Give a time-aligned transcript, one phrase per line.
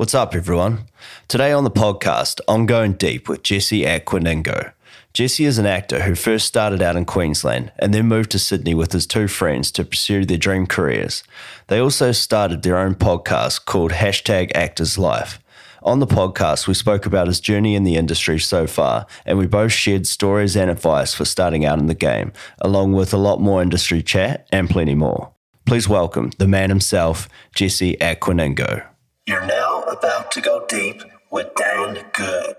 [0.00, 0.86] What's up, everyone?
[1.28, 4.72] Today on the podcast, I'm going deep with Jesse Aquaningo.
[5.12, 8.72] Jesse is an actor who first started out in Queensland and then moved to Sydney
[8.72, 11.22] with his two friends to pursue their dream careers.
[11.66, 15.38] They also started their own podcast called Hashtag Actors Life.
[15.82, 19.46] On the podcast, we spoke about his journey in the industry so far, and we
[19.46, 22.32] both shared stories and advice for starting out in the game,
[22.62, 25.34] along with a lot more industry chat and plenty more.
[25.66, 28.89] Please welcome the man himself, Jesse Aquaningo.
[29.30, 32.56] You're now about to go deep with Dan Good.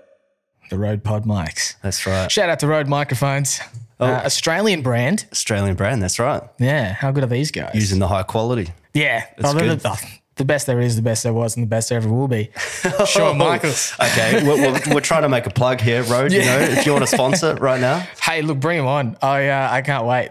[0.70, 1.74] The Rode Pod mics.
[1.82, 2.32] That's right.
[2.32, 3.60] Shout out to Rode microphones.
[4.00, 5.26] Uh, Australian brand.
[5.32, 6.42] Australian brand, that's right.
[6.58, 6.94] Yeah.
[6.94, 7.74] How good are these guys?
[7.74, 8.70] Using the high quality.
[8.94, 9.26] yeah.
[9.36, 9.80] That's Oh, good.
[9.80, 9.96] The, oh,
[10.36, 12.48] the best there is, the best there was, and the best there ever will be.
[13.06, 13.92] Shawn Michaels.
[14.00, 16.32] Okay, we're, we're, we're trying to make a plug here, Rode.
[16.32, 19.18] You know, if you want to sponsor right now, Hey, look, bring him on.
[19.20, 20.30] I uh, I can't wait.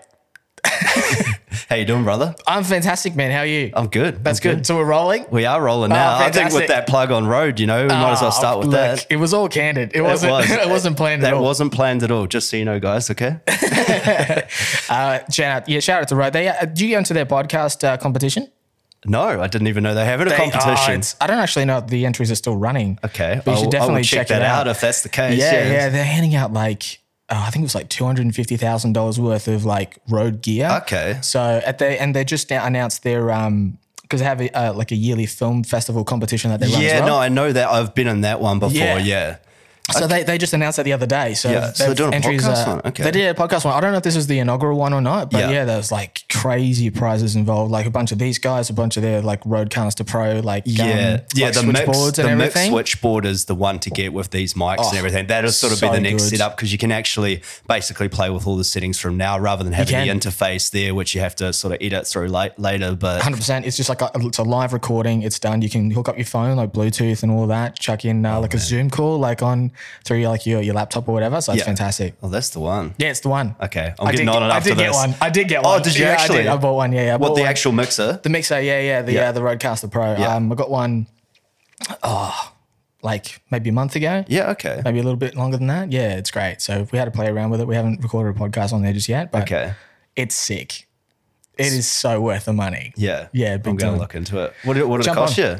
[1.70, 2.35] how you doing, brother?
[2.45, 3.31] I'm fantastic, man.
[3.31, 3.71] How are you?
[3.73, 4.23] I'm good.
[4.23, 4.65] That's I'm good.
[4.65, 5.25] So we're rolling.
[5.31, 6.17] We are rolling now.
[6.17, 8.67] I think with that plug on Rode, you know, we might as well start with
[8.67, 9.07] Oh, look, that.
[9.09, 9.91] It was all candid.
[9.95, 10.31] It wasn't.
[10.31, 10.49] was.
[10.51, 11.43] It, wasn't planned That at all.
[11.43, 12.27] wasn't planned at all.
[12.27, 13.09] Just so you know, guys.
[13.09, 13.37] Okay.
[14.89, 16.34] Uh, shout out, yeah, shout out to Rode.
[16.34, 18.49] They, uh, do you go into their podcast uh, competition?
[19.05, 21.01] No, I didn't even know they have it a They- oh, competition.
[21.21, 22.99] I don't actually know if the entries are still running.
[23.04, 24.62] okay, but you should definitely check, check that out.
[24.62, 24.67] out.
[24.67, 25.39] if that's the case.
[25.39, 27.01] Yeah, yeah, they're handing out like oh,
[27.32, 30.41] I think it was like two hundred and fifty thousand dollars worth of like Rode
[30.41, 30.70] gear.
[30.84, 31.18] Okay.
[31.21, 34.91] So at the and they just announced their um because they have a, uh, like
[34.91, 36.82] a yearly film festival competition that they run.
[36.82, 37.07] Yeah, well.
[37.07, 37.70] no, I know that.
[37.70, 38.76] I've been in that one before.
[38.76, 38.98] Yeah.
[38.98, 39.38] Yeah.
[39.91, 41.34] So they, they just announced that the other day.
[41.34, 43.04] So, Yeah, so they're doing a entries, podcast uh, one, okay.
[43.04, 43.74] They did a podcast one.
[43.74, 45.49] I don't know if this is the inaugural one or not, but Yeah.
[45.51, 47.71] yeah, there's like crazy prizes involved.
[47.71, 50.84] Like a bunch of these guys, a bunch of their like RODECaster Pro, like Yeah,
[51.20, 51.46] um, yeah.
[51.48, 52.71] like the mix, and the everything.
[52.71, 55.27] switchboard is the one to get with these mics and Oh, everything.
[55.27, 56.38] That'll sort of be the next good.
[56.38, 59.73] setup because you can actually basically play with all the settings from now rather than
[59.73, 62.95] having the interface there, which you have to sort of edit through late, later.
[62.95, 63.66] But Hundred percent.
[63.66, 65.23] It's just like a, it's a live recording.
[65.23, 65.62] It's done.
[65.62, 67.78] You can hook up your phone, like Bluetooth and all that.
[67.78, 69.72] Chuck in Oh, uh, like a Zoom call, like on
[70.03, 71.41] through like your, your laptop or whatever.
[71.41, 71.66] So it's Yeah.
[71.66, 72.16] fantastic.
[72.24, 72.94] oh, that's the one.
[72.97, 73.56] Yeah, it's the one.
[73.62, 75.16] Okay, I'm I getting did, on it I after did get one.
[75.22, 75.81] I did get Oh, one.
[75.81, 76.39] did you Yeah, actually?
[76.39, 76.47] I, did.
[76.51, 76.91] I bought one.
[76.94, 77.13] Yeah, yeah.
[77.13, 77.50] I What bought the one.
[77.50, 78.19] actual mixer?
[78.23, 78.61] the mixer?
[78.61, 79.01] Yeah, yeah.
[79.01, 79.29] The Yeah.
[79.29, 80.16] uh, the RODECaster Pro.
[80.17, 80.35] Yeah.
[80.35, 81.07] Um, I got one.
[82.03, 82.53] Oh,
[83.03, 84.23] like maybe a month ago.
[84.28, 84.51] Yeah.
[84.51, 84.81] Okay.
[84.85, 85.91] Maybe a little bit longer than that.
[85.91, 86.61] Yeah, it's great.
[86.61, 87.67] So we had to play around with it.
[87.67, 89.73] We haven't recorded a podcast on there just yet, but Okay.
[90.16, 90.88] it's sick.
[91.57, 92.94] It is so worth the money.
[92.95, 93.28] Yeah.
[93.34, 93.94] Yeah, I'm big going time.
[93.95, 94.53] to look into it.
[94.63, 95.45] What did, what did it Jump cost on.
[95.45, 95.57] you?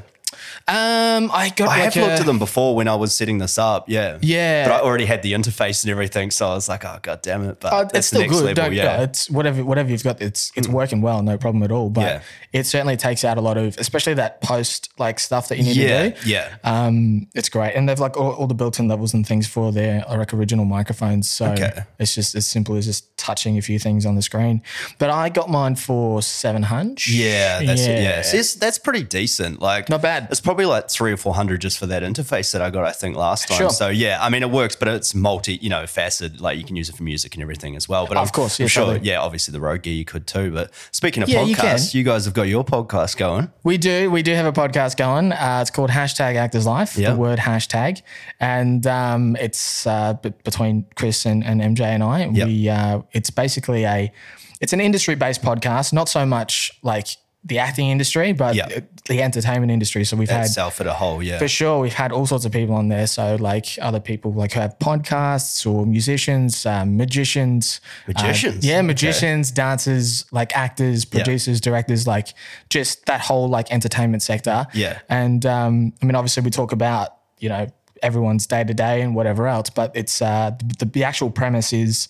[0.68, 1.70] Um, I got.
[1.70, 3.90] I like have looked at them before when I was setting this up.
[3.90, 4.18] Yeah.
[4.22, 4.68] Yeah.
[4.68, 7.44] But I already had the interface and everything, so I was like, oh god damn
[7.50, 7.60] it!
[7.60, 8.46] But Uh, it's still next good.
[8.46, 8.64] level.
[8.64, 8.84] Don't, yeah.
[8.98, 9.04] yeah.
[9.04, 10.22] it's whatever whatever you've got.
[10.22, 11.90] It's it's working well, no problem at all.
[11.90, 12.22] But Yeah.
[12.54, 15.76] it certainly takes out a lot of, especially that post like stuff that you need
[15.78, 16.10] yeah.
[16.10, 16.30] to do.
[16.30, 16.56] Yeah.
[16.64, 20.04] Um, it's great, and they've like all, all the built-in levels and things for their
[20.10, 21.30] like original microphones.
[21.30, 21.72] So Okay.
[22.00, 24.62] it's just as simple as just touching a few things on the screen.
[24.98, 27.08] But I got mine for seven hundred.
[27.08, 28.02] Yeah, that's it.
[28.02, 29.62] Yeah, See, it's- that's pretty decent.
[29.62, 30.28] Like, Not bad.
[30.32, 32.86] It's probably like three or four hundred just for that interface that I got.
[32.86, 33.58] I think last time.
[33.58, 33.70] Sure.
[33.70, 36.40] So yeah, I mean, it works, but it's multi, you know, faceted.
[36.40, 38.08] Like you can use it for music and everything as well.
[38.08, 38.98] But Of I'm, course, yeah, sure.
[38.98, 40.52] Yeah, obviously the Rode Gear you could too.
[40.52, 41.98] But speaking of Yeah, you podcasts, can.
[42.00, 43.52] you, guys have got your podcast going.
[43.64, 44.10] We do.
[44.10, 45.34] We do have a podcast going.
[45.34, 47.12] Uh, it's called Hashtag Actors Life, Yeah.
[47.12, 48.02] the word hashtag.
[48.40, 52.26] And um, it's uh, b- between Chris and, and MJ and I.
[52.26, 52.48] Yep.
[52.48, 54.12] We uh, It's basically a,
[54.62, 57.08] it's an industry-based podcast, not so much like
[57.44, 58.68] the acting industry, but Yeah.
[59.08, 60.04] the entertainment industry.
[60.04, 61.24] So we've had Itself at a whole.
[61.24, 61.40] Yeah.
[61.40, 63.08] for sure, we've had all sorts of people on there.
[63.08, 68.64] So like other people like who have podcasts or musicians, um, magicians, uh, Magicians?
[68.66, 68.82] yeah, Okay.
[68.88, 72.28] magicians, dancers, like actors, producers, directors, like
[72.70, 74.68] just that whole like entertainment sector.
[74.74, 75.00] Yeah.
[75.10, 77.68] And um, I mean, obviously, we talk about you know
[78.04, 82.08] everyone's day to day and whatever else, but it's uh, the, the actual premise is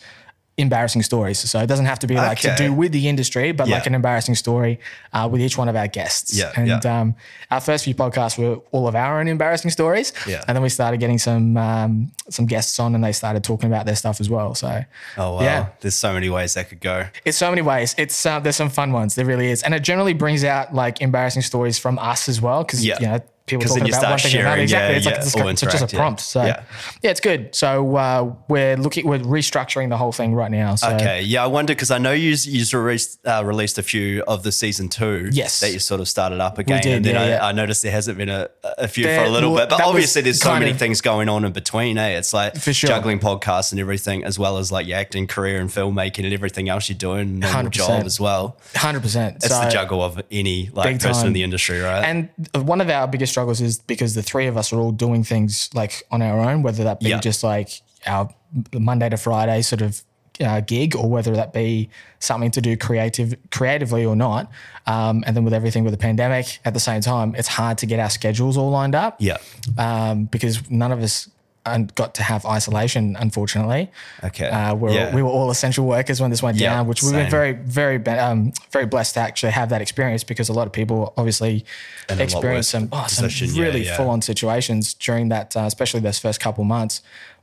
[0.62, 1.40] embarrassing stories.
[1.40, 3.76] So it doesn't have to be like to do with the industry, but Yeah.
[3.76, 4.80] like an embarrassing story
[5.14, 6.34] uh, with each one of our guests.
[6.38, 7.00] Yeah, And yeah.
[7.02, 7.16] um,
[7.50, 10.14] our first few podcasts were all of our own embarrassing stories.
[10.28, 10.44] Yeah.
[10.48, 13.86] And then we started getting some um, some guests on, and they started talking about
[13.86, 14.56] their stuff as well.
[14.56, 14.84] So
[15.18, 15.42] oh wow.
[15.42, 15.68] yeah.
[15.82, 17.08] There's so many ways that could go.
[17.26, 17.96] it's so many ways.
[17.98, 19.16] It's uh, there's some fun ones.
[19.16, 22.64] There really is, and it generally brings out like embarrassing stories from us as well
[22.64, 23.00] because Yeah.
[23.00, 23.20] you know
[23.60, 24.56] people talking you about start one thing and another.
[24.56, 24.94] sharing, Exactly.
[24.94, 26.20] yeah, it's like yeah, it's, it's just a prompt.
[26.22, 26.64] So Yeah.
[27.04, 27.12] yeah.
[27.12, 27.54] it's good.
[27.56, 30.76] So uh, we're looking we're restructuring the whole thing right now.
[30.76, 34.24] So Okay, yeah, I wonder because I know you you released uh, released a few
[34.28, 35.30] of the season two.
[35.32, 35.60] Yes.
[35.62, 37.46] that you sort of started up again, did, and then yeah, I, yeah.
[37.48, 39.70] I noticed there hasn't been a, a few There- for a little well, bit.
[39.78, 41.98] But obviously, there's so many of- things going on in between.
[41.98, 42.88] Eh, it's like For sure.
[42.88, 46.70] juggling podcasts and everything, as well as like your acting career and filmmaking and everything
[46.70, 47.72] else you're doing, 100%.
[47.72, 48.58] job as well.
[48.76, 49.38] hundred percent.
[49.38, 52.04] It's the juggle of any like person in the industry, right?
[52.04, 52.30] And
[52.66, 55.70] one of our biggest struggles is because the three of us are all doing things
[55.74, 57.20] like on our own, whether that be Yeah.
[57.20, 58.30] just like our
[58.74, 60.02] Monday to Friday sort of
[60.40, 61.90] uh, gig or whether that be
[62.20, 64.50] something to do creative creatively or not.
[64.88, 67.86] Um, and then with everything with the pandemic at the same time, it's hard to
[67.86, 69.16] get our schedules all lined up.
[69.20, 69.38] Yeah.
[69.78, 71.30] Um, because none of us
[71.66, 73.92] um, got to have isolation, unfortunately.
[74.24, 74.50] Okay.
[74.50, 75.16] Uh, we're, Yeah.
[75.16, 77.24] We were all essential workers when this went Yeah, down, which we've same.
[77.24, 80.74] been very, very, um, very blessed to actually have that experience because a lot of
[80.74, 81.64] people obviously
[82.10, 83.30] In a lot experienced some, oh, some
[83.60, 83.96] really yeah.
[83.98, 87.02] full on situations during that, uh, especially those first couple months.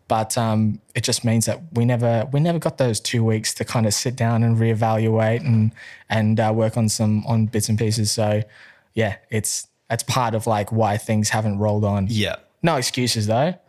[0.09, 3.65] But um, it just means that we never we never got those two weeks to
[3.65, 5.71] kind of sit down and reevaluate and
[6.09, 8.11] and uh, work on some on bits and pieces.
[8.11, 8.43] So
[8.95, 12.07] yeah, it's that's part of like why things haven't rolled on.
[12.09, 12.37] Yeah.
[12.63, 13.55] No excuses though.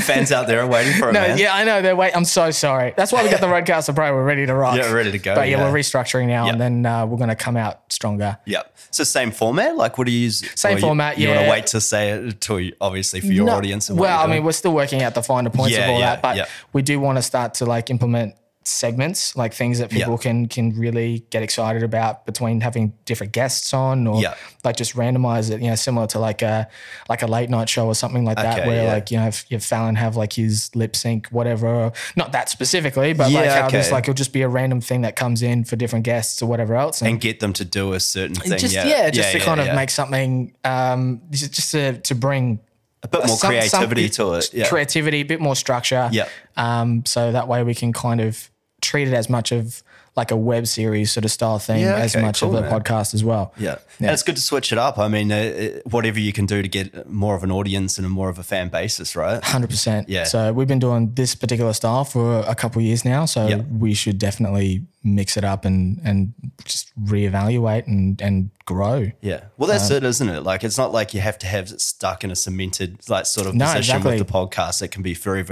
[0.00, 1.38] Fans out there are waiting for it, No, man.
[1.38, 1.82] yeah, I know.
[1.82, 2.16] They're wait.
[2.16, 2.94] I'm so sorry.
[2.96, 4.12] That's why we got the RODECaster Pro.
[4.14, 4.76] We're ready to rock.
[4.76, 5.70] Yeah, ready to go, But yeah, yeah.
[5.72, 6.52] we're restructuring now, Yeah.
[6.52, 8.38] and then uh, we're going to come out stronger.
[8.44, 8.62] Yeah.
[8.90, 9.76] So same format?
[9.76, 10.48] Like what do you use?
[10.58, 13.46] Same or you- format, You want to wait to say it to obviously for your
[13.46, 15.90] No- audience and well, I mean, we're still working out the finer points Yeah, of
[15.90, 16.46] all yeah, that, but yeah.
[16.72, 18.34] we do want to start to like implement
[18.66, 20.18] segments, like things that people Yeah.
[20.18, 24.34] can can really get excited about between having different guests on, or Yeah.
[24.64, 25.60] like just randomize it.
[25.60, 26.68] You know, similar to like a
[27.08, 28.92] like a late night show or something like that, Okay, where yeah.
[28.94, 31.66] like you know if, if Fallon have like his lip sync, whatever.
[31.68, 33.94] Or, not that specifically, but like how just okay.
[33.94, 36.74] like it'll just be a random thing that comes in for different guests or whatever
[36.74, 38.58] else, and get them to do a certain thing.
[38.58, 39.10] just yeah.
[39.10, 42.60] just to kind of make something um just just to to bring
[43.02, 44.54] a bit more some- creativity some- to it.
[44.54, 44.66] Yeah.
[44.68, 46.08] creativity, a bit more structure.
[46.10, 46.26] Yeah.
[46.56, 48.50] Um, so that way we can kind of
[48.84, 49.82] treat it as much of
[50.16, 52.70] like a web series sort of style thing Yeah, as much cool, of a man.
[52.80, 53.52] podcast as well.
[53.58, 53.78] Yeah.
[53.98, 54.96] And it's good to switch it up.
[54.96, 58.06] I mean, uh, uh, whatever you can do to get more of an audience and
[58.06, 59.42] a more of a fan basis, right?
[59.42, 60.08] Hundred percent.
[60.08, 60.22] Yeah.
[60.22, 63.24] So we've been doing this particular style for a couple of years now.
[63.26, 63.62] So Yeah.
[63.78, 66.32] we should definitely mix it up and and
[66.64, 69.10] just reevaluate and and grow.
[69.20, 69.40] Yeah.
[69.58, 70.42] Well, that's Um, it, isn't it?
[70.44, 73.46] Like, it's not like you have to have it stuck in a cemented, like, sort
[73.48, 74.18] of No, position exactly.
[74.18, 74.80] with the podcast.
[74.80, 75.42] It can be very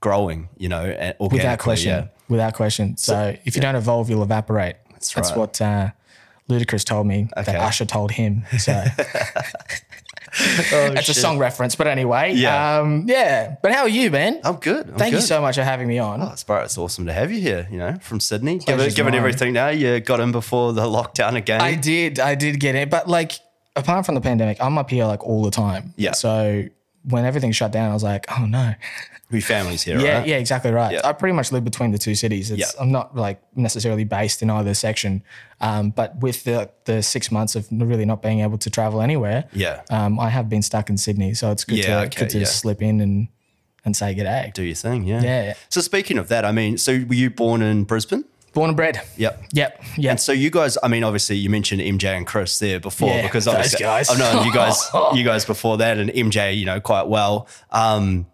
[0.00, 1.90] growing, you know, and Without organically, question.
[2.04, 2.06] Yeah.
[2.30, 2.96] Without question.
[2.96, 4.76] So, if you don't evolve, you'll evaporate.
[4.92, 5.22] That's, right.
[5.22, 5.90] That's what uh,
[6.48, 7.28] Ludacris told me.
[7.36, 7.52] Okay.
[7.52, 8.44] That Usher told him.
[8.58, 8.84] So.
[10.72, 12.78] Oh, That's a song reference, but anyway, Yeah.
[12.78, 13.56] um, yeah.
[13.62, 14.40] But how are you, man?
[14.44, 14.88] I'm good.
[14.88, 16.22] I'm Thank you so much for having me on.
[16.22, 18.58] Oh, it's, it's awesome to have you here, you know, from Sydney.
[18.58, 21.60] Given, Pleasure's given everything now, you got in before the lockdown again.
[21.60, 23.32] I did, I did get it, but like
[23.76, 25.94] apart from the pandemic, I'm up here like all the time.
[25.96, 26.12] Yeah.
[26.12, 26.64] So
[27.04, 28.74] when everything shut down, I was like, oh no.
[29.30, 30.26] We families here, Yeah, right?
[30.26, 30.92] yeah, exactly right.
[30.92, 31.00] Yeah.
[31.04, 32.50] I pretty much live between the two cities.
[32.50, 32.80] It's, Yeah.
[32.80, 35.22] I'm not like necessarily based in either section,
[35.60, 39.44] um, but with the the six months of really not being able to travel anywhere,
[39.52, 39.82] Yeah.
[39.90, 41.34] um, I have been stuck in Sydney.
[41.34, 43.28] So it's good Yeah, to okay, good to slip in and
[43.84, 44.50] and say good day.
[44.54, 45.22] Do your thing, yeah.
[45.22, 45.54] Yeah.
[45.70, 48.24] So speaking of that, I mean, so were you born in Brisbane?
[48.52, 49.00] Born and bred.
[49.16, 49.44] Yep.
[49.52, 49.84] Yep.
[49.96, 50.10] Yep.
[50.10, 53.46] And so you guys, I mean, obviously you mentioned MJ and Chris there before because
[53.46, 53.86] obviously.
[53.86, 57.46] I've known you guys, you guys before that, and MJ, you know, quite well.
[57.70, 58.26] Um,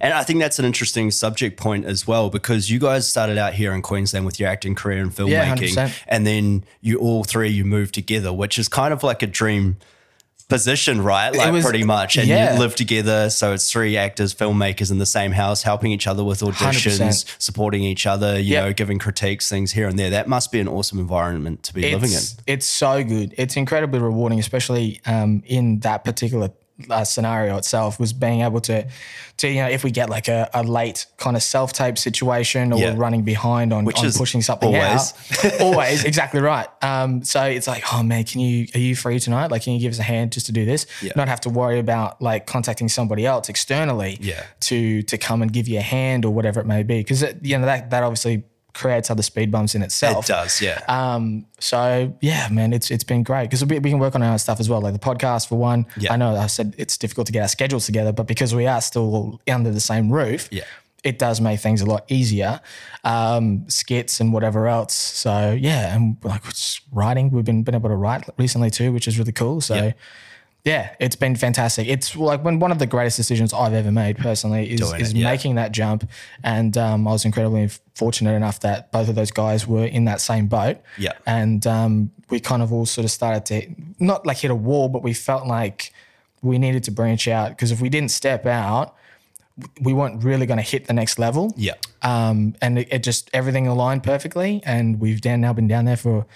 [0.00, 3.54] and I think that's an interesting subject point as well because you guys started out
[3.54, 5.92] here in Queensland with your acting career and Yeah, filmmaking, 100%.
[6.08, 9.76] and then you all three you moved together, which is kind of like a dream
[10.48, 11.34] position, right?
[11.34, 12.52] Like was- pretty much, and yeah.
[12.54, 13.30] you live together.
[13.30, 17.42] So it's three actors, filmmakers in the same house, helping each other with auditions, 100%.
[17.42, 18.64] supporting each other, you Yep.
[18.64, 20.10] know, giving critiques, things here and there.
[20.10, 22.16] That must be an awesome environment to be living in.
[22.18, 23.34] it's, It's so good.
[23.36, 26.50] It's incredibly rewarding, especially um, in that particular
[26.90, 27.98] uh, scenario itself.
[27.98, 28.86] Was being able to,
[29.38, 32.72] to you know, if we get like a, a late kind of self tape situation
[32.72, 32.92] or Yeah.
[32.92, 35.14] we're running behind on, Which on is pushing something always.
[35.44, 36.68] out, always exactly right.
[36.82, 39.50] Um, so it's like, oh man, can you are you free tonight?
[39.50, 40.86] Like, can you give us a hand just to do this?
[41.02, 41.12] Yeah.
[41.16, 44.18] Not have to worry about like contacting somebody else externally.
[44.20, 44.44] Yeah.
[44.60, 47.58] To to come and give you a hand or whatever it may be, because you
[47.58, 48.44] know that that obviously
[48.76, 50.26] creates other speed bumps in itself.
[50.26, 50.82] It does, yeah.
[50.88, 54.38] Um, so yeah, man, it's it's been great because we, we can work on our
[54.38, 55.86] stuff as well, like the podcast for one.
[55.98, 56.12] Yeah.
[56.12, 58.80] I know I said it's difficult to get our schedules together, but because we are
[58.80, 60.64] still under the same roof, Yeah.
[61.02, 62.60] it does make things a lot easier.
[63.04, 64.94] Um, skits and whatever else.
[64.94, 66.42] So yeah, and like
[66.92, 69.60] writing, we've been been able to write recently too, which is really cool.
[69.60, 69.74] So.
[69.74, 69.92] Yeah.
[70.66, 71.86] Yeah, it's been fantastic.
[71.86, 75.12] It's like when one of the greatest decisions I've ever made personally is, Doing is
[75.12, 75.30] it, yeah.
[75.30, 76.10] making that jump.
[76.42, 80.20] And um, I was incredibly fortunate enough that both of those guys were in that
[80.20, 80.78] same boat.
[80.98, 81.12] Yeah.
[81.24, 84.88] And um, we kind of all sort of started to not like hit a wall,
[84.88, 85.92] but we felt like
[86.42, 88.96] we needed to branch out because if we didn't step out,
[89.80, 91.54] we weren't really going to hit the next level.
[91.56, 91.74] yeah.
[92.02, 95.96] Um, and it, it just everything aligned perfectly, and we've down now been down there
[95.96, 96.26] for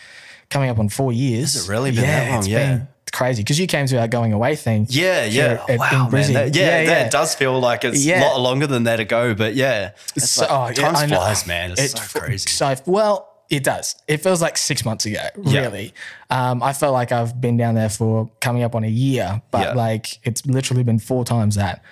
[0.49, 1.55] coming up on four years.
[1.55, 2.47] Has it really been that long?
[2.47, 2.77] Yeah.
[2.77, 4.87] been crazy because you came to our going away thing.
[4.89, 5.65] Yeah, yeah.
[5.69, 6.33] at- wow, man.
[6.33, 7.09] That, yeah, Yeah, that yeah.
[7.09, 8.23] does feel like it's Yeah.
[8.23, 9.91] a lot longer than that ago, but yeah.
[10.17, 11.73] It's So- like, oh, time flies, man.
[11.73, 12.49] It's, It's so crazy.
[12.51, 13.97] So well, it does.
[14.07, 15.19] It feels like six months ago.
[15.43, 15.61] Yeah.
[15.63, 15.93] Really,
[16.31, 19.61] um, I felt like I've been down there for coming up on a year, but
[19.69, 19.73] Yeah.
[19.75, 21.83] like it's literally been four times that.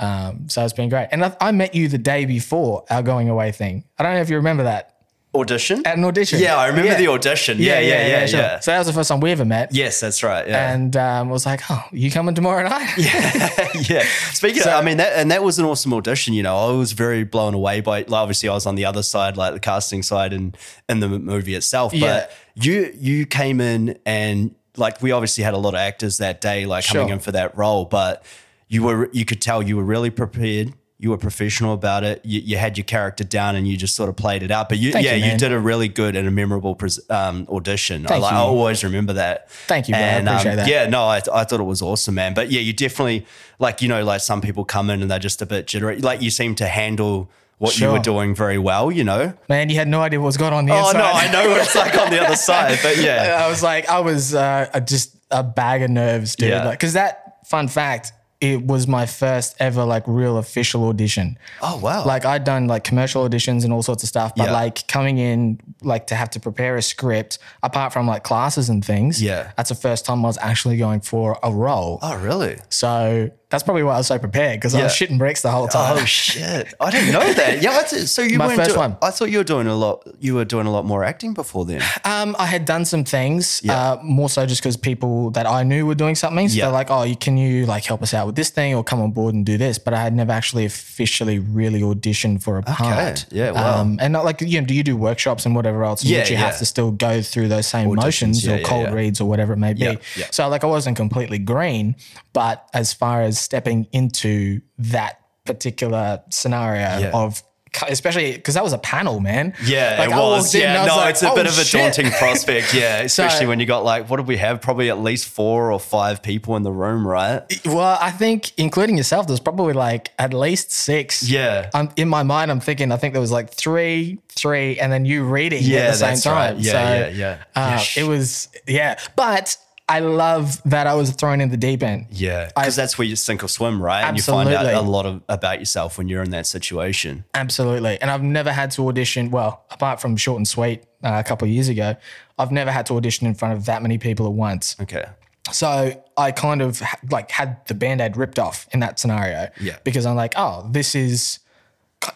[0.00, 1.08] Um, so it's been great.
[1.10, 3.84] And I, I met you the day before our going away thing.
[3.98, 4.94] I don't know if you remember that
[5.38, 5.82] Audition?
[5.86, 6.38] at an audition.
[6.40, 7.58] yeah, I remember the audition.
[7.58, 8.26] Yeah, yeah, yeah, yeah.
[8.26, 8.62] sure.
[8.62, 9.74] So that was the first time we ever met.
[9.74, 10.46] Yes, that's right.
[10.46, 10.72] Yeah.
[10.72, 12.92] And um, I was like, oh, you coming tomorrow night?
[12.98, 13.68] yeah.
[13.88, 14.02] Yeah.
[14.32, 16.34] Speaking So- of, I mean, that, and that was an awesome audition.
[16.34, 17.98] You know, I was very blown away by.
[18.02, 20.56] Like, obviously, I was on the other side, like the casting side, and
[20.88, 21.92] in the movie itself.
[21.92, 22.26] But Yeah.
[22.54, 26.66] you you came in and like we obviously had a lot of actors that day,
[26.66, 28.24] like coming in for that role, but
[28.68, 30.72] you were you could tell you were really prepared.
[31.00, 32.20] You were professional about it.
[32.24, 34.68] You, you had your character down, and you just sort of played it out.
[34.68, 37.46] But you, Thank yeah, you, you, did a really good and a memorable pres- um,
[37.48, 38.04] audition.
[38.10, 38.32] I, like.
[38.32, 39.48] I always remember that.
[39.50, 40.00] Thank you, bro.
[40.00, 40.68] I And, um, that.
[40.68, 42.34] Yeah, no, I, I thought it was awesome, man.
[42.34, 43.26] But yeah, you definitely
[43.60, 46.00] like you know like some people come in and they're just a bit jittery.
[46.00, 48.90] Like you seem to handle what you were doing very well.
[48.90, 49.34] You know.
[49.48, 50.98] Man, you had no idea what was going on the Oh inside.
[50.98, 53.88] no, I know what it's like on the other side, but yeah, I was like,
[53.88, 56.48] I was uh, just a bag of nerves, dude.
[56.50, 56.70] Yeah.
[56.70, 61.36] Because that fun fact, it was my first ever like real official audition.
[61.60, 62.04] Oh wow.
[62.06, 64.52] Like I'd done like commercial auditions and all sorts of stuff, but Yeah.
[64.52, 68.84] like coming in like to have to prepare a script, apart from like classes and
[68.84, 69.22] things.
[69.22, 69.52] Yeah.
[69.56, 71.98] that's the first time I was actually going for a role.
[72.02, 72.58] oh really?
[72.68, 75.68] So that's probably why I was so prepared because I was shitting bricks the whole
[75.68, 75.96] time.
[75.98, 76.74] Oh shit!
[76.80, 77.62] I didn't know that.
[77.62, 78.98] Yeah, that's, so you My weren't first do- one.
[79.00, 80.06] I thought you were doing a lot.
[80.20, 81.80] You were doing a lot more acting before then.
[82.04, 83.92] Um, I had done some things, Yeah.
[83.92, 86.46] uh, more so just because people that I knew were doing something.
[86.50, 86.64] So Yeah.
[86.66, 89.00] they're like, "Oh, you, can you like help us out with this thing or come
[89.00, 92.62] on board and do this?" But I had never actually officially really auditioned for a
[92.62, 93.24] part.
[93.30, 93.80] Yeah, wow.
[93.80, 96.04] Um, and not like you know, do you do workshops and whatever else?
[96.04, 98.92] Yeah, you have to still go through those same motions yeah, or yeah, cold yeah.
[98.94, 99.80] reads or whatever it may be.
[99.80, 100.26] Yeah, yeah.
[100.30, 101.96] So like I wasn't completely green,
[102.32, 107.10] but as far as stepping into that particular scenario Yeah.
[107.14, 107.42] of
[107.88, 109.54] especially because that was a panel, man.
[109.64, 110.54] Yeah, Like, it was.
[110.54, 112.74] Yeah, was no, like, it's a "Oh, bit of a shit." daunting prospect.
[112.74, 114.60] Yeah, especially So- when you got like, what did we have?
[114.60, 117.42] Probably at least four or five people in the room, right?
[117.66, 121.22] Well, I think including yourself, there's probably like at least six.
[121.28, 121.70] Yeah.
[121.74, 122.50] I'm in my mind.
[122.50, 122.92] I'm thinking.
[122.92, 126.16] I think there was like three, three, and then you reading Yeah, at the same
[126.18, 126.54] time.
[126.54, 126.64] right.
[126.64, 127.38] Yeah, so, yeah, yeah.
[127.54, 129.56] Uh, Yeah, it was yeah, but
[129.90, 132.08] I love that I was thrown in the deep end.
[132.10, 134.04] Yeah, because that's where you sink or swim, right?
[134.04, 137.24] And you find out a lot of, about yourself when you're in that situation.
[137.32, 137.98] Absolutely.
[138.00, 139.30] And I've never had to audition.
[139.30, 141.96] Well, apart from short and sweet uh, a couple of years ago,
[142.38, 144.76] I've never had to audition in front of that many people at once.
[144.80, 145.06] Okay.
[145.52, 149.48] So I kind of like had the band-aid ripped off in that scenario.
[149.58, 149.78] Yeah.
[149.84, 151.38] Because I'm like, oh, this is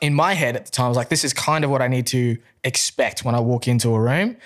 [0.01, 1.89] in my head at the time, I was like, this is kind of what I
[1.89, 4.37] need to expect when I walk into a room.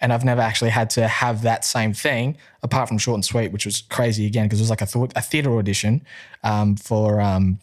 [0.00, 3.50] And I've never actually had to have that same thing, apart from short and sweet,
[3.52, 6.02] which was crazy again, because it was like a, thought, a theater audition
[6.44, 7.58] um, for um,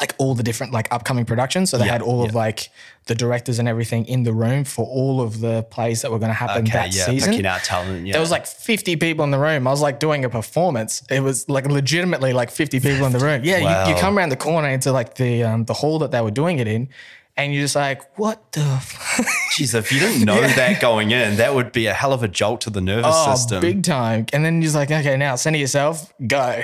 [0.00, 1.70] like all the different like upcoming productions.
[1.70, 2.68] So they had all of like
[3.06, 6.30] the directors and everything in the room for all of the plays that were going
[6.30, 6.72] to happen Okay.
[6.72, 7.04] that Yeah.
[7.06, 7.30] season.
[7.30, 8.06] Picking out talent.
[8.06, 8.12] Yeah.
[8.12, 9.66] There was like 50 people in the room.
[9.66, 11.02] I was like doing a performance.
[11.10, 13.42] It was like legitimately like 50 people in the room.
[13.44, 16.20] Yeah, you, you come around the corner into like the um, the hall that they
[16.20, 16.88] were doing it in,
[17.36, 18.60] and you're just like, what the?
[18.60, 19.26] F-?
[19.54, 22.28] Jeez, if you didn't know that going in, that would be a hell of a
[22.28, 23.60] jolt to the nervous oh, system.
[23.60, 24.26] big time.
[24.32, 26.60] And then you're just like, okay, now center yourself, go.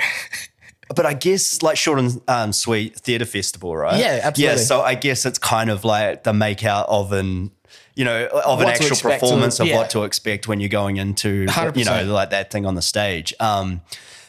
[0.95, 3.99] But I guess like short and um, sweet theatre festival, right?
[3.99, 4.57] Yeah, absolutely.
[4.57, 7.51] Yeah, so I guess it's kind of like the make out of an,
[7.95, 9.75] you know, of an What to actual performance of yeah.
[9.75, 13.33] what to expect when you're going into, you know, like that thing on the stage.
[13.39, 13.81] Um,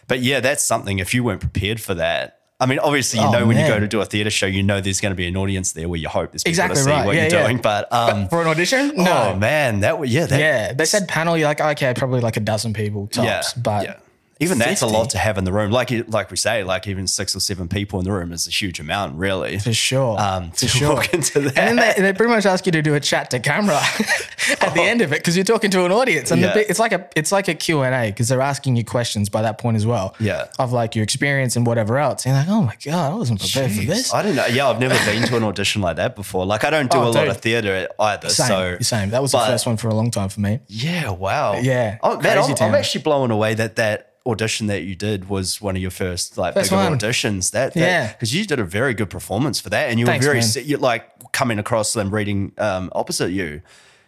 [0.07, 0.99] but yeah, that's something.
[0.99, 2.40] If you weren't prepared for that.
[2.61, 4.63] I mean, obviously, you Oh, know, when you go to do a theatre show, you
[4.63, 6.83] know there's going to be an audience there where you hope there's people Exactly to
[6.83, 7.07] see right.
[7.07, 7.47] what Yeah, you're yeah.
[7.47, 7.59] doing.
[7.63, 8.93] But, um, For an audition?
[8.97, 9.31] No.
[9.33, 11.37] oh man, that would yeah, that, yeah, they said panel.
[11.39, 13.55] You're like, okay, probably like a dozen people tops.
[13.55, 13.97] but yeah.
[14.43, 15.71] Even that's a lot to have in the room.
[15.71, 18.51] Like like we say, like even six or seven people in the room is a
[18.51, 19.59] huge amount, really.
[19.59, 20.19] For sure.
[20.19, 20.95] Um, for sure.
[20.95, 21.59] walk into that.
[21.59, 23.77] And then they, they pretty much ask you to do a chat to camera
[24.61, 26.55] at the end of it because you're talking to an audience, and Yeah.
[26.55, 29.29] big, it's like a it's like a Q and A because they're asking you questions
[29.29, 30.15] by that point as well.
[30.19, 30.47] Yeah.
[30.59, 32.25] of like your experience and whatever else.
[32.25, 34.13] And you're like, oh my god, I wasn't prepared for this.
[34.15, 34.47] I don't know.
[34.47, 36.47] Yeah, I've never been to an audition like that before.
[36.47, 38.29] Like I don't do Oh, a lot of theatre either.
[38.31, 39.11] Same, so same.
[39.11, 40.61] That was but- the first one for a long time for me.
[40.69, 41.59] Yeah, wow.
[41.61, 45.61] Yeah, Oh, man, I'm, I'm actually blown away that that audition that you did was
[45.63, 46.99] one of your first like First bigger one.
[46.99, 47.51] auditions.
[47.53, 48.13] That, that Yeah.
[48.13, 50.77] because you did a very good performance for that, and you Thanks, were very you
[50.77, 53.63] like coming across them reading um, opposite you.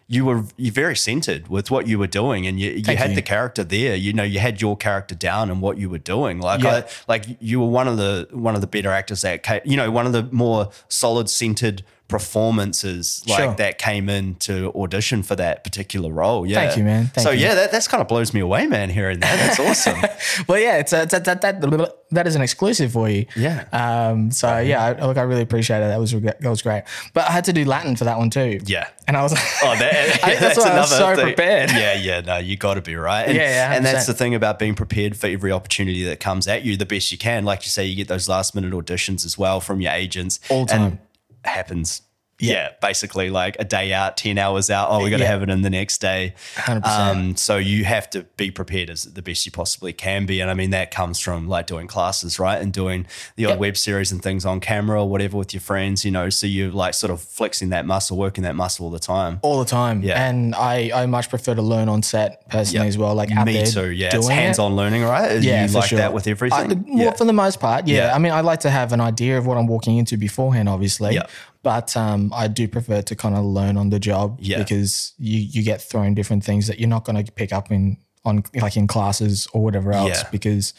[0.09, 3.17] You were you very centered with what you were doing, and you, you had you.
[3.17, 3.95] the character there.
[3.95, 6.39] You know, you had your character down and what you were doing.
[6.41, 6.83] Like, Yeah.
[6.85, 9.61] I, like you were one of the one of the better actors that came.
[9.65, 13.55] You know, one of the more solid centered performances like Sure.
[13.55, 16.47] that came in to audition for that particular role.
[16.47, 16.57] Yeah.
[16.61, 17.07] Thank you, man.
[17.15, 17.41] Thank so you.
[17.45, 18.91] yeah, that that's kind of blows me away, man.
[18.91, 19.99] Hearing that, that's awesome.
[20.49, 23.27] Well, yeah, it's a, that, that that that is an exclusive for you.
[23.37, 23.65] Yeah.
[23.73, 24.31] Um.
[24.31, 25.89] So yeah, I, look, I really appreciate it.
[25.89, 26.85] That was that was great.
[27.13, 28.61] But I had to do Latin for that one too.
[28.65, 28.89] Yeah.
[29.09, 29.33] And I was.
[29.33, 31.25] Like, oh, that, I think that's why I was so thing.
[31.27, 31.71] prepared.
[31.71, 33.25] Yeah, yeah, no, you got to be right.
[33.25, 36.47] And, Yeah, yeah, and that's the thing about being prepared for every opportunity that comes
[36.47, 37.45] at you the best you can.
[37.45, 40.39] Like you say, you get those last minute auditions as well from your agents.
[40.51, 41.01] All the And time.
[41.45, 42.03] Happens.
[42.43, 42.69] Yeah.
[42.83, 44.89] basically like a day out, 10 hours out.
[44.91, 45.29] Oh, we got to Yeah.
[45.31, 46.35] have it in the next day.
[46.57, 46.87] 100%.
[46.87, 50.41] Um, so you have to be prepared as the best you possibly can be.
[50.41, 52.61] And I mean, that comes from like doing classes, right?
[52.61, 53.07] And doing
[53.37, 53.59] the odd Yep.
[53.59, 56.29] web series and things on camera or whatever with your friends, you know.
[56.31, 59.39] So you're like sort of flexing that muscle, working that muscle all the time.
[59.43, 60.03] all the time.
[60.03, 60.23] Yeah.
[60.29, 62.89] And I, I much prefer to learn on set personally Yep.
[62.89, 63.15] as well.
[63.15, 63.91] Like out Me there too.
[63.93, 64.41] Yeah, it's doing it.
[64.41, 65.41] hands-on learning, right?
[65.43, 65.99] Yeah, you for like sure.
[65.99, 66.73] that with everything.
[66.73, 68.07] I, well, for the most part, yeah.
[68.09, 68.15] Yeah.
[68.15, 71.15] I mean, I like to have an idea of what I'm walking into beforehand, obviously.
[71.15, 71.23] Yeah.
[71.63, 74.59] But um, I do prefer to kind of learn on the job Yeah.
[74.59, 77.99] because you you get thrown different things that you're not going to pick up in
[78.25, 80.29] on like in classes or whatever else Yeah.
[80.31, 80.75] because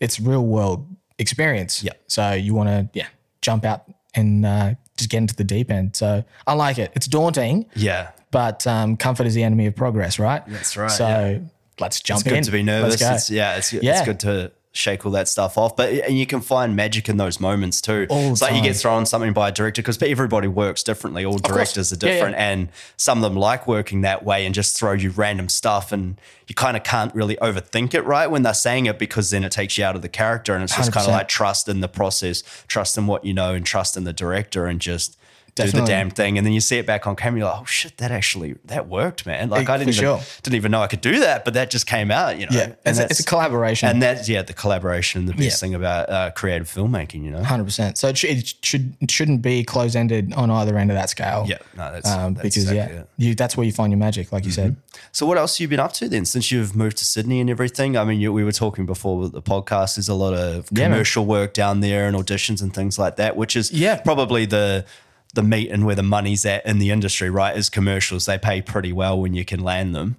[0.00, 0.86] it's real world
[1.18, 1.82] experience.
[1.82, 1.92] Yeah.
[2.06, 3.06] So you want to yeah
[3.40, 5.96] jump out and uh, just get into the deep end.
[5.96, 6.92] So I like it.
[6.94, 10.42] It's daunting, yeah, but um, comfort is the enemy of progress, right?
[10.46, 11.38] That's right, So yeah.
[11.78, 12.42] let's jump it's good in.
[12.44, 13.00] to be Let's nervous.
[13.00, 13.14] go.
[13.14, 15.76] It's, yeah, it's, it's good to shake all that stuff off.
[15.76, 18.06] But and you can find magic in those moments too.
[18.08, 21.24] All it's like you get thrown something by a director because everybody works differently.
[21.24, 22.14] All directors are Yeah, yeah.
[22.14, 25.92] different, and some of them like working that way and just throw you random stuff,
[25.92, 29.44] and you kind of can't really overthink it right when they're saying it because then
[29.44, 31.80] it takes you out of the character, and it's just kind of like trust in
[31.80, 35.17] the process, trust in what you know, and trust in the director, and just.
[35.66, 37.40] Do the damn thing, and then you see it back on camera.
[37.40, 40.20] You're like, "Oh shit, that actually that worked, man!" Like Eh, I didn't even sure.
[40.42, 42.56] didn't even know I could do that, but that just came out, you know.
[42.56, 43.88] Yeah, And it's, a, it's a collaboration.
[43.88, 45.50] and that's yeah, the collaboration, the best Yeah.
[45.56, 47.42] thing about uh, creative filmmaking, you know.
[47.42, 47.98] Hundred percent.
[47.98, 51.10] So it, sh- it should it shouldn't be close ended on either end of that
[51.10, 51.44] scale.
[51.48, 53.04] Yeah, no, that's, um, that's because exactly yeah, it.
[53.04, 53.22] Mm-hmm.
[53.22, 54.76] you that's where you find your magic, like you said.
[55.12, 57.48] So what else have you been up to then since you've moved to Sydney and
[57.50, 57.96] everything?
[57.96, 59.96] I mean, you, we were talking before with the podcast.
[59.96, 63.36] There's a lot of Yeah, commercial work down there and auditions and things like that,
[63.36, 63.96] which is Yeah.
[64.00, 64.84] probably the
[65.38, 67.56] the meat and where the money's at in the industry, right?
[67.56, 68.26] Is commercials.
[68.26, 70.16] They pay pretty well when you can land them.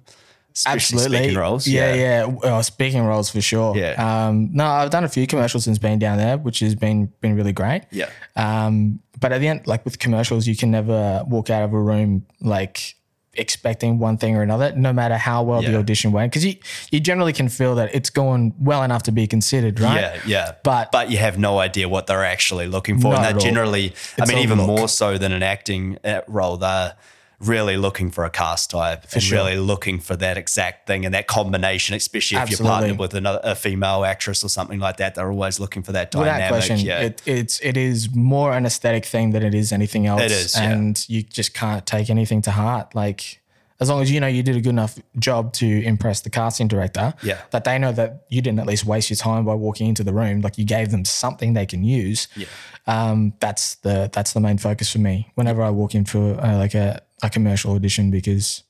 [0.52, 1.18] Especially Absolutely.
[1.18, 1.66] speaking roles.
[1.68, 2.24] Yeah, yeah.
[2.24, 3.76] Well, speaking roles for sure.
[3.76, 3.94] Yeah.
[4.28, 7.36] Um, no, I've done a few commercials since being down there, which has been been
[7.36, 7.82] really great.
[7.90, 8.10] Yeah.
[8.34, 11.80] Um, but at the end, like with commercials, you can never walk out of a
[11.80, 12.96] room like
[13.34, 16.56] expecting one thing or another, no matter how well the audition went, because you
[16.90, 20.00] you generally can feel that it's going well enough to be considered, right?
[20.00, 20.52] Yeah, yeah.
[20.64, 23.40] But- but you have no idea what they're actually looking for, and at that all.
[23.40, 24.66] generally, I mean, even look.
[24.66, 26.94] more so than an acting uh, role, they're
[27.40, 29.38] really looking for a cast type and sure.
[29.38, 32.64] really looking for that exact thing and that combination, especially if Absolutely.
[32.64, 35.14] you're partnered with another a female actress or something like that.
[35.14, 36.34] They're always looking for that dynamic.
[36.34, 40.06] Without question, yeah, it, it's it is more an aesthetic thing than it is anything
[40.06, 40.22] else.
[40.22, 40.70] It is, yeah.
[40.70, 42.94] and you just can't take anything to heart.
[42.94, 43.40] Like
[43.80, 46.68] as long as you know you did a good enough job to impress the casting
[46.68, 47.40] director, Yeah.
[47.50, 50.12] that they know that you didn't at least waste your time by walking into the
[50.12, 50.42] room.
[50.42, 52.28] Like you gave them something they can use.
[52.36, 52.46] Yeah.
[52.86, 55.30] Um, that's the that's the main focus for me.
[55.34, 58.62] Whenever I walk in for uh, like a, a commercial audition, because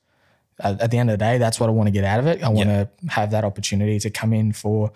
[0.59, 2.27] at, at the end of the day, that's what I want to get out of
[2.27, 2.43] it.
[2.43, 4.93] I want to have that opportunity to come in for,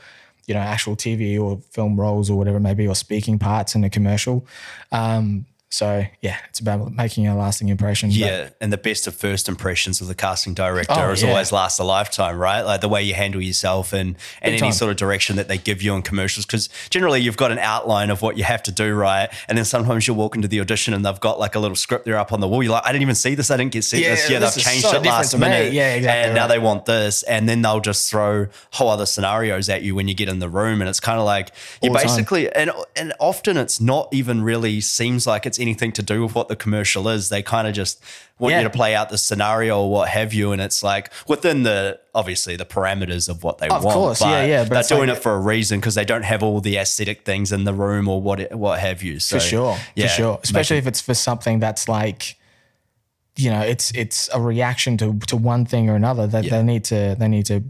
[0.46, 3.74] you know, actual TV or film roles or whatever it may be, or speaking parts
[3.74, 4.46] in a commercial.
[4.92, 8.10] Um, so yeah, it's about making a lasting impression.
[8.10, 11.30] But Yeah, and the best of first impressions of the casting director Oh, is yeah.
[11.30, 12.62] always last a lifetime, right?
[12.62, 14.72] Like the way you handle yourself and, and any time.
[14.72, 16.46] sort of direction that they give you in commercials.
[16.46, 19.28] Because generally you've got an outline of what you have to do, right?
[19.48, 22.04] And then sometimes you'll walk into the audition and they've got like a little script
[22.04, 22.62] there up on the wall.
[22.62, 23.50] You're like, I didn't even see this.
[23.50, 24.30] I didn't get see Yeah, this.
[24.30, 25.40] Yeah, this they've changed so it last me.
[25.40, 25.72] minute.
[25.72, 27.24] Yeah, exactly And now they want this.
[27.24, 30.48] And then they'll just throw whole other scenarios at you when you get in the
[30.48, 30.80] room.
[30.80, 31.50] And it's kind of like
[31.82, 32.06] you All the time.
[32.08, 36.34] basically and and often it's not even really seems like it's anything to do with
[36.34, 37.28] what the commercial is.
[37.28, 37.94] They kind of just
[38.38, 38.58] want Yeah.
[38.60, 41.98] you to play out the scenario or what have you, and it's like within the
[42.14, 43.94] obviously the parameters of what they Of want.
[43.94, 46.42] course, yeah, yeah, but they're doing like- it for a reason because they don't have
[46.42, 49.18] all the aesthetic things in the room or what what have you.
[49.20, 50.40] So for sure, yeah, for sure.
[50.42, 52.36] Especially if it's for something that's like,
[53.36, 56.26] you know, it's it's a reaction to to one thing or another.
[56.26, 56.50] That Yeah.
[56.58, 57.62] they need to they need to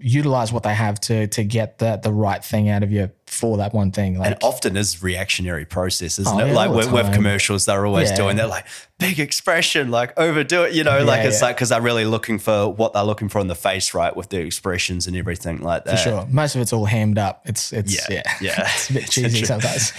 [0.00, 3.56] utilize what they have to to get the the right thing out of you for
[3.58, 4.18] that one thing.
[4.18, 6.48] Like and often is reactionary process, isn't Oh, it?
[6.48, 8.16] yeah, like the with, with commercials, they're always Yeah.
[8.16, 8.66] doing that like
[8.98, 11.46] big expression, like overdo it, you know, like it's yeah.
[11.48, 14.28] like because they're really looking for what they're looking for in the face, right, with
[14.30, 15.92] their expressions and everything like that.
[15.98, 17.42] for sure, most of it's all hammed up.
[17.46, 18.68] It's it's Yeah, yeah yeah.
[18.74, 19.92] it's a bit cheesy sometimes,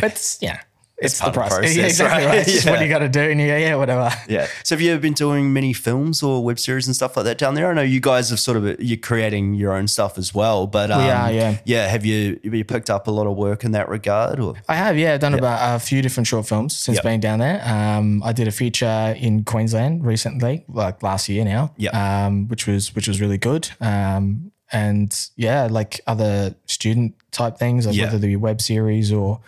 [0.00, 0.60] but yeah.
[0.98, 1.58] It's, the process.
[1.58, 2.28] process, yeah, exactly right?
[2.30, 2.38] right.
[2.38, 2.82] It's just what Yeah.
[2.84, 4.10] you got to do, and you go, yeah, whatever.
[4.28, 4.46] Yeah.
[4.62, 7.36] So have you ever been doing many films or web series and stuff like that
[7.38, 7.68] down there?
[7.70, 10.90] I know you guys have sort of you're creating your own stuff as well, but
[10.90, 11.58] um, are, yeah.
[11.64, 11.88] yeah.
[11.88, 14.38] Have you have you picked up a lot of work in that regard?
[14.40, 17.04] Or I have, yeah, I've done about a few different short films since Yep.
[17.04, 17.60] being down there.
[17.64, 21.94] Um, I did a feature in Queensland recently, like last year now, Yep.
[21.94, 23.68] um, which was which was really good.
[23.80, 28.04] Um, and yeah, like other student type things, like Yeah.
[28.06, 29.40] whether they be web series or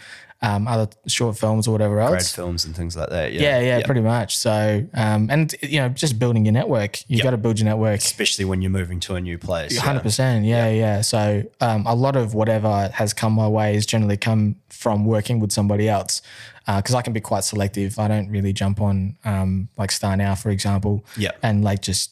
[0.43, 2.33] um, other short films or whatever grad else.
[2.35, 3.33] films and things like that?
[3.33, 3.87] Yeah, yeah, Yep.
[3.87, 4.37] pretty much.
[4.37, 7.01] So, um, and you know, just building your network.
[7.09, 7.25] You Yep.
[7.25, 7.99] got to build your network.
[8.01, 9.75] Especially when you're moving to a new place.
[9.75, 9.81] yeah.
[9.81, 11.01] Hundred percent, yeah, yeah.
[11.01, 15.41] So um, a lot of whatever has come my way has generally come from working
[15.41, 16.21] with somebody else,
[16.69, 17.97] Uh, because I can be quite selective.
[17.99, 21.31] I don't really jump on um, like StarNow, for example, Yeah.
[21.43, 22.11] and like just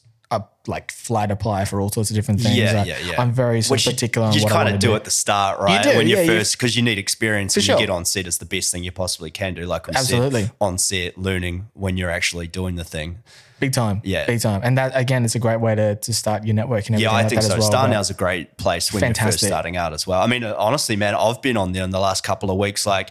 [0.66, 2.56] like flight apply for all sorts of different things.
[2.56, 3.20] Yeah, Like, yeah, yeah.
[3.20, 4.94] I'm very sort Which of you- particular on you what kind of do, do.
[4.94, 5.84] at the start, right?
[5.84, 7.74] You do, when you're yeah, first, because you need experience and sure.
[7.74, 8.26] you get on set.
[8.26, 9.66] It's the best thing you possibly can do.
[9.66, 10.42] Like we Absolutely.
[10.44, 13.18] said, on set, learning when you're actually doing the thing.
[13.60, 14.26] Big time, Yeah.
[14.26, 14.60] big time.
[14.64, 17.18] And that again, it's a great way to to start your network and everything Yeah,
[17.18, 17.56] I like think so.
[17.58, 17.70] well.
[17.70, 20.20] StarNow's a great place when you're first starting out as well.
[20.20, 23.10] I mean, honestly, man, I've been on there in the last couple of weeks, like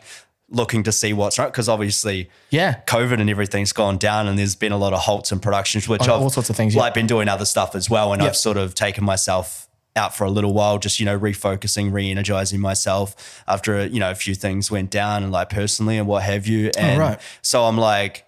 [0.49, 2.81] looking to see what's right because obviously, Yeah.
[2.85, 6.01] COVID and everything's gone down, and there's been a lot of halts in productions, which
[6.01, 6.81] oh, On I've all sorts of things, yeah.
[6.81, 8.29] like been doing other stuff as well, and Yep.
[8.29, 12.59] I've sort of taken myself out for a little while, just you know, refocusing, re-energizing
[12.59, 16.45] myself after you know a few things went down and like personally and what have
[16.47, 17.19] you, oh, and Oh, right.
[17.41, 18.25] so I'm like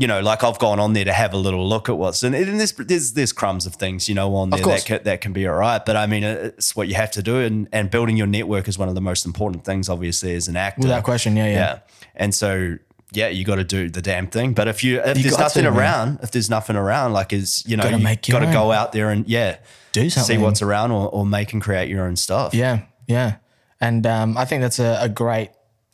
[0.00, 2.34] you know, like I've gone on there to have a little look at what's and,
[2.34, 5.34] and there's, there's there's crumbs of things, you know, on there that can, that can
[5.34, 5.84] be all right.
[5.84, 8.78] But I mean, it's what you have to do, and and building your network is
[8.78, 10.80] one of the most important things, obviously, as an actor.
[10.80, 11.78] Without question, yeah, yeah.
[12.16, 12.78] And so
[13.12, 14.54] yeah, you got to do the damn thing.
[14.54, 15.78] But if you if You there's nothing to, man.
[15.78, 18.92] around, if there's nothing around, like is you know, Gotta you got to go out
[18.92, 19.58] there and yeah,
[19.92, 22.54] Do see what's around, or, or make and create your own stuff.
[22.54, 23.36] Yeah, yeah,
[23.82, 25.50] and um, I think that's a, a great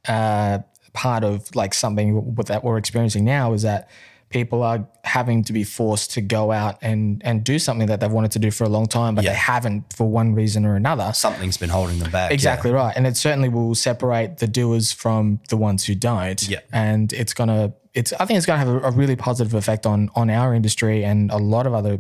[0.07, 0.61] uh,
[1.05, 3.89] part of like something that we're experiencing now is that
[4.29, 8.11] people are having to be forced to go out and and do something that they've
[8.19, 9.31] wanted to do for a long time, but Yeah.
[9.33, 11.13] they haven't for one reason or another.
[11.15, 12.31] something's been holding them back.
[12.31, 12.35] yeah.
[12.35, 16.41] Exactly right, and it certainly will separate the doers from the ones who don't.
[16.49, 16.61] Yeah.
[16.73, 17.73] and it's gonna.
[17.95, 18.13] It's.
[18.21, 21.31] I think it's gonna have a, a really positive effect on on our industry and
[21.31, 21.95] a lot of other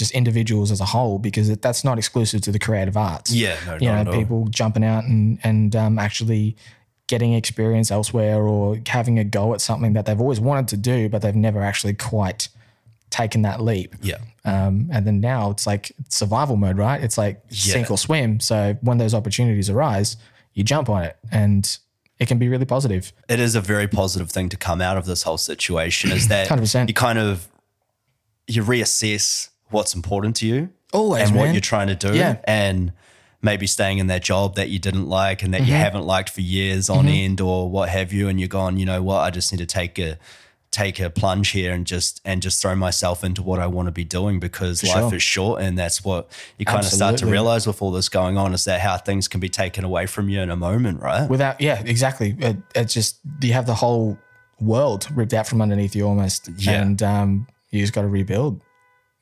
[0.00, 3.32] just individuals as a whole because it, that's not exclusive to the creative arts.
[3.32, 6.56] Yeah, no, you know, people jumping out and and um, actually
[7.10, 11.08] getting experience elsewhere or having a go at something that they've always wanted to do,
[11.08, 12.48] but they've never actually quite
[13.10, 13.96] taken that leap.
[14.00, 14.18] Yeah.
[14.44, 17.02] Um, and then now it's like survival mode, right?
[17.02, 18.38] It's like sink or swim.
[18.38, 20.16] So when those opportunities arise,
[20.54, 21.78] you jump on it, and
[22.20, 23.12] it can be really positive.
[23.28, 26.48] it is a very positive thing to come out of this whole situation is that
[26.48, 26.86] 100%.
[26.88, 27.48] you kind of
[28.46, 31.54] you reassess what's important to you Always, and what man.
[31.54, 32.36] you're trying to do Yeah.
[32.44, 32.92] and
[33.42, 35.70] maybe staying in that job that you didn't like and that Mm-hmm.
[35.70, 38.84] you haven't liked for years on end or what have you and you're gone you
[38.86, 40.18] know what I just need to take a
[40.70, 43.92] take a plunge here and just and just throw myself into what I want to
[43.92, 47.66] be doing because life is short and that's what you kind of start to realize
[47.66, 50.40] with all this going on is that how things can be taken away from you
[50.40, 52.36] in a moment right Without, yeah, exactly.
[52.38, 54.16] It, it's just you have the whole
[54.60, 56.82] world ripped out from underneath you almost, Yeah.
[56.82, 58.60] and um, you just got to rebuild.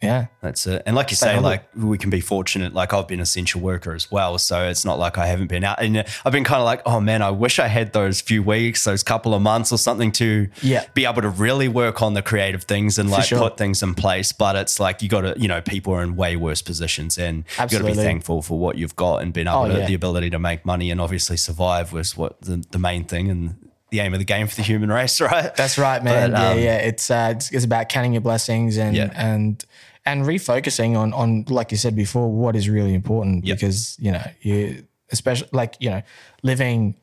[0.01, 0.85] Yeah, That's it.
[0.87, 2.73] And like you say, like we can be fortunate.
[2.73, 4.39] Like I've been essential worker as well.
[4.39, 5.83] So it's not like I haven't been out.
[5.83, 8.85] And I've been kind of like, oh man, I wish I had those few weeks,
[8.85, 10.85] those couple of months or something to Yeah.
[10.95, 13.41] be able to really work on the creative things and like sure.
[13.41, 14.31] put things in place.
[14.31, 17.39] But it's like you got to, you know, people are in way worse positions and
[17.59, 19.87] you got to be thankful for what you've got and being able Oh, to, yeah.
[19.87, 23.57] the ability to make money and obviously survive was what the, the main thing and
[23.91, 25.57] the aim of the game for the human race, right?
[25.57, 26.31] That's right, man.
[26.33, 26.77] But, um, yeah, yeah.
[26.77, 29.11] It's, uh, it's it's about counting your blessings and Yeah.
[29.17, 29.65] and
[30.09, 33.55] and refocusing on on like you said before, what is really important Yeah.
[33.55, 36.03] because you know you especially like you know
[36.43, 36.95] living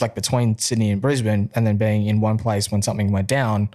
[0.00, 3.70] like between Sydney and Brisbane and then being in one place when something went down.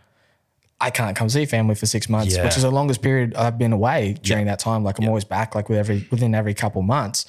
[0.79, 2.43] I can't come see family for six months, Yeah.
[2.45, 4.83] which is the longest period I've been away during that time.
[4.83, 7.25] Like I'm always back, like with every within every couple months.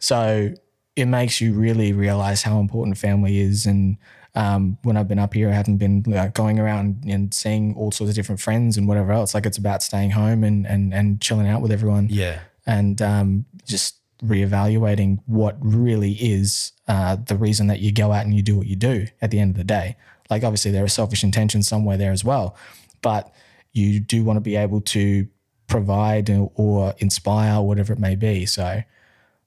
[0.00, 0.52] So
[0.96, 3.66] it makes you really realize how important family is.
[3.66, 3.96] And
[4.42, 7.90] um, when I've been up here, I haven't been like, going around and seeing all
[7.90, 9.34] sorts of different friends and whatever else.
[9.34, 12.38] Like it's about staying home and and and chilling out with everyone Yeah.
[12.66, 18.34] and um, just reevaluating what really is uh, the reason that you go out and
[18.34, 19.96] you do what you do at the end of the day.
[20.30, 22.56] Like obviously there are selfish intentions somewhere there as well,
[23.02, 23.32] but
[23.72, 25.26] you do want to be able to
[25.66, 28.46] provide or, or inspire whatever it may be.
[28.46, 28.82] So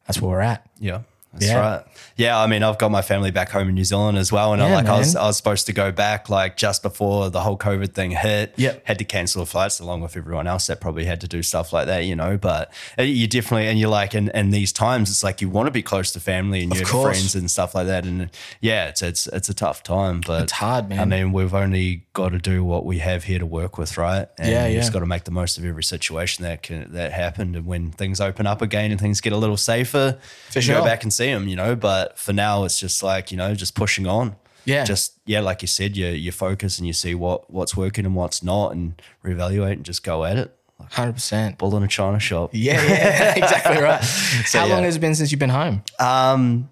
[0.08, 0.68] that's where we're at.
[0.80, 1.02] Yeah.
[1.34, 1.60] That's Yeah.
[1.60, 1.84] right.
[2.18, 4.62] Yeah, I mean, I've got my family back home in New Zealand as well, and
[4.62, 5.16] Yeah, like, I was.
[5.16, 8.54] I was supposed to go back like just before the whole COVID thing hit.
[8.58, 8.82] Yep.
[8.86, 11.88] had to cancel flights along with everyone else that probably had to do stuff like
[11.88, 12.38] that, you know.
[12.38, 15.68] But uh, you definitely, and you're like, in, in these times, it's like you want
[15.68, 17.18] to be close to family and your course.
[17.18, 20.52] friends and stuff like that, and yeah, it's it's it's a tough time, but It's
[20.54, 21.00] hard, man.
[21.00, 24.28] I mean, we've only got to do what we have here to work with, right?
[24.38, 24.80] And Yeah, you yeah.
[24.82, 27.92] just got to make the most of every situation that can that happened, and when
[27.92, 30.18] things open up again and things get a little safer,
[30.52, 30.80] For sure.
[30.80, 31.76] go back and see them, you know.
[31.76, 34.36] But for now, it's just like you know, just pushing on.
[34.66, 34.84] Yeah.
[34.84, 38.16] Just yeah, like you said, you you focus and you see what what's working and
[38.16, 40.56] what's not, and reevaluate and just go at it.
[40.90, 41.58] Hundred percent.
[41.58, 42.50] bull in a china shop.
[42.54, 44.04] Yeah, yeah, exactly right.
[44.46, 45.84] so, How long has it been since you've been home?
[46.00, 46.70] Um,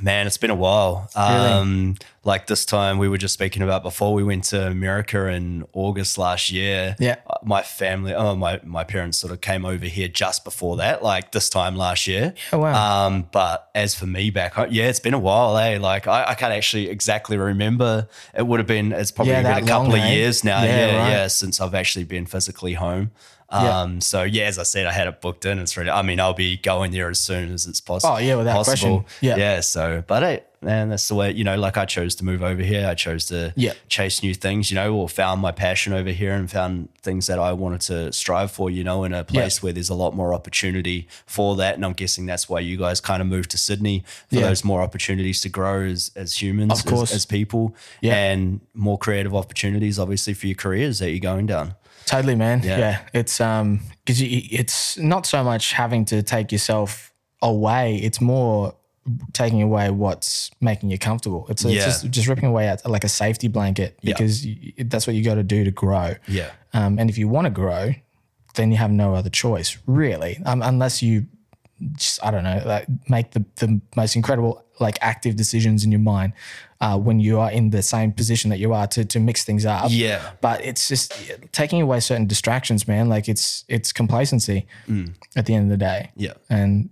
[0.00, 1.08] man, it's been a while.
[1.14, 5.64] Um, like this time we were just speaking about before we went to America in
[5.72, 6.96] August last year.
[6.98, 7.16] Yeah.
[7.26, 11.02] Uh, my family, oh my my parents sort of came over here just before that,
[11.02, 12.34] like this time last year.
[12.52, 13.06] Oh, wow.
[13.06, 15.56] Um, but as for me back home, yeah, it's been a while.
[15.58, 15.78] Eh?
[15.78, 18.08] Like I, I can't actually exactly remember.
[18.34, 18.92] It would have been.
[18.92, 20.12] It's probably Yeah, been a couple long, of eh?
[20.14, 20.62] years now.
[20.62, 21.10] Yeah, Yeah, right.
[21.10, 23.12] yeah, since I've actually been physically home.
[23.52, 23.80] Yeah.
[23.80, 25.58] Um, so yeah, as I said, I had it booked in.
[25.60, 25.88] It's ready.
[25.90, 28.14] I mean, I'll be going there as soon as it's possible.
[28.16, 29.02] Oh, yeah, without possible.
[29.02, 29.28] question.
[29.28, 29.36] Yeah.
[29.36, 29.60] yeah.
[29.60, 31.30] So, but hey, man, that's the way.
[31.30, 32.88] You know, like I chose to move over here.
[32.88, 33.74] I chose to Yeah.
[33.88, 34.72] chase new things.
[34.72, 38.12] You know, or found my passion over here and found things that I wanted to
[38.12, 38.68] strive for.
[38.68, 41.76] You know, in a place where there's a lot more opportunity for that.
[41.76, 44.48] And I'm guessing that's why you guys kind of moved to Sydney for Yeah.
[44.48, 47.10] those more opportunities to grow as as humans, Of course.
[47.12, 48.16] as, as people, Yeah.
[48.16, 51.76] and more creative opportunities, obviously, for your careers that you're going down.
[52.06, 52.62] Totally, man.
[52.64, 52.78] Yeah.
[52.78, 58.74] Yeah, it's um because it's not so much having to take yourself away; it's more
[59.32, 61.46] taking away what's making you comfortable.
[61.48, 61.84] It's, it's Yeah.
[61.84, 64.14] just just ripping away at like a safety blanket Yeah.
[64.14, 66.14] because you, that's what you got to do to grow.
[66.28, 66.50] Yeah.
[66.72, 67.94] Um, and if you want to grow,
[68.54, 71.26] then you have no other choice, really, um, unless you
[71.96, 76.00] just I don't know, like make the the most incredible like active decisions in your
[76.00, 76.32] mind
[76.80, 79.64] uh, when you are in the same position that you are to to mix things
[79.66, 79.86] up.
[79.88, 80.32] Yeah.
[80.40, 81.12] But it's just
[81.52, 83.08] taking away certain distractions, man.
[83.08, 84.66] Like it's it's complacency
[85.36, 86.10] at the end of the day.
[86.16, 86.34] Yeah.
[86.50, 86.90] And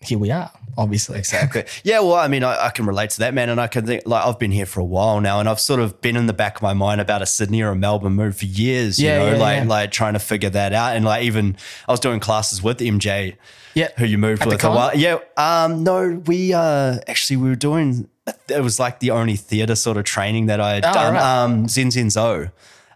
[0.00, 1.18] here we are, obviously.
[1.18, 1.64] Exactly.
[1.82, 3.48] Yeah, well, I mean, I, I can relate to that, man.
[3.48, 5.80] And I can think, like, I've been here for a while now, and I've sort
[5.80, 8.36] of been in the back of my mind about a Sydney or a Melbourne move
[8.36, 9.68] for years, you Yeah, know, yeah, like, yeah.
[9.68, 10.94] like trying to figure that out.
[10.96, 11.56] And like, even
[11.88, 13.36] I was doing classes with MJ,
[13.74, 13.88] Yeah.
[13.96, 14.94] who you moved At with a while.
[14.94, 15.18] Yeah.
[15.38, 18.06] Um, no, we, uh, actually, we were doing,
[18.48, 21.14] it was like the only theater sort of training that I had Oh, done.
[21.14, 21.42] right.
[21.44, 22.48] Um, Zen Zen Zo.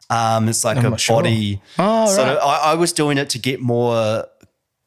[0.08, 1.16] Um, it's like I'm a not sure.
[1.22, 1.62] body.
[1.78, 2.36] Oh, sort right.
[2.36, 4.26] of, I, I was doing it to get more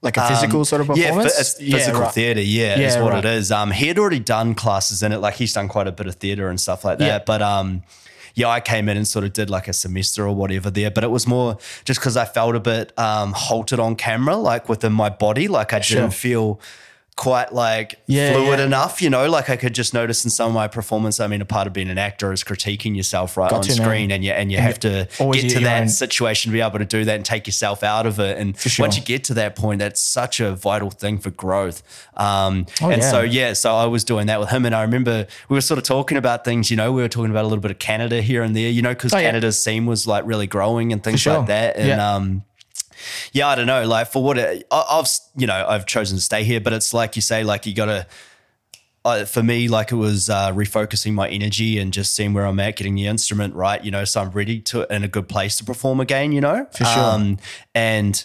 [0.01, 1.33] Like a physical sort of Um, yeah, performance.
[1.35, 2.11] phy- it's physical right.
[2.13, 2.41] theater.
[2.41, 3.51] Yeah, Yeah, is what it is.
[3.51, 5.19] Um, he had already done classes in it.
[5.19, 7.05] Like he's done quite a bit of theater and stuff like that.
[7.05, 7.19] Yeah.
[7.25, 7.83] But um,
[8.35, 10.91] yeah, I came in and sort of did like a semester or whatever there.
[10.91, 14.67] But it was more just because I felt a bit um halted on camera, like
[14.67, 15.47] within my body.
[15.47, 16.01] Like I Sure.
[16.01, 16.59] didn't feel
[17.15, 18.65] quite like Yeah, fluid yeah.
[18.65, 21.19] enough, you know, like I could just notice in some of my performance.
[21.19, 24.11] I mean, a part of being an actor is critiquing yourself right Got on screen
[24.11, 26.85] and you and you have to get to that own- situation to be able to
[26.85, 28.37] do that and take yourself out of it.
[28.37, 28.83] And sure.
[28.85, 31.83] once you get to that point, that's such a vital thing for growth.
[32.15, 33.11] Um, Oh, and yeah.
[33.11, 34.65] so, yeah, so I was doing that with him.
[34.65, 37.31] And I remember we were sort of talking about things, you know, we were talking
[37.31, 39.19] about a little bit of Canada here and there, you know, because Oh.
[39.19, 41.37] Canada's scene was like really growing and things sure.
[41.37, 41.77] like that.
[41.77, 42.43] And, um,
[43.31, 43.85] yeah, I don't know.
[43.85, 46.93] Like for what it, I, I've, you know, I've chosen to stay here, but it's
[46.93, 48.07] like you say, like you got to,
[49.05, 52.59] uh, for me, like it was uh, refocusing my energy and just seeing where I'm
[52.59, 55.57] at, getting the instrument right, you know, so I'm ready to in a good place
[55.57, 57.03] to perform again, you know, For sure.
[57.03, 57.37] Um,
[57.75, 58.23] and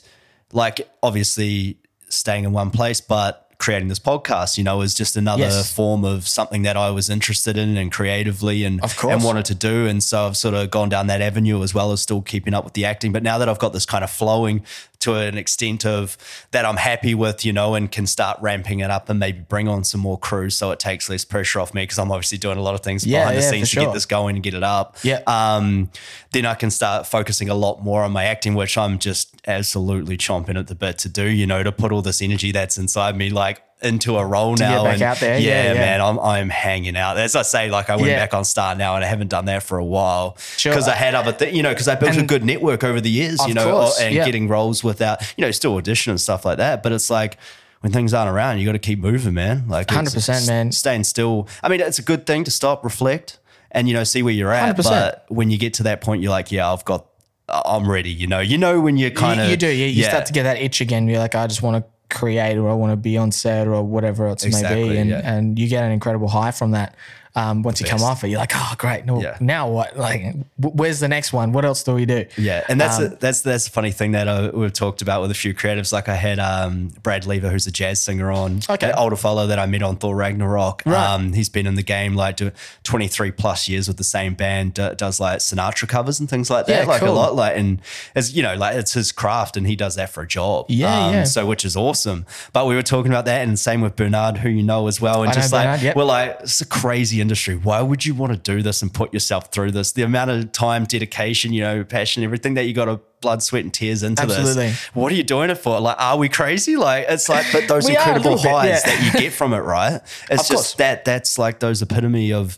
[0.52, 1.78] like obviously
[2.08, 5.72] staying in one place, but creating this podcast, you know, is just another Yes.
[5.72, 9.12] form of something that I was interested in and creatively and Of course.
[9.14, 9.86] and wanted to do.
[9.86, 12.64] And so I've sort of gone down that avenue as well as still keeping up
[12.64, 13.10] with the acting.
[13.12, 14.62] But now that I've got this kind of flowing
[15.00, 16.16] to an extent of
[16.50, 19.68] that I'm happy with, you know, and can start ramping it up and maybe bring
[19.68, 22.58] on some more crews so it takes less pressure off me because I'm obviously doing
[22.58, 23.84] a lot of things Yeah, behind the yeah, scenes to sure.
[23.84, 24.96] get this going and get it up.
[25.02, 25.20] Yeah.
[25.26, 25.90] Um,
[26.32, 30.16] then I can start focusing a lot more on my acting, which I'm just absolutely
[30.16, 33.16] chomping at the bit to do, you know, to put all this energy that's inside
[33.16, 34.86] me like into a role get now.
[34.86, 35.00] and.
[35.00, 35.74] Yeah, yeah.
[35.74, 37.16] man, I'm I'm hanging out.
[37.16, 38.18] As I say, like I went Yeah.
[38.20, 40.72] back on StarNow, and I haven't done that for a while Sure.
[40.72, 43.10] because I had other, th- you know, because I built a good network over the
[43.10, 44.24] years, you know, course, and yeah.
[44.24, 46.82] getting roles without, you know, still audition and stuff like that.
[46.82, 47.38] But it's like
[47.80, 49.68] when things aren't around, you got to keep moving, man.
[49.68, 50.72] Like 100%, man.
[50.72, 51.46] Staying still.
[51.62, 53.38] I mean, it's a good thing to stop, reflect,
[53.70, 54.76] and you know, see where you're at.
[54.76, 54.82] 100%.
[54.84, 57.06] But when you get to that point, you're like, yeah, I've got.
[57.50, 58.40] I'm ready, you know.
[58.40, 59.68] You know when you're kind of you do.
[59.68, 61.08] You, you start to get that itch again.
[61.08, 63.82] You're like, I just want to create or I want to be on set or
[63.82, 64.96] whatever else it may be.
[64.96, 65.20] And, yeah.
[65.24, 66.94] and you get an incredible high from that.
[67.38, 69.04] Um, once you come off it, you're like, oh, great.
[69.06, 69.36] No, Yeah.
[69.40, 69.96] Now what?
[69.96, 71.52] Like, where's the next one?
[71.52, 72.26] What else do we do?
[72.36, 75.22] Yeah, and that's Um, a, that's that's a funny thing that uh, we've talked about
[75.22, 75.92] with a few creatives.
[75.92, 78.90] Like I had um, Brad Lever, who's a jazz singer, on Okay.
[78.90, 80.82] an older fellow that I met on Thor Ragnarok.
[80.84, 80.96] Right.
[81.14, 82.38] Um, he's been in the game like
[82.82, 84.74] twenty three plus years with the same band.
[84.74, 86.82] d- does like Sinatra covers and things like that.
[86.86, 87.34] Yeah, like a lot.
[87.34, 87.80] Like and
[88.14, 90.66] as you know, like it's his craft, and he does that for a job.
[90.68, 91.24] Yeah, um, yeah.
[91.24, 92.26] So which is awesome.
[92.52, 95.22] But we were talking about that, and same with Bernard, who you know as well,
[95.22, 95.96] and I just like Bernard, yep.
[95.96, 97.54] we're like it's a crazy industry.
[97.56, 99.92] Why would you want to do this and put yourself through this?
[99.92, 103.64] The amount of time, dedication, you know, passion, everything that you got to blood, sweat,
[103.64, 104.68] and tears into Absolutely.
[104.68, 104.84] this.
[104.94, 105.78] What are you doing it for?
[105.80, 106.76] Like, are we crazy?
[106.76, 108.80] Like, it's like, but those We are a incredible bit, highs yeah.
[108.96, 110.00] that you get from it, right?
[110.30, 110.74] It's Of just course.
[110.74, 111.04] that.
[111.04, 112.56] That's like those epitome of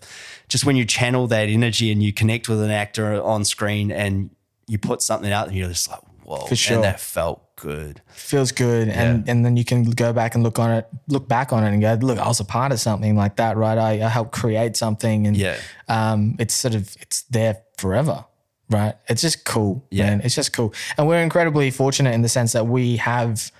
[0.48, 4.30] just when you channel that energy and you connect with an actor on screen and
[4.66, 6.76] you put something out and you're just like, whoa, For sure.
[6.76, 8.00] and that felt good.
[8.08, 11.52] feels good and and then you can go back and look on it look back
[11.52, 13.92] on it and go look i was a part of something like that right i,
[14.06, 15.56] I helped create something and Yeah.
[15.88, 18.24] um it's sort of it's there forever
[18.70, 20.06] right it's just cool Yeah.
[20.06, 23.50] man it's just cool and we're incredibly fortunate in the sense that we have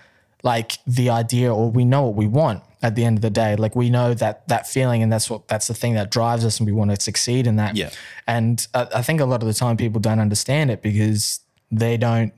[0.43, 3.57] like the idea or we know what we want at the end of the day
[3.57, 6.59] like we know that that feeling and that's what that's the thing that drives us
[6.59, 7.91] and we want to succeed in that Yeah.
[8.27, 11.97] and I, I think a lot of the time people don't understand it because they
[11.99, 12.33] don't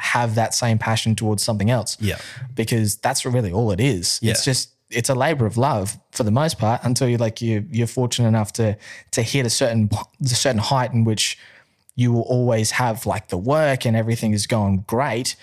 [0.00, 2.18] have that same passion towards something else Yeah.
[2.54, 4.18] because that's really all it is.
[4.22, 4.30] Yeah.
[4.32, 7.66] It's just it's a labor of love for the most part until you like you
[7.70, 8.76] you're fortunate enough to
[9.10, 9.90] to hit a certain
[10.22, 11.38] a certain height in which
[11.94, 15.34] you will always have like the work and everything is going great.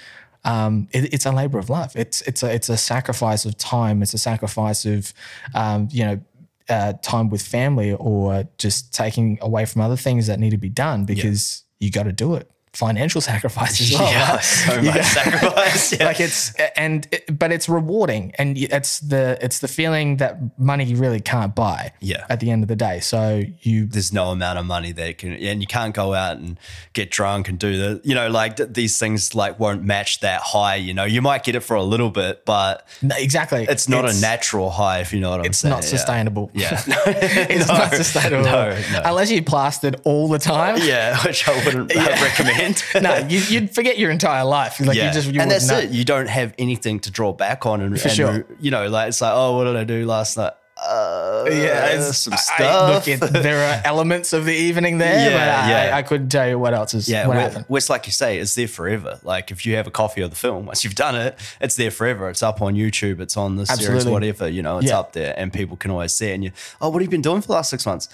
[0.45, 1.95] Um, it, it's a labor of love.
[1.95, 4.01] It's it's a it's a sacrifice of time.
[4.01, 5.13] It's a sacrifice of
[5.53, 6.21] um, you know
[6.69, 10.69] uh, time with family or just taking away from other things that need to be
[10.69, 12.49] done because you got to do it.
[12.75, 14.11] Financial sacrifice as well.
[14.11, 14.43] yeah, right?
[14.43, 15.91] so much sacrifice.
[15.99, 16.05] Yeah.
[16.05, 20.93] like it's and it, but it's rewarding and it's the it's the feeling that money
[20.95, 22.25] really can't buy Yeah.
[22.29, 25.33] at the end of the day so you there's no amount of money that can,
[25.33, 26.59] and you can't go out and
[26.93, 30.75] get drunk and do the, you know, like these things like won't match that high.
[30.75, 34.03] You know, you might get it for a little bit, but no, exactly it's not
[34.09, 35.71] a natural high if you know what I'm it's saying.
[35.71, 35.89] not Yeah.
[35.89, 36.81] sustainable Yeah.
[37.07, 39.01] it's No, not sustainable no, no.
[39.05, 42.21] unless you plastered all the time Yeah, which I wouldn't Yeah.
[42.23, 42.64] recommend.
[43.01, 45.79] no you, you'd forget your entire life like yeah, you just you and that's know.
[45.79, 45.89] it.
[45.91, 48.45] You don't have anything to draw back on, and, For and sure.
[48.59, 50.53] you know, like it's like, oh, what did I do last night?
[50.77, 52.89] Uh, yeah, some I- stuff.
[52.93, 55.95] look, it, there are elements of the evening there, Yeah, but I, yeah.
[55.97, 57.65] I, couldn't tell you what else is Yeah, what happened.
[57.89, 59.17] like you say, is there forever.
[59.23, 61.91] Like if you have a copy of the film, once you've done it, it's there
[61.91, 62.29] forever.
[62.29, 64.99] It's up on YouTube, it's on the series, whatever, you know, it's Yeah.
[64.99, 66.33] up there and people can always see it.
[66.33, 66.51] And you,
[66.81, 68.09] oh, what have you been doing for the last six months?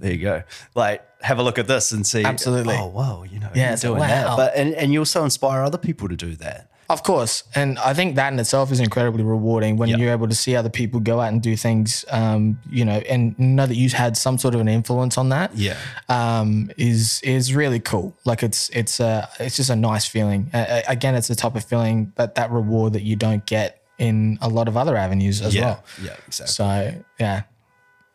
[0.00, 0.42] There you go.
[0.74, 2.24] Like have a look at this and see.
[2.24, 2.74] Absolutely.
[2.76, 4.06] Oh, wow, you know, Yeah, you're doing wow.
[4.06, 4.36] that.
[4.36, 6.70] But and, and you also inspire other people to do that.
[6.88, 9.96] Of course, and I think that in itself is incredibly rewarding when Yeah.
[9.96, 13.36] you're able to see other people go out and do things, um, you know, and
[13.40, 15.50] know that you've had some sort of an influence on that.
[15.56, 15.76] Yeah.
[16.08, 18.14] um, is is really cool.
[18.24, 20.48] Like it's it's a it's just a nice feeling.
[20.54, 23.82] Uh, uh, again, it's the type of feeling that that reward that you don't get
[23.98, 25.64] in a lot of other avenues as Yeah.
[25.64, 25.84] well.
[26.00, 26.52] Yeah, exactly.
[26.52, 27.42] So yeah,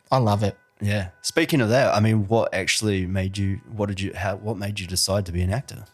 [0.10, 0.56] I love it.
[0.82, 1.10] Yeah.
[1.22, 3.62] Speaking of that, I mean, what actually made you?
[3.72, 4.14] What did you?
[4.16, 4.36] How?
[4.38, 5.86] What made you decide to be an actor?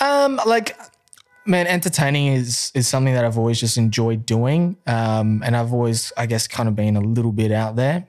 [0.00, 0.78] Um, like,
[1.46, 4.76] man, entertaining is is something that I've always just enjoyed doing.
[4.86, 8.06] Um, and I've always, I guess, kind of been a little bit out there.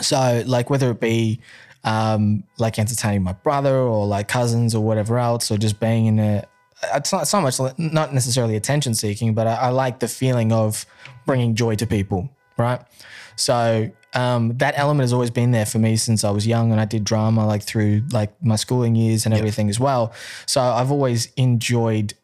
[0.00, 1.40] So, like, whether it be
[1.84, 6.18] um, like entertaining my brother or like cousins or whatever else, or just being in
[6.18, 6.44] a,
[6.94, 10.84] it's not so much not necessarily attention seeking, but I, I like the feeling of
[11.26, 12.80] bringing joy to people, right?
[13.36, 16.80] So um, that element has always been there for me since I was young, and
[16.80, 20.12] I did drama like through like my schooling years and everything as well.
[20.46, 22.14] So I've always enjoyed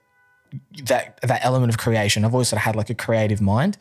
[0.84, 2.24] that that element of creation.
[2.24, 3.78] I've always sort of had like a creative mind,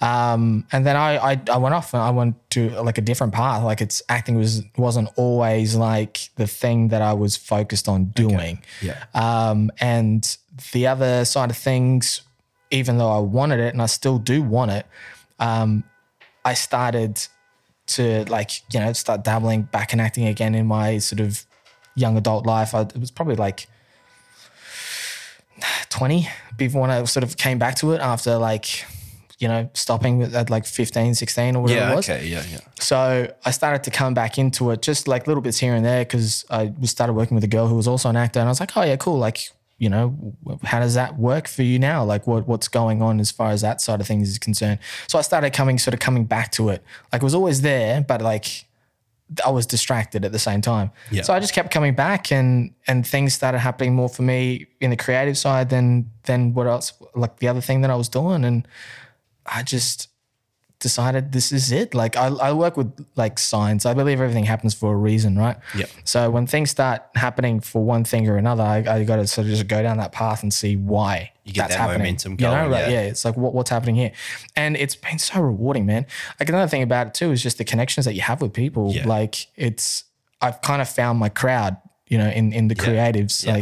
[0.00, 3.32] um, and then I, I I went off and I went to like a different
[3.32, 3.62] path.
[3.62, 8.62] Like it's acting was wasn't always like the thing that I was focused on doing.
[8.82, 9.04] Yeah.
[9.14, 10.36] Um, and
[10.72, 12.22] the other side of things,
[12.70, 14.86] even though I wanted it and I still do want it,
[15.38, 15.84] um,
[16.44, 17.26] I started
[17.88, 21.44] to like, you know, start dabbling back in acting again in my sort of
[21.94, 22.74] young adult life.
[22.74, 23.66] I, it was probably like
[25.90, 28.84] 20 before when I sort of came back to it after like,
[29.38, 31.92] you know, stopping at like 15, 16 or whatever Yeah.
[31.92, 32.08] it was.
[32.08, 32.26] Okay.
[32.26, 32.42] Yeah.
[32.50, 32.60] Yeah.
[32.80, 36.04] So I started to come back into it, just like little bits here and there,
[36.04, 38.60] because I started working with a girl who was also an actor, and I was
[38.60, 39.18] like, oh yeah, cool.
[39.18, 42.02] Like, you know, how does that work for you now?
[42.04, 44.78] Like, what what's going on as far as that side of things is concerned?
[45.06, 46.82] So I started coming, sort of coming back to it.
[47.12, 48.66] Like, it was always there, but like,
[49.44, 50.92] I was distracted at the same time.
[51.10, 51.22] Yeah.
[51.22, 54.90] So I just kept coming back and and things started happening more for me in
[54.90, 58.44] the creative side than than what else like the other thing that I was doing.
[58.44, 58.66] And
[59.44, 60.08] I just
[60.78, 61.94] decided this is it.
[61.94, 63.86] Like I, I work with like science.
[63.86, 65.56] I believe everything happens for a reason, right?
[65.74, 65.86] Yeah.
[66.04, 69.46] So when things start happening for one thing or another, I, I got to sort
[69.46, 71.98] of just go down that path and see why You get that's that happening.
[72.00, 72.90] momentum You know, going, right?
[72.90, 73.02] yeah.
[73.02, 73.08] Yeah.
[73.08, 74.12] It's like what, what's happening here,
[74.54, 76.04] and it's been so rewarding, man.
[76.38, 78.92] Like another thing about it too is just the connections that you have with people.
[78.92, 79.06] Yeah.
[79.08, 80.04] Like it's
[80.42, 83.46] I've kind of found my crowd, you know, in in the creatives.
[83.46, 83.54] Yeah.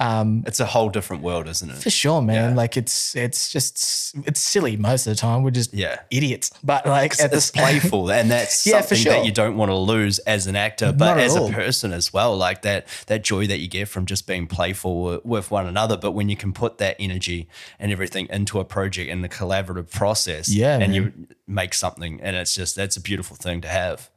[0.00, 1.76] Like It's a whole different world, isn't it?
[1.78, 2.50] for sure, man.
[2.50, 2.56] Yeah.
[2.56, 5.42] Like it's it's just it's silly most of the time.
[5.42, 5.98] We're just Yeah.
[6.10, 9.12] idiots, but like at it's this playful and that's Yeah, something sure.
[9.14, 12.12] that you don't want to lose as an actor but Not as a person as
[12.12, 15.96] well like that that joy that you get from just being playful with one another
[15.96, 19.90] but when you can put that energy and everything into a project and the collaborative
[19.90, 21.12] process Yeah, and you
[21.46, 24.10] make something and it's just that's a beautiful thing to have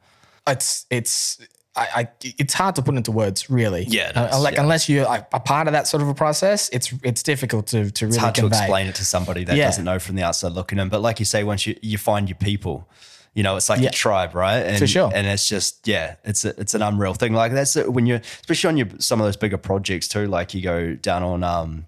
[0.46, 1.38] it's it's
[1.74, 3.84] I, I it's hard to put into words, really.
[3.88, 4.62] Yeah, Uh, like yeah.
[4.62, 7.90] unless you're like a part of that sort of a process, it's it's difficult to
[7.90, 8.56] to really it's hard convey.
[8.56, 9.66] to explain it to somebody that Yeah.
[9.66, 12.28] doesn't know from the outside looking in but like you say once you you find
[12.28, 12.86] your people
[13.34, 13.84] you know, it's like Yeah.
[13.84, 14.58] your tribe, right?
[14.66, 15.10] And, For sure.
[15.14, 17.32] And it's just, yeah, it's a, it's an unreal thing.
[17.32, 20.26] Like that's when you're, especially on your some of those bigger projects too.
[20.26, 21.86] Like you go down on, um,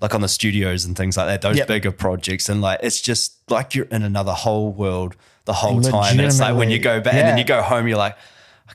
[0.00, 1.42] like on the studios and things like that.
[1.42, 1.68] Those Yep.
[1.68, 6.18] bigger projects, and like it's just like you're in another whole world the whole time.
[6.18, 8.16] And it's like when you go back and then you go home, you're like.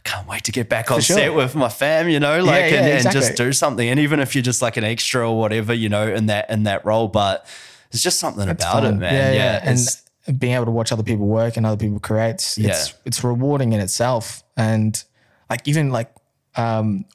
[0.05, 1.17] I can't wait to get back on sure.
[1.17, 3.21] set with my fam, you know, like yeah, and, and exactly.
[3.21, 3.87] just do something.
[3.87, 6.63] And even if you're just like an extra or whatever, you know, in that in
[6.63, 7.45] that role, but
[7.91, 9.33] there's just something It's about it, man.
[9.35, 12.89] Yeah, and being able to watch other people work and other people create, it's it's,
[12.89, 12.95] Yeah.
[13.05, 14.43] it's rewarding in itself.
[14.55, 15.01] And
[15.49, 16.13] like even like
[16.55, 17.05] um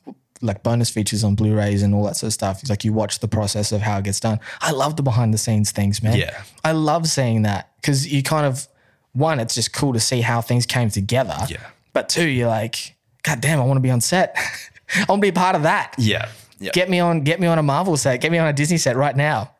[0.42, 2.60] like bonus features on Blu-rays and all that sort of stuff.
[2.60, 4.40] It's like you watch the process of how it gets done.
[4.60, 6.18] I love the behind the scenes things, man.
[6.18, 6.42] Yeah.
[6.62, 8.68] I love seeing that because you kind of
[9.12, 11.36] one, it's just cool to see how things came together.
[11.48, 11.64] Yeah.
[11.94, 14.36] But two, you're like, God damn, I want to be on set.
[14.94, 15.94] I want to be part of that.
[15.96, 16.28] yeah,
[16.58, 18.76] yeah, Get me on, get me on a Marvel set, get me on a Disney
[18.76, 19.50] set right now.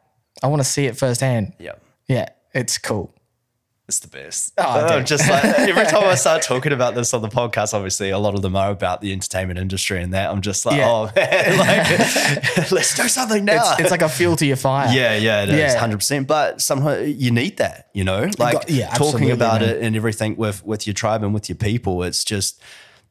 [0.42, 1.54] I want to see it firsthand.
[1.58, 1.72] yeah.
[2.06, 3.14] Yeah, it's cool.
[3.86, 4.54] It's the best.
[4.56, 7.74] Oh, uh, I'm just like every time I start talking about this on the podcast,
[7.74, 10.30] obviously a lot of them are about the entertainment industry and that.
[10.30, 10.88] I'm just like, Yeah.
[10.88, 13.72] oh man, like let's do something now.
[13.72, 14.88] It's, it's like a fuel to your fire.
[14.90, 15.78] yeah, yeah, it is Yeah.
[15.78, 16.26] hundred percent.
[16.26, 19.68] But somehow you need that, you know, like got- yeah, talking about man.
[19.68, 22.02] it and everything with with your tribe and with your people.
[22.04, 22.62] It's just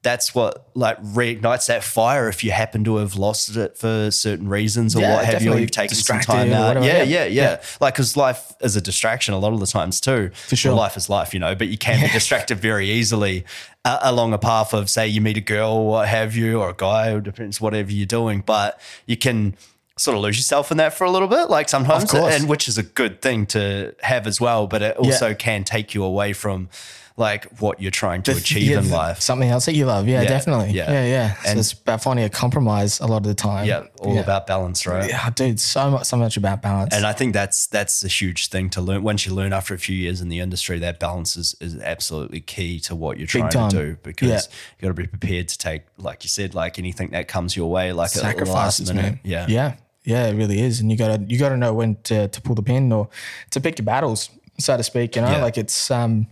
[0.03, 4.47] that's what like reignites that fire if you happen to have lost it for certain
[4.49, 6.75] reasons or Yeah, what have you, or you've taken some time out.
[6.83, 7.03] Yeah, yeah.
[7.03, 7.25] yeah, yeah.
[7.25, 7.61] Yeah.
[7.79, 10.31] Like because life is a distraction a lot of the times too.
[10.47, 10.73] For sure.
[10.73, 13.45] life is life, you know, but you can be distracted very easily
[13.85, 16.69] uh, along a path of, say, you meet a girl or what have you, or
[16.69, 18.41] a guy, or depends whatever you're doing.
[18.45, 19.55] But you can
[19.97, 22.33] sort of lose yourself in that for a little bit, like sometimes, course.
[22.33, 24.67] and which is a good thing to have as well.
[24.67, 26.69] But it also can take you away from
[27.15, 29.21] like what you're trying to achieve Yeah, in life.
[29.21, 30.07] Something else that you love.
[30.07, 30.71] Yeah, Yeah, definitely.
[30.71, 30.91] yeah.
[30.91, 31.33] Yeah, yeah.
[31.43, 33.67] So And- it's about finding a compromise a lot of the time.
[33.67, 35.07] Yeah, all about balance, right?
[35.07, 36.95] Yeah, dude, so much, so much about balance.
[36.95, 39.03] And I think that's that's a huge thing to learn.
[39.03, 42.41] Once you learn after a few years in the industry, that balance is, is absolutely
[42.41, 44.49] key to what you're trying to do because
[44.79, 47.69] you got to be prepared to take, like you said, like anything that comes your
[47.69, 49.03] way, like a sacrifices, minute.
[49.03, 49.19] man.
[49.23, 50.27] Yeah, yeah, yeah.
[50.29, 52.91] It really is, and you gotta you gotta know when to to pull the pin
[52.91, 53.07] or
[53.51, 55.15] to pick your battles, so to speak.
[55.15, 55.43] You know, Yeah.
[55.43, 56.25] like it's um,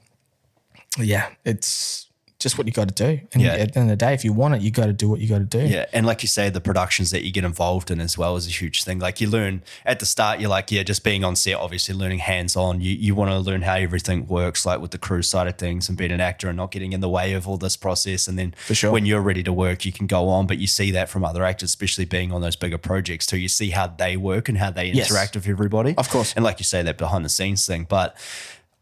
[0.99, 2.07] yeah, it's
[2.39, 3.21] just what you got to do.
[3.33, 3.49] And Yeah.
[3.53, 5.19] at the end of the day, if you want it, you got to do what
[5.19, 5.59] you got to do.
[5.59, 8.47] Yeah, and like you say, the productions that you get involved in as well is
[8.47, 8.97] a huge thing.
[8.97, 12.17] Like you learn at the start, you're like, yeah, just being on set, obviously learning
[12.17, 12.81] hands on.
[12.81, 15.87] You you want to learn how everything works, like with the crew side of things,
[15.87, 18.27] and being an actor and not getting in the way of all this process.
[18.27, 18.91] And then sure.
[18.91, 20.47] when you're ready to work, you can go on.
[20.47, 23.37] But you see that from other actors, especially being on those bigger projects too.
[23.37, 25.11] You see how they work and how they Yes.
[25.11, 26.33] interact with everybody, Of course.
[26.35, 28.17] And like you say, that behind the scenes thing, but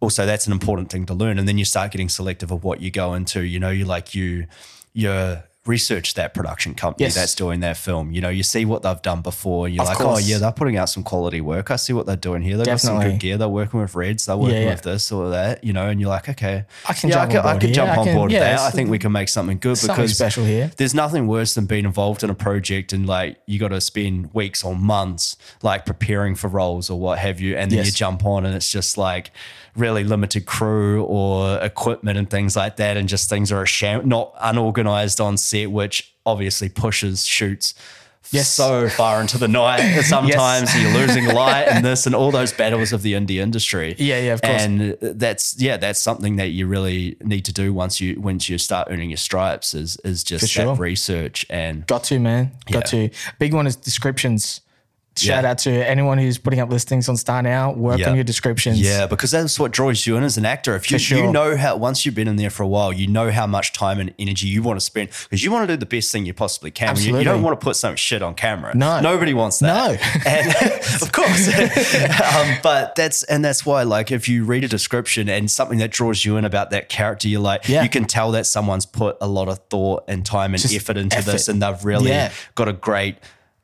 [0.01, 2.81] also that's an important thing to learn and then you start getting selective of what
[2.81, 4.45] you go into you know you like you
[4.93, 7.15] you research that production company Yes.
[7.15, 9.89] that's doing that film you know you see what they've done before and you're Of
[9.89, 10.23] like oh, course.
[10.23, 12.65] oh yeah they're putting out some quality work i see what they're doing here they've
[12.65, 13.13] got some Definitely.
[13.13, 14.69] good gear they're working with reds they're working Yeah, yeah.
[14.71, 17.37] with this or that you know and you're like okay I can yeah, jump I
[17.39, 17.75] on I board can here.
[17.75, 20.15] jump I on board with that i think we can make something good Something because
[20.17, 20.71] special here.
[20.77, 24.33] there's nothing worse than being involved in a project and like you got to spend
[24.33, 27.87] weeks or months like preparing for roles or what have you and then Yes.
[27.87, 29.29] you jump on and it's just like
[29.75, 34.07] really limited crew or equipment and things like that and just things are a sham
[34.07, 37.73] not unorganized on set which obviously pushes shoots
[38.31, 38.47] Yes.
[38.49, 42.93] so far into the night sometimes you're losing light and this and all those battles
[42.93, 44.61] of the indie industry Yeah, yeah, of course.
[44.61, 48.59] and that's yeah that's something that you really need to do once you once you
[48.59, 50.65] start earning your stripes is is just sure.
[50.75, 52.51] that research and Got to, man.
[52.71, 53.07] Got Yeah.
[53.07, 53.15] to.
[53.39, 54.61] Big one is descriptions.
[55.19, 55.51] Shout Yeah.
[55.51, 57.75] out to anyone who's putting up listings on StarNow.
[57.75, 58.09] Work Yeah.
[58.09, 58.79] on your descriptions.
[58.79, 60.75] Yeah, because that's what draws you in as an actor.
[60.75, 61.17] If you, sure.
[61.25, 63.73] you know how once you've been in there for a while, you know how much
[63.73, 66.25] time and energy you want to spend because you want to do the best thing
[66.25, 66.95] you possibly can.
[66.97, 68.73] You, you don't want to put some shit on camera.
[68.75, 68.99] No.
[69.01, 69.69] nobody wants that.
[69.69, 69.97] No.
[70.25, 70.53] and
[71.01, 71.47] of course,
[72.35, 75.91] um, but that's and that's why like if you read a description and something that
[75.91, 77.83] draws you in about that character, you're like Yeah.
[77.83, 80.97] you can tell that someone's put a lot of thought and time and Just effort
[80.97, 81.31] into effort.
[81.31, 83.15] this, and they've really got a great.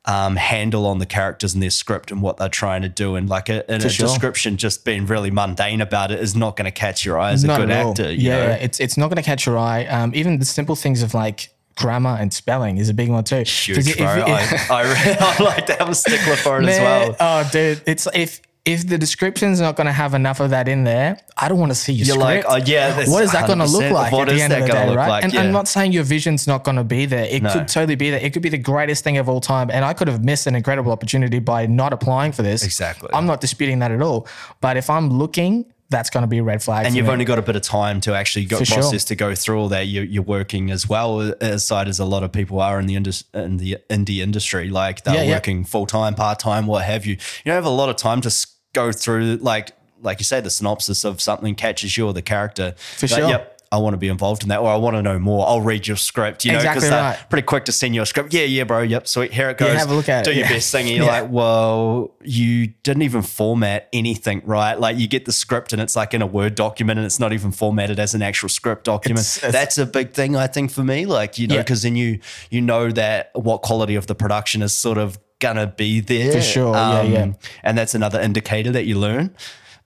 [0.08, 3.28] Um, handle on the characters and their script and what they're trying to do, and
[3.28, 4.06] like a, in a sure.
[4.06, 7.42] description, just being really mundane about it is not going to catch your eye as
[7.42, 8.12] a good actor.
[8.12, 8.52] You yeah, know?
[8.52, 9.84] it's it's not going to catch your eye.
[9.86, 13.42] Um, even the simple things of like grammar and spelling is a big one too.
[13.42, 14.24] huge, if- bro.
[14.28, 17.16] if- I, I, I like to have a stickler for it as well.
[17.18, 20.82] Oh, dude, it's if if the description's not going to have enough of that in
[20.82, 23.60] there, I don't want to see your You're like, oh, yeah, what is that going
[23.60, 25.08] to look like What at the end of the day, right?
[25.08, 25.24] like?
[25.24, 25.42] And Yeah.
[25.42, 27.24] I'm not saying your vision's not going to be there.
[27.30, 27.52] It No.
[27.52, 28.18] could totally be there.
[28.20, 30.56] It could be the greatest thing of all time, and I could have missed an
[30.56, 32.64] incredible opportunity by not applying for this.
[32.64, 33.08] Exactly.
[33.14, 34.26] I'm not disputing that at all.
[34.60, 36.84] But if I'm looking, that's going to be a red flag.
[36.86, 37.12] and you've me.
[37.12, 38.78] only got a bit of time to actually go For sure.
[38.78, 39.86] process to go through all that.
[39.86, 42.86] You're, you're working as well uh, as side as a lot of people are in
[42.86, 44.68] the indus- in the indie industry.
[44.70, 45.34] Like they're Yeah, yeah.
[45.34, 47.12] working full time, part time, what have you.
[47.12, 48.30] You don't have a lot of time to
[48.76, 49.72] go through like
[50.02, 52.74] like you say the synopsis of something catches you or the character.
[52.98, 53.28] For Like, sure.
[53.30, 53.52] Yep.
[53.72, 55.44] I want to be involved in that, or I want to know more.
[55.48, 58.06] I'll read your script, you know, because Exactly they're pretty quick to send you a
[58.06, 58.32] script.
[58.32, 58.82] Yeah, yeah, bro.
[58.82, 59.32] Yep, sweet.
[59.32, 59.72] Here it goes.
[59.72, 60.36] Yeah, have a look at Do it.
[60.36, 60.52] your Yeah.
[60.52, 60.86] best thing.
[60.86, 61.22] And you're Yeah.
[61.22, 64.78] like, well, you didn't even format anything, right?
[64.78, 67.32] Like you get the script and it's like in a Word document and it's not
[67.32, 69.18] even formatted as an actual script document.
[69.26, 71.04] It's- it's- That's a big thing, I think, for me.
[71.04, 72.20] Like, you know, because then you
[72.50, 76.32] you know that what quality of the production is sort of gonna be there.
[76.32, 77.32] For sure, yeah, yeah.
[77.62, 79.34] And that's another indicator that you learn.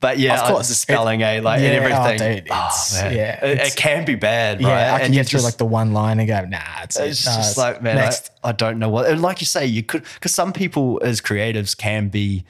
[0.00, 0.68] But yeah, Of course.
[0.68, 1.40] the spelling, eh?
[1.42, 2.36] Like and Yeah, oh, everything.
[2.36, 3.14] dude, it's- man.
[3.14, 4.88] yeah, It, it's- it can be bad, Yeah, right?
[4.94, 7.26] I can And get through just- like the one line and go, nah, it's, it's
[7.26, 8.48] nah, just like, man, I.
[8.48, 9.10] I don't know what.
[9.10, 12.46] And like you say, you could because some people as creatives can be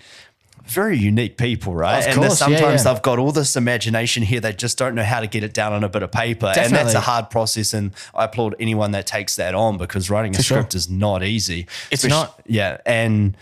[0.70, 1.98] very unique people, right?
[2.00, 2.92] Of and course, yeah, sometimes yeah.
[2.92, 4.40] they've got all this imagination here.
[4.40, 6.72] They just don't know how to get it down on a bit of paper, and
[6.72, 7.74] that's a hard process.
[7.74, 10.58] And I applaud anyone that takes that on because writing a For sure.
[10.58, 11.66] script is not easy.
[11.90, 12.40] It's Especially- not.
[12.46, 13.36] Yeah, and.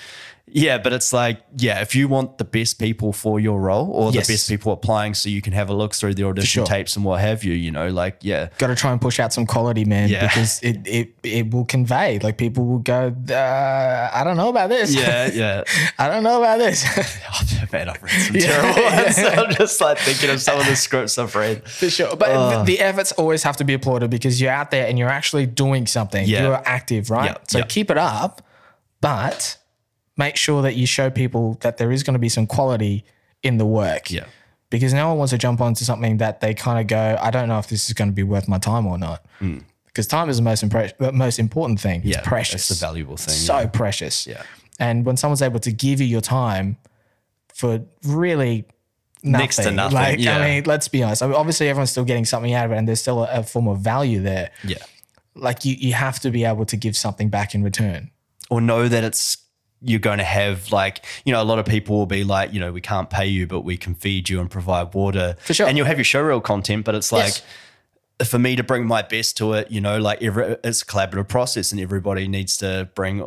[0.52, 4.10] Yeah, but it's like, yeah, if you want the best people for your role or
[4.12, 4.26] Yes.
[4.26, 6.66] the best people applying so you can have a look through the audition sure.
[6.66, 8.48] tapes and what have you, you know, like, yeah.
[8.58, 10.26] got to try and push out some quality, man, Yeah.
[10.26, 12.18] because it, it it will convey.
[12.20, 14.94] Like people will go, uh, I don't know about this.
[14.94, 15.64] Yeah, yeah.
[15.98, 16.84] I don't know about this.
[16.96, 19.02] Oh, man, I've read some Yeah, terrible yeah.
[19.04, 19.18] ones.
[19.18, 21.68] I'm just like thinking of some of the scripts I've read.
[21.68, 22.16] For sure.
[22.16, 22.64] But Oh.
[22.64, 25.86] the, efforts always have to be applauded because you're out there and you're actually doing
[25.86, 26.26] something.
[26.26, 26.44] Yeah.
[26.44, 27.32] You're active, right?
[27.32, 27.64] Yeah, So yeah.
[27.66, 28.40] keep it up,
[29.02, 29.57] but
[30.18, 33.04] make sure that you show people that there is going to be some quality
[33.42, 34.10] in the work.
[34.10, 34.26] Yeah.
[34.70, 37.48] Because no one wants to jump onto something that they kind of go, I don't
[37.48, 39.24] know if this is going to be worth my time or not.
[39.38, 39.58] Hmm.
[39.86, 42.00] Because time is the most, impre- the most important thing.
[42.00, 42.16] It's.
[42.16, 42.70] Yeah, precious.
[42.70, 43.66] it's a valuable thing, So yeah.
[43.68, 44.26] precious.
[44.26, 44.42] Yeah.
[44.78, 46.76] And when someone's able to give you your time
[47.54, 48.66] for really
[49.22, 50.38] nothing, Next to nothing, Like, yeah.
[50.38, 51.22] I mean, let's be honest.
[51.22, 53.42] I mean, obviously, everyone's still getting something out of it, and there's still a, a
[53.42, 54.50] form of value there.
[54.64, 54.78] Yeah.
[55.34, 58.10] Like you, you have to be able to give something back in return.
[58.50, 59.36] Or know that it's
[59.82, 62.58] you're going to have like you know a lot of people will be like you
[62.60, 65.66] know we can't pay you but we can feed you and provide water For sure.
[65.68, 67.42] and you'll have your showreel content but it's like
[68.20, 68.28] Yes.
[68.30, 71.28] for me to bring my best to it you know like every, it's a collaborative
[71.28, 73.18] process and everybody needs to bring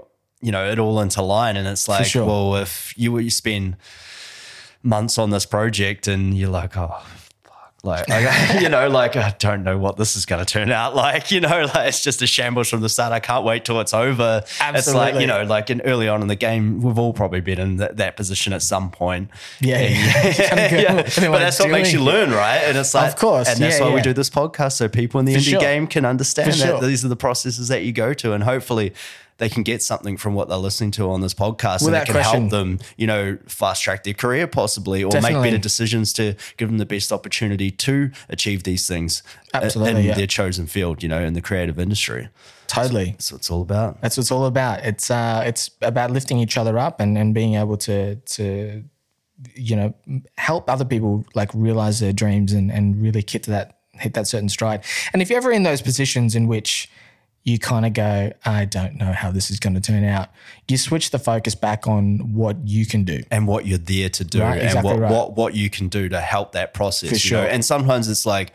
[0.41, 2.25] you know it all into line and it's like sure.
[2.25, 3.77] well if you you spend
[4.83, 7.01] months on this project and you're like oh
[7.83, 10.95] like I, you know like i don't know what this is going to turn out
[10.95, 13.79] like you know like it's just a shambles from the start i can't wait till
[13.79, 15.21] it's over it's like Absolutely.
[15.21, 17.97] you know like in early on in the game we've all probably been in that,
[17.97, 19.29] that position at some point
[19.59, 19.95] Yeah, And-
[20.73, 20.81] yeah.
[20.81, 20.91] Yeah.
[20.91, 23.49] "I don't know but that's what makes you learn right and it's like Of course,
[23.49, 25.59] and that's yeah, why we do this podcast so people in the indie sure.
[25.59, 26.81] game can understand For that sure.
[26.87, 28.93] these are the processes that you go to and hopefully
[29.41, 32.05] they can get something from what they're listening to on this podcast and Without it
[32.05, 32.41] can question.
[32.41, 36.69] help them you know fast track their career possibly or make better decisions to give
[36.69, 39.23] them the best opportunity to achieve these things
[39.53, 40.13] Absolutely, in yeah.
[40.13, 42.29] their chosen field you know in the creative industry
[42.67, 43.11] Totally.
[43.11, 44.85] that's what it's all about That's what it's all about.
[44.85, 48.83] It's uh, it's about lifting each other up and, and being able to to
[49.55, 49.93] you know
[50.37, 54.27] help other people like realize their dreams and and really hit to that hit that
[54.27, 54.85] certain stride.
[55.11, 56.89] And if you're ever in those positions in which
[57.43, 60.29] you kind of go, I don't know how this is going to turn out.
[60.67, 63.23] You switch the focus back on what you can do.
[63.31, 65.11] and what you're there to do Right, and exactly what, right.
[65.11, 67.51] what what you can do to help that process For you know sure.
[67.51, 68.53] and sometimes it's like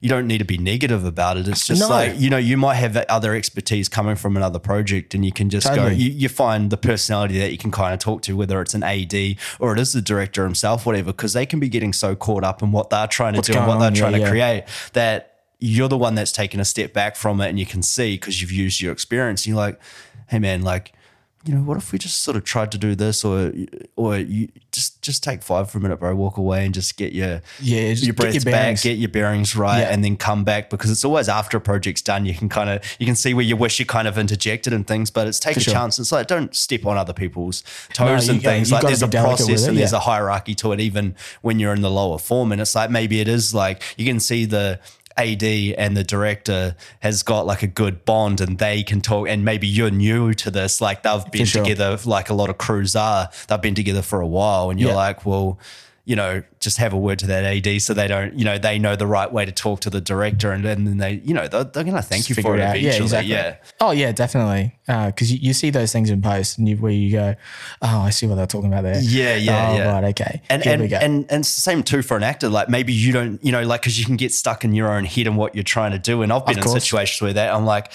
[0.00, 1.88] you don't need to be negative about it it's just No.
[1.88, 5.48] like you know you might have other expertise coming from another project and you can
[5.48, 8.60] just go you, you find the personality that you can kind of talk to whether
[8.60, 9.14] it's an AD
[9.58, 12.62] or it is the director himself whatever because they can be getting so caught up
[12.62, 14.30] in what they're trying to What's do and what going they're on, trying yeah, to
[14.30, 17.82] create that you're the one that's taken a step back from it and you can
[17.82, 19.80] see because you've used your experience you're like
[20.28, 20.92] hey man like
[21.46, 23.52] you know, what if we just sort of tried to do this, or
[23.94, 27.12] or you just just take five for a minute, bro, walk away and just get
[27.12, 29.92] your Yeah, just your get your breaths back, get your bearings right, Yeah.
[29.92, 32.26] and then come back because it's always after a project's done.
[32.26, 34.84] You can kind of you can see where you wish you kind of interjected and
[34.86, 35.74] things, but it's take For a sure.
[35.74, 36.00] chance.
[36.00, 38.72] It's like don't step on other people's toes you and things.
[38.72, 39.98] Like there's a process it, and there's yeah.
[39.98, 42.50] a hierarchy to it, even when you're in the lower form.
[42.50, 44.80] And it's like maybe it is like you can see the
[45.18, 49.44] AD and the director has got like a good bond and they can talk and
[49.44, 51.62] maybe you're new to this like they've been sure.
[51.64, 54.90] together like a lot of crews are they've been together for a while and you're
[54.90, 54.96] Yeah.
[54.96, 55.58] like well
[56.06, 58.78] you know just have a word to that AD so they don't you know they
[58.78, 61.48] know the right way to talk to the director and, and then they you know
[61.48, 62.76] they're, they're gonna thank you for it, out.
[62.76, 63.56] eventually Yeah, yeah.
[63.80, 64.76] Oh yeah, definitely.
[64.88, 67.34] Uh, because you, you see those things in post, and you, where you go,
[67.82, 69.92] "Oh, I see what they're talking about there." Yeah, yeah, oh, yeah.
[69.92, 70.42] Right, okay.
[70.48, 70.96] And Here we and, go.
[70.96, 72.48] and and same too for an actor.
[72.48, 75.04] Like maybe you don't, you know, like because you can get stuck in your own
[75.04, 76.22] head and what you're trying to do.
[76.22, 77.92] And I've been in situations where that I'm like,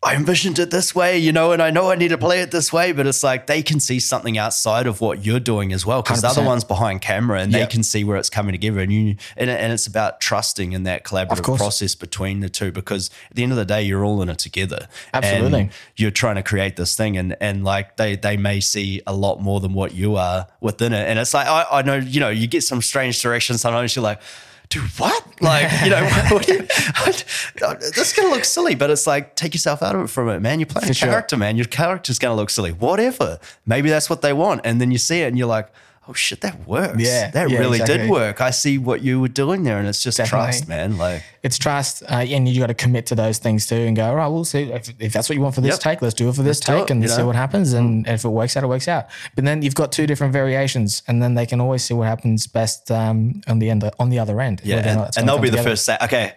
[0.00, 2.52] I envisioned it this way, you know, and I know I need to play it
[2.52, 5.84] this way, but it's like they can see something outside of what you're doing as
[5.84, 8.78] well because the other one's behind camera and they can see where it's coming together.
[8.78, 13.10] And you and, and it's about trusting in that collaborative process between the two because
[13.28, 14.86] at the end of the day, you're all in it together.
[15.12, 15.70] Absolutely.
[15.96, 19.40] You're trying to create this thing and and like they they may see a lot
[19.40, 22.28] more than what you are within it and it's like I, I know you know
[22.28, 24.20] you get some strange directions sometimes you're like
[24.68, 25.24] dude what?
[25.40, 29.54] Like you know what do you, this is gonna look silly but it's like take
[29.54, 30.58] yourself out of it from it man.
[30.60, 31.08] You're playing For a sure.
[31.08, 31.56] character man.
[31.56, 32.72] Your character's gonna look silly.
[32.72, 33.38] Whatever.
[33.66, 34.62] Maybe that's what they want.
[34.64, 35.68] And then you see it and you're like
[36.08, 39.28] oh shit that works Yeah, that yeah, really did work I see what you were
[39.28, 40.46] doing there and it's just Definitely.
[40.46, 43.76] trust man like it's trust, uh, and you got to commit to those things too,
[43.76, 45.80] and go, all right, we'll see if, if that's what you want for this Yep.
[45.80, 46.02] take.
[46.02, 47.24] Let's do it for this Let's take, and you see know?
[47.24, 47.26] Mm.
[47.28, 47.72] what happens.
[47.72, 49.06] And if it works out, it works out.
[49.34, 52.46] But then you've got two different variations, and then they can always see what happens
[52.46, 54.60] best um, on the end on the other end.
[54.64, 56.34] Yeah, and, and they'll be come the first say, okay,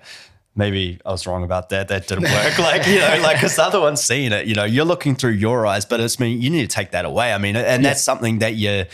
[0.55, 1.87] maybe I was wrong about that.
[1.87, 2.59] That didn't work.
[2.59, 5.31] like, you know, like, because the other one's seeing it, you know, you're looking through
[5.31, 7.33] your eyes, but it's mean you need to take that away.
[7.33, 8.85] I mean, and that's something that you,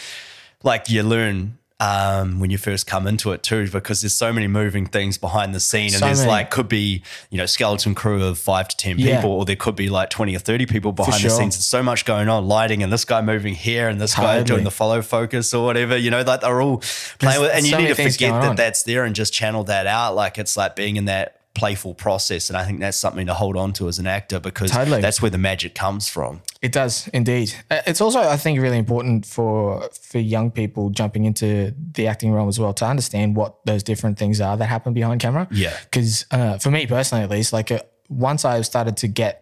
[0.63, 1.57] like, you learn.
[1.79, 5.53] Um, when you first come into it too, because there's so many moving things behind
[5.53, 6.31] the scene, and So there's many.
[6.31, 9.17] like could be you know skeleton crew of five to ten Yeah.
[9.17, 11.53] people, or there could be like twenty or thirty people behind the scenes.
[11.55, 14.63] There's so much going on, lighting, and this guy moving here, and this guy doing
[14.63, 15.95] the follow focus or whatever.
[15.95, 16.81] You know, like they're all
[17.19, 18.55] playing with, and you need to forget that on.
[18.55, 20.15] that's there and just channel that out.
[20.15, 22.49] Like it's like being in that playful process.
[22.49, 25.01] And I think that's something to hold on to as an actor because Totally.
[25.01, 26.41] that's where the magic comes from.
[26.61, 27.53] It does indeed.
[27.71, 32.31] Uh, It's also, I think, really important for for young people jumping into the acting
[32.35, 35.47] realm as well to understand what those different things are that happen behind camera.
[35.51, 35.75] Yeah.
[35.83, 37.79] Because uh, for me personally, at least, like uh,
[38.09, 39.33] once I started to get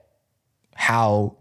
[0.74, 1.36] how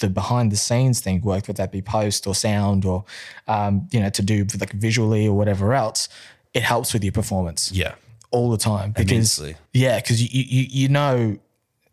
[0.00, 3.04] the behind the scenes thing worked, whether that be post or sound or
[3.48, 6.08] um, you know to do like visually or whatever else,
[6.54, 7.94] it helps with your performance Yeah.
[8.36, 9.56] All the time because Immensely.
[9.72, 11.38] yeah, because you, you you know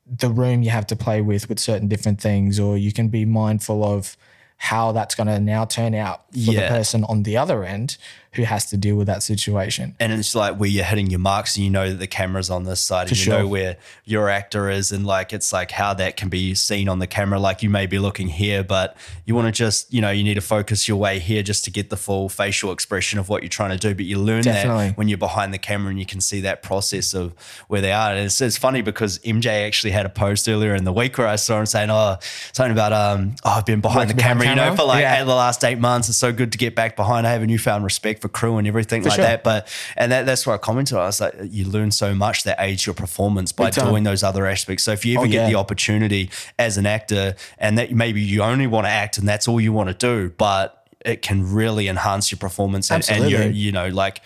[0.06, 3.24] the room you have to play with with certain different things, or you can be
[3.26, 4.18] mindful of
[4.58, 6.62] how that's going to now turn out for Yeah.
[6.62, 7.98] the person on the other end
[8.34, 9.96] who has to deal with that situation.
[10.00, 12.64] And it's like where you're hitting your marks and you know that the camera's on
[12.64, 13.40] this side and you sure.
[13.40, 17.00] know where your actor is and like it's like how that can be seen on
[17.00, 17.40] the camera.
[17.40, 20.34] Like you may be looking here, but you want to just, you know, you need
[20.36, 23.50] to focus your way here just to get the full facial expression of what you're
[23.50, 23.94] trying to do.
[23.94, 24.88] But you learn Definitely.
[24.90, 27.34] that when you're behind the camera and you can see that process of
[27.68, 28.12] where they are.
[28.12, 31.28] And it's, it's funny because MJ actually had a post earlier in the week where
[31.28, 32.18] I saw him saying, Oh,
[32.54, 35.02] something about um, oh, I've been behind Working the behind camera, you know, for like
[35.02, 35.24] Yeah.
[35.24, 36.10] the last eight months.
[36.10, 37.28] It's so good to get back behind.
[37.28, 39.26] I have a newfound respect for crew and everything like sure.
[39.26, 39.44] that.
[39.44, 40.98] But and that, that's what I commented.
[40.98, 41.04] on.
[41.04, 44.48] I was like, you learn so much that aids your performance by doing those other
[44.48, 44.84] aspects.
[44.84, 45.50] So if you ever Oh, get yeah.
[45.50, 49.48] the opportunity as an actor, and that maybe you only want to act and that's
[49.48, 53.40] all you want to do, but it can really enhance your performance and, and your,
[53.42, 53.60] Absolutely.
[53.60, 54.22] you know, like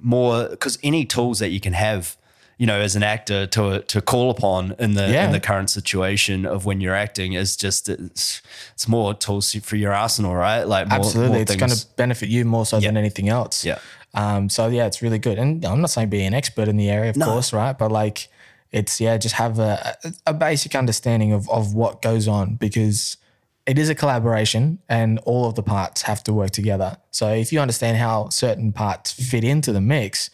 [0.00, 2.16] more because any tools that you can have.
[2.58, 5.24] You know, as an actor, to to call upon in the Yeah.
[5.26, 8.40] in the current situation of when you're acting is just it's,
[8.74, 10.62] it's more tools for your arsenal, right?
[10.62, 13.64] Like more, Absolutely, more it's going to benefit you more so than anything else.
[13.64, 13.78] Yeah.
[14.14, 14.48] Um.
[14.48, 17.10] So yeah, it's really good, and I'm not saying be an expert in the area,
[17.10, 17.76] of course, right?
[17.76, 18.28] But like,
[18.70, 19.96] it's yeah, just have a
[20.26, 23.16] a basic understanding of of what goes on because
[23.66, 26.98] it is a collaboration, and all of the parts have to work together.
[27.10, 30.30] So if you understand how certain parts fit into the mix.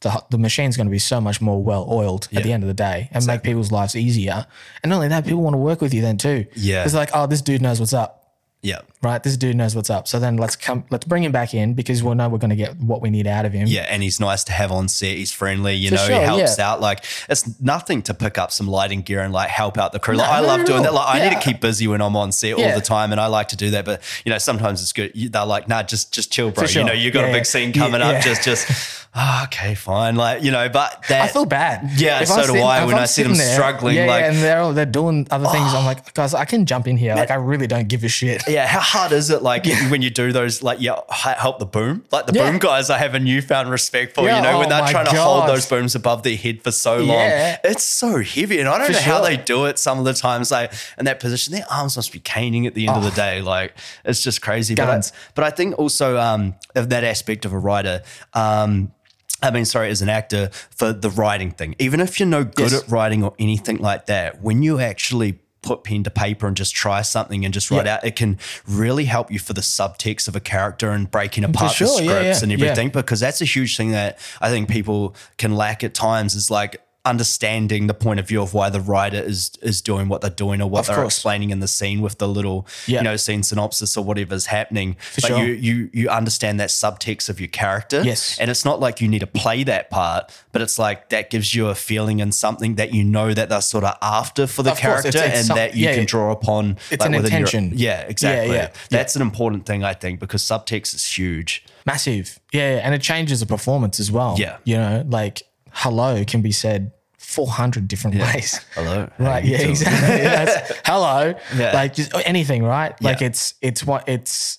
[0.00, 2.68] The, the machine's going to be so much more well oiled at the end of
[2.68, 4.46] the day and make people's lives easier.
[4.82, 6.46] And not only that, people want to work with you then too.
[6.54, 6.84] Yeah.
[6.84, 8.17] It's like, oh, this dude knows what's up
[8.62, 8.80] yeah.
[9.02, 9.22] right?
[9.22, 10.08] This dude knows what's up.
[10.08, 12.56] So then let's come, let's bring him back in because we'll know we're going to
[12.56, 13.68] get what we need out of him.
[13.68, 15.16] Yeah, and he's nice to have on set.
[15.16, 16.70] He's friendly, you For know, sure, he helps yeah.
[16.72, 16.80] out.
[16.80, 20.16] Like it's nothing to pick up some lighting gear and like help out the crew.
[20.16, 20.84] Like No, I not love doing all.
[20.84, 20.94] that.
[20.94, 23.26] Like I need to keep busy when I'm on set all the time, and I
[23.26, 23.84] like to do that.
[23.84, 25.12] But you know, sometimes it's good.
[25.14, 26.66] They're like, nah, just just chill, bro.
[26.66, 26.82] sure.
[26.82, 28.22] You know, you got Yeah, a big scene Yeah, coming up.
[28.22, 30.16] Just just ah, okay, fine.
[30.16, 31.90] Like you know, but that I feel bad.
[31.96, 34.06] Yeah, If so I'm do sitting- I when I'm I see them there, struggling, Yeah,
[34.06, 35.72] like- yeah, and they're all, they're doing other things.
[35.74, 37.14] I'm like, guys, I can jump in here.
[37.14, 38.47] Like, I really don't give a shit.
[38.48, 39.42] Yeah, how hard is it?
[39.42, 42.50] Like when you do those, like you help the boom, like the Yeah.
[42.50, 42.90] boom guys.
[42.90, 44.24] I have a newfound respect for.
[44.24, 46.62] Yeah, you know, when oh they're my trying to hold those booms above their head
[46.62, 47.58] for so long, Yeah.
[47.64, 49.78] it's so heavy, and I don't For know how they do it.
[49.78, 52.88] Some of the times, like in that position, their arms must be caning at the
[52.88, 53.40] end of the day.
[53.42, 53.74] Like
[54.04, 54.74] it's just crazy.
[54.74, 55.00] But I, Oh.
[55.34, 58.02] But I think also um, of that aspect of a writer.
[58.34, 58.92] Um,
[59.40, 62.72] I mean, sorry, as an actor, for the writing thing, even if you're no good
[62.72, 62.82] Yes.
[62.82, 66.74] at writing or anything like that, when you actually put pen to paper and just
[66.74, 67.96] try something and just write Yeah.
[67.96, 71.72] out, it can really help you for the subtext of a character and breaking apart
[71.72, 72.66] sure, the scripts yeah, and yeah.
[72.66, 72.90] everything.
[72.90, 76.80] Because that's a huge thing that I think people can lack at times is like
[77.08, 80.60] understanding the point of view of why the writer is is doing what they're doing
[80.62, 81.16] or what Of they're course.
[81.16, 82.98] explaining in the scene with the little Yeah.
[83.00, 84.96] you know scene synopsis or whatever's happening.
[85.16, 85.38] but sure.
[85.44, 88.02] you you you understand that subtext of your character.
[88.04, 88.38] Yes.
[88.40, 91.54] And it's not like you need to play that part, but it's like that gives
[91.54, 94.70] you a feeling and something that you know that they're sort of after for the
[94.72, 96.76] Of it's- character it's and some- that you yeah, can draw upon.
[96.90, 97.72] It's an within your- intention.
[97.76, 98.54] yeah, exactly.
[98.54, 98.70] yeah.
[98.90, 101.64] That's an important thing, I think, because subtext is huge.
[101.86, 102.38] Massive.
[102.52, 102.80] Yeah.
[102.84, 104.34] And it changes the performance as well.
[104.38, 104.56] Yeah.
[104.64, 105.42] You know, like
[105.72, 106.90] hello can be said
[107.28, 108.58] 400 different ways.
[108.74, 109.06] Hello.
[109.18, 109.44] Right.
[109.44, 110.16] Yeah, exactly.
[110.24, 111.34] That's, hello.
[111.54, 111.72] Yeah.
[111.74, 113.00] Like just anything, right?
[113.02, 114.58] Like it's, it's what it's,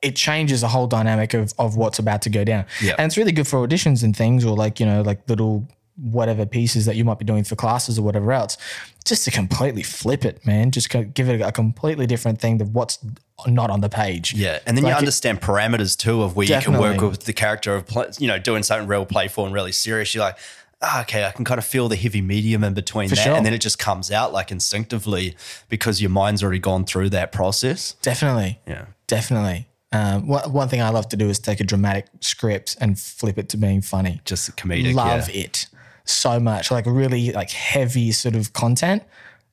[0.00, 2.64] it changes the whole dynamic of, of what's about to go down.
[2.80, 2.94] Yeah.
[2.98, 5.68] And it's really good for auditions and things or like, you know, like little
[5.98, 8.56] whatever pieces that you might be doing for classes or whatever else,
[9.04, 10.70] just to completely flip it, man.
[10.70, 12.98] Just give it a completely different thing than what's
[13.46, 14.32] not on the page.
[14.32, 17.24] Yeah, and then you Like it- understand parameters too of where you can work with
[17.24, 17.84] the character of
[18.18, 20.14] you know doing something real playful and really serious.
[20.14, 20.38] You're like,
[20.82, 23.34] ah, okay, I can kind of feel the heavy medium in between that, sure.
[23.34, 25.36] and then it just comes out like instinctively
[25.68, 27.94] because your mind's already gone through that process.
[28.02, 28.60] Definitely.
[28.66, 29.66] Yeah, Definitely.
[29.92, 33.36] Um, one, one thing I love to do is take a dramatic script and flip
[33.36, 34.22] it to being funny.
[34.24, 34.94] just comedic.
[34.94, 35.42] love yeah.
[35.42, 35.66] it
[36.04, 39.02] so much, like really like heavy sort of content,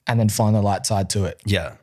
[0.07, 1.41] and then find the light side to it.
[1.45, 1.73] Yeah.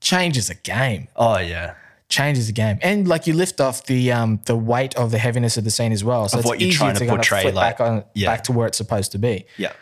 [0.00, 1.08] Changes the game.
[1.16, 1.74] Oh yeah.
[2.08, 5.56] Changes the game, and like you lift off the um the weight of the heaviness
[5.56, 6.28] of the scene as well.
[6.28, 8.04] So Of it's what you're easier trying to to, kind of flip like- back on
[8.14, 8.28] yeah.
[8.30, 9.44] back to where it's supposed to be.
[9.56, 9.72] Yeah.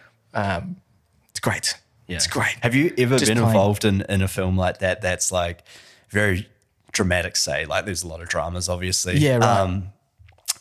[1.31, 1.75] It's great.
[2.07, 2.17] Yeah.
[2.17, 2.57] It's great.
[2.63, 3.49] Have you ever Just been plain.
[3.49, 5.65] involved in, in a film like that that's like
[6.11, 6.49] very
[6.93, 7.65] dramatic, say?
[7.67, 9.17] Like there's a lot of dramas, obviously.
[9.19, 9.61] Yeah, right.
[9.61, 9.89] Um,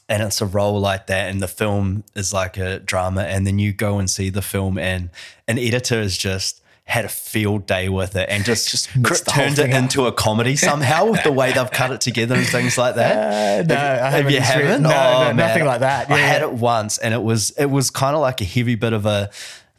[0.10, 3.58] and it's a role like that, and the film is like a drama, and then
[3.58, 5.10] you go and see the film, and
[5.48, 9.26] an editor is just had a field day with it and just, Just cr- mixed
[9.26, 9.84] the whole turned it up.
[9.84, 13.62] into a comedy somehow with the way they've cut it together and things like that.
[13.62, 14.82] Uh, no, I Have haven't you haven't?
[14.84, 16.10] no, oh, no, nothing like that.
[16.10, 16.16] Yeah.
[16.16, 18.92] I had it once, and it was it was kind of like a heavy bit
[18.94, 19.30] of a.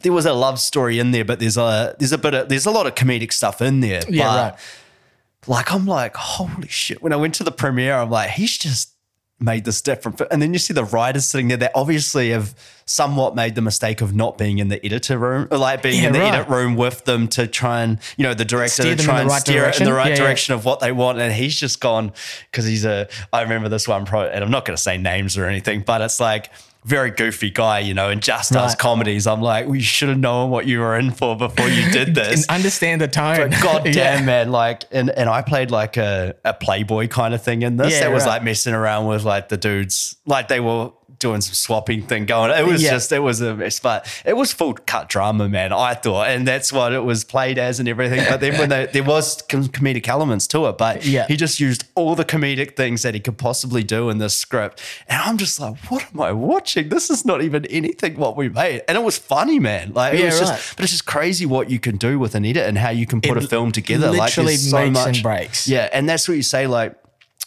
[0.00, 2.66] There was a love story in there, but there's a there's a bit of there's
[2.66, 4.00] a lot of comedic stuff in there.
[4.09, 4.61] Yeah, but right.
[5.46, 7.02] Like I'm like, holy shit!
[7.02, 8.93] When I went to the premiere, I'm like, he's just
[9.41, 10.20] made this different.
[10.30, 12.55] And then you see the writers sitting there that obviously have
[12.87, 16.12] somewhat made the mistake of not being in the editor room, like being Yeah, in
[16.12, 16.35] the right.
[16.35, 19.28] edit room with them to try and, you know, the director Steer to try and
[19.28, 20.16] right steer it in the right Yeah, yeah.
[20.22, 21.18] direction of what they want.
[21.18, 22.12] And he's just gone
[22.51, 25.37] because he's a, I remember this one, pro, and I'm not going to say names
[25.37, 26.51] or anything, but it's like,
[26.85, 29.26] very goofy guy, you know, and just does comedies.
[29.26, 32.09] I'm like, well, you should have known what you were in for before you did
[32.09, 32.47] And this.
[32.49, 33.51] understand the tone.
[33.62, 33.93] God Yeah.
[33.93, 34.51] damn, man.
[34.53, 37.93] Like, and, and I played like a, a Playboy kind of thing in this.
[37.95, 38.32] Yeah, that was right.
[38.32, 40.91] like messing around with like the dudes, like they were
[41.25, 42.51] doing some swapping thing going.
[42.51, 42.91] It was Yeah.
[42.91, 45.72] just, it was a mess, but it was full cut drama, man.
[45.72, 48.25] I thought, and that's what it was played as and everything.
[48.29, 51.27] But then when they, there was com- comedic elements to it, but Yeah.
[51.27, 54.83] he just used all the comedic things that he could possibly do in this script.
[55.09, 56.91] And I'm just like, what am I watching?
[56.91, 58.83] This is not even anything what we made.
[58.87, 59.93] And it was funny, man.
[59.95, 60.47] Like, it Yeah, was right.
[60.57, 63.07] just, but it's just crazy what you can do with an edit and how you
[63.07, 64.11] can put It a film together.
[64.11, 65.66] like literally there's so makes much and breaks.
[65.66, 66.66] Yeah, and that's what you say.
[66.66, 66.95] Like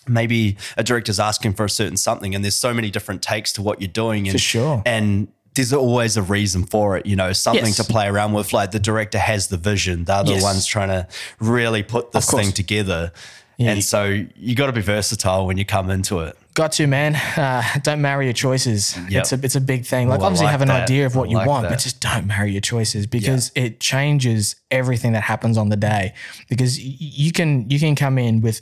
[0.07, 3.61] maybe a director's asking for a certain something, and there's so many different takes to
[3.61, 4.27] what you're doing.
[4.27, 4.81] And, For sure.
[4.85, 7.77] And there's always a reason for it, you know, something Yes.
[7.77, 8.53] to play around with.
[8.53, 10.43] Like the director has the vision; they're the Yes.
[10.43, 11.07] ones trying to
[11.39, 13.11] really put this thing together.
[13.57, 13.71] Yeah.
[13.71, 16.37] And so you got to be versatile when you come into it.
[16.53, 17.15] Got to, man.
[17.15, 18.95] Uh, don't marry your choices.
[19.09, 19.21] Yep.
[19.21, 20.09] It's a it's a big thing.
[20.09, 20.83] Like I obviously like have an that.
[20.83, 21.69] idea of what I you like want, that.
[21.69, 26.13] but just don't marry your choices because it changes everything that happens on the day.
[26.49, 28.61] Because you can you can come in with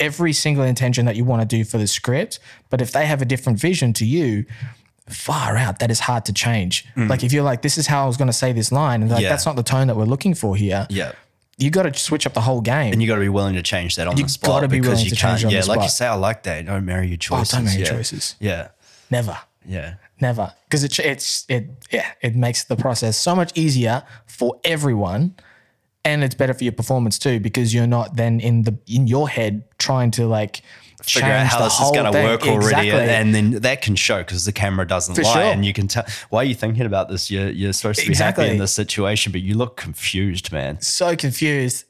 [0.00, 2.38] every single intention that you want to do for the script,
[2.70, 4.44] but if they have a different vision to you,
[5.08, 6.86] far out, that is hard to change.
[6.96, 9.10] Like if you're like, this is how I was going to say this line, and
[9.10, 9.22] like Mm.
[9.24, 9.28] Yeah.
[9.30, 10.86] that's not the tone that we're looking for here.
[10.90, 11.12] Yeah.
[11.56, 12.92] You got to switch up the whole game.
[12.92, 14.80] And you got to be willing to change that on You the spot gotta be
[14.80, 15.40] because willing you to can't.
[15.40, 16.66] change yeah, like you say, I like that.
[16.66, 17.50] Don't marry your choices.
[17.50, 17.92] don't marry your yeah.
[17.92, 18.34] choices.
[18.40, 18.68] Yeah,
[19.10, 19.38] Never.
[19.64, 24.58] yeah, Never, because it it's it yeah it makes the process so much easier for
[24.64, 25.34] everyone,
[26.04, 29.28] and it's better for your performance too because you're not then in the in your
[29.28, 30.62] head trying to like
[31.02, 32.90] figure out how this is going to work already, Exactly.
[33.14, 35.42] and then that can show because the camera doesn't For lie, sure.
[35.42, 37.30] and you can tell why are you thinking about this.
[37.30, 38.44] You're you're supposed to be Exactly.
[38.44, 40.80] happy in this situation, but you look confused, man.
[40.80, 41.84] so confused.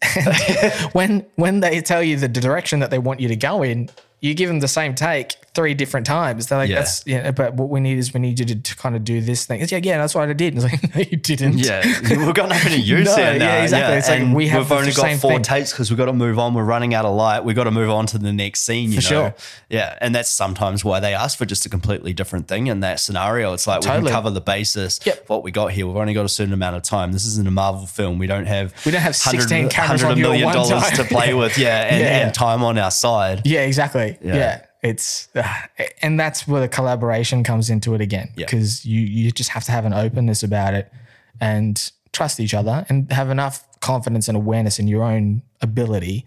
[0.93, 3.89] when when they tell you the direction that they want you to go in,
[4.21, 6.47] you give them the same take three different times.
[6.49, 6.77] They're like, Yeah.
[6.81, 9.21] "That's yeah," but what we need is we need you to, to kind of do
[9.21, 9.61] this thing.
[9.61, 10.55] It's, yeah, yeah, that's what I did.
[10.55, 11.59] And it's like, no, you didn't.
[11.59, 13.45] Yeah, we've got nothing to use No, here now.
[13.47, 13.97] yeah, exactly.
[13.99, 15.43] It's like and we have we've only got four thing.
[15.43, 16.55] takes because we've got to move on.
[16.55, 17.45] We're running out of light.
[17.45, 18.91] We've got to move on to the next scene.
[18.93, 19.21] You For know?
[19.31, 19.35] sure.
[19.69, 23.01] Yeah, and that's sometimes why they ask for just a completely different thing in that
[23.01, 23.53] scenario.
[23.53, 25.01] It's like we can cover the basis.
[25.05, 25.29] Yep.
[25.29, 27.13] What we got here, we've only got a certain amount of time.
[27.13, 28.19] This isn't a Marvel film.
[28.19, 30.97] We don't have We don't have 16 cameras on at dollars time.
[30.97, 31.57] to play with.
[31.59, 32.27] Yeah, and, Yeah, yeah.
[32.27, 33.43] and time on our side.
[33.45, 34.19] Yeah, exactly.
[34.23, 34.63] Yeah.
[34.85, 34.91] Yeah.
[34.91, 35.29] It's
[36.03, 38.47] and that's where the collaboration comes into it again Yeah.
[38.47, 40.93] because you you just have to have an openness about it
[41.41, 46.27] and trust each other and have enough confidence and awareness in your own ability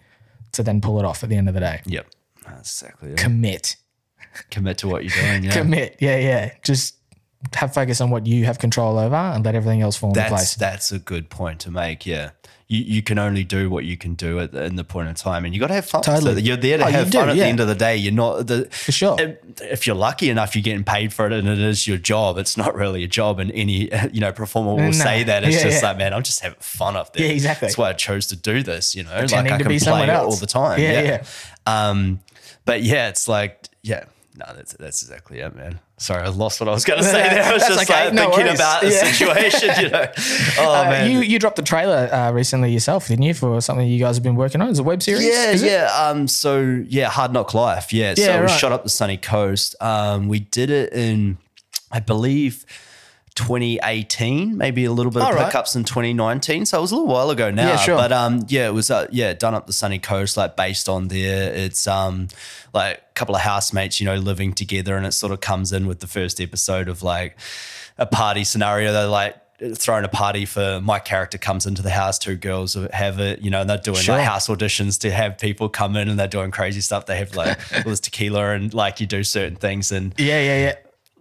[0.52, 1.82] to then pull it off at the end of the day.
[1.86, 2.08] Yep,
[2.46, 3.18] that's exactly it.
[3.18, 3.76] Commit.
[4.52, 5.44] Commit to what you're doing.
[5.46, 5.52] Yeah.
[5.52, 5.98] Commit.
[6.00, 6.52] Yeah, yeah.
[6.64, 6.96] Just
[7.56, 10.56] have focus on what you have control over and let everything else fall into place.
[10.56, 12.06] that's a good point to make.
[12.06, 12.32] Yeah,
[12.70, 15.16] you you can only do what you can do at the, in the point in
[15.16, 16.02] time, and you got to have fun.
[16.02, 16.34] Totally.
[16.34, 17.44] So you're there to Oh, have do, fun at yeah.
[17.44, 17.96] the end of the day.
[17.96, 19.16] You're not the for sure.
[19.62, 22.38] If you're lucky enough, you're getting paid for it, and it is your job.
[22.38, 24.92] It's not really a job, and any you know performer will No.
[24.92, 25.90] say that it's Yeah, just yeah.
[25.90, 27.26] like, man, I'm just having fun up there.
[27.26, 27.68] Yeah, exactly.
[27.68, 28.96] That's why I chose to do this.
[28.96, 30.82] You know, Pretending like I to can be play someone it all the time.
[30.82, 31.24] Yeah, Yeah,
[31.66, 32.20] Um,
[32.66, 34.04] but yeah, it's like yeah.
[34.38, 35.80] No, that's that's exactly it, man.
[35.98, 37.44] Sorry, I lost what I was going to say there.
[37.44, 38.60] I was just okay, like no thinking worries.
[38.60, 39.12] about the Yeah.
[39.12, 40.06] situation, you know.
[40.60, 43.88] Oh Uh, man, you you dropped the trailer uh, recently yourself, didn't you, for something
[43.88, 44.70] you guys have been working on?
[44.70, 45.26] It's a web series.
[45.26, 45.72] Yeah, is it?
[45.72, 45.88] yeah.
[46.08, 47.92] Um, so yeah, Hard Knock Life.
[47.92, 48.14] Yeah.
[48.14, 48.60] so Yeah, it was right.
[48.60, 49.76] shot up the sunny coast.
[49.82, 51.40] Um, we did it in,
[51.92, 52.64] I believe.
[53.38, 55.46] 2018, maybe a little bit of All right.
[55.46, 56.66] pickups in 2019.
[56.66, 57.68] So it was a little while ago now.
[57.70, 57.96] Yeah, sure.
[57.96, 61.08] But um, yeah, it was uh, yeah done up the sunny coast, like based on
[61.08, 61.54] there.
[61.54, 62.28] It's um,
[62.74, 65.88] like a couple of housemates, you know, living together, and it sort of comes in
[65.88, 67.38] with the first episode of like
[67.98, 68.92] a party scenario.
[68.92, 69.36] They're like
[69.76, 72.20] throwing a party for my character comes into the house.
[72.20, 74.16] Two girls have it, you know, and they're doing Sure.
[74.18, 77.06] like house auditions to have people come in, and they're doing crazy stuff.
[77.08, 80.58] They have like all this tequila, and like you do certain things, and Yeah, yeah,
[80.60, 80.76] yeah.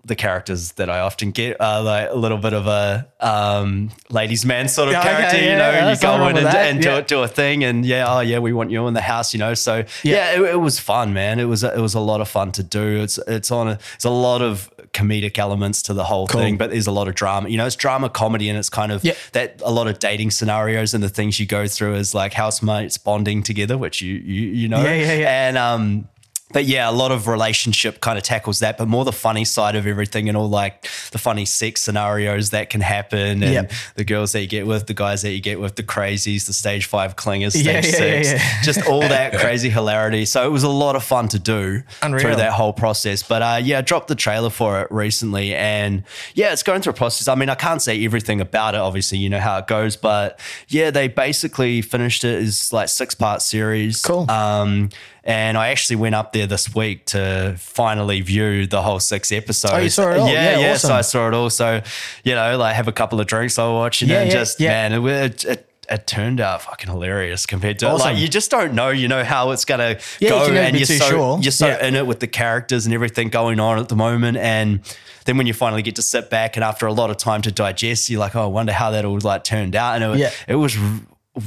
[0.07, 4.45] The characters that I often get are like a little bit of a um, ladies'
[4.47, 6.81] man sort of Yeah, okay, character, you know, yeah, and you go in and, and
[6.83, 7.01] do, yeah.
[7.03, 9.55] do a thing, and yeah, oh yeah, we want you in the house, you know.
[9.55, 11.39] So yeah, it, it was fun, man.
[11.41, 13.03] It was it was a lot of fun to do.
[13.03, 16.41] It's it's on a it's a lot of comedic elements to the whole Cool.
[16.41, 17.49] thing, but there's a lot of drama.
[17.49, 19.03] You know, it's drama comedy, and it's kind of
[19.33, 22.97] that a lot of dating scenarios and the things you go through is like housemates
[22.97, 25.49] bonding together, which you you you know, Yeah, yeah, yeah.
[25.49, 26.09] and um
[26.53, 29.74] but yeah, a lot of relationship kind of tackles that, but more the funny side
[29.74, 33.72] of everything and all like the funny sex scenarios that can happen and Yep.
[33.97, 36.53] the girls that you get with, the guys that you get with, the crazies, the
[36.53, 38.62] stage five clingers, stage Yeah, yeah, six, yeah, yeah.
[38.62, 40.24] just all that crazy hilarity.
[40.24, 42.20] So it was a lot of fun to do Unreal.
[42.20, 43.22] through that whole process.
[43.24, 46.92] But uh, yeah, I dropped the trailer for it recently and yeah, it's going through
[46.92, 47.26] a process.
[47.28, 48.80] I mean, I can't say everything about it.
[48.80, 50.38] Obviously, you know how it goes, but
[50.68, 54.01] yeah, they basically finished it as like six part series.
[54.03, 54.30] Cool.
[54.30, 54.90] Um,
[55.27, 59.74] and I actually went up there this week to finally view the whole six episodes.
[59.74, 60.29] Oh, you saw it all?
[60.29, 60.72] Yeah, Yeah, yeah.
[60.72, 60.89] awesome.
[60.89, 61.51] So I saw it all.
[61.51, 61.83] So,
[62.24, 64.93] you know, like have a couple of drinks I watch it and Yeah, just, man,
[64.95, 68.07] it, it, it turned out fucking hilarious compared to Awesome.
[68.09, 70.87] like you just don't know, you know, how it's gonna Yeah, go never and you're
[70.87, 71.39] so sure.
[71.43, 71.87] you're so Yeah.
[71.87, 74.37] in it with the characters and everything going on at the moment.
[74.39, 74.81] And
[75.27, 77.51] then when you finally get to sit back and after a lot of time to
[77.53, 80.01] digest, you're like, oh, I wonder how that all like turned out.
[80.01, 80.31] And it, Yeah.
[80.49, 80.77] it was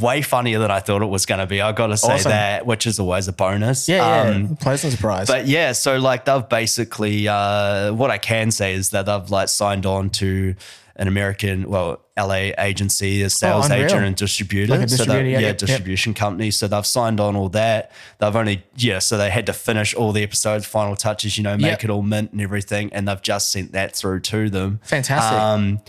[0.01, 1.61] way funnier than I thought it was going to be.
[1.61, 2.29] I got to say Awesome.
[2.31, 3.89] that, which is always a bonus.
[3.89, 4.35] Yeah, yeah.
[4.35, 5.27] Um, Pleasant surprise.
[5.27, 9.49] but yeah, so like they've basically uh, what I can say is that they've like
[9.49, 10.55] signed on to
[10.99, 14.77] an American, well, LA agency, a sales Oh, agent and distributor.
[14.77, 16.51] Like So yeah, yeah, yep, distribution company.
[16.51, 17.91] So they've signed on all that.
[18.19, 21.55] They've only yeah, so they had to finish all the episodes, final touches, you know,
[21.57, 21.83] make Yep.
[21.85, 24.81] it all mint and everything, and they've just sent that through to them.
[24.83, 25.39] Fantastic.
[25.39, 25.79] Um,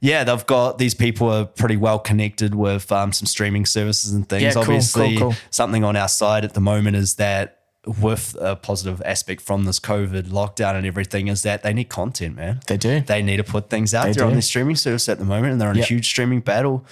[0.00, 4.28] yeah, they've got these people are pretty well connected with um, some streaming services and
[4.28, 4.42] things.
[4.42, 5.34] Yeah, cool, cool, Obviously, cool.
[5.50, 7.55] something on our side at the moment is that
[7.86, 12.36] with a positive aspect from this COVID lockdown and everything is that they need content,
[12.36, 12.60] man.
[12.66, 13.00] They do.
[13.00, 14.34] They need to put things out They there on do.
[14.34, 15.84] their streaming service at the moment, and they're in Yep.
[15.84, 16.84] a huge streaming battle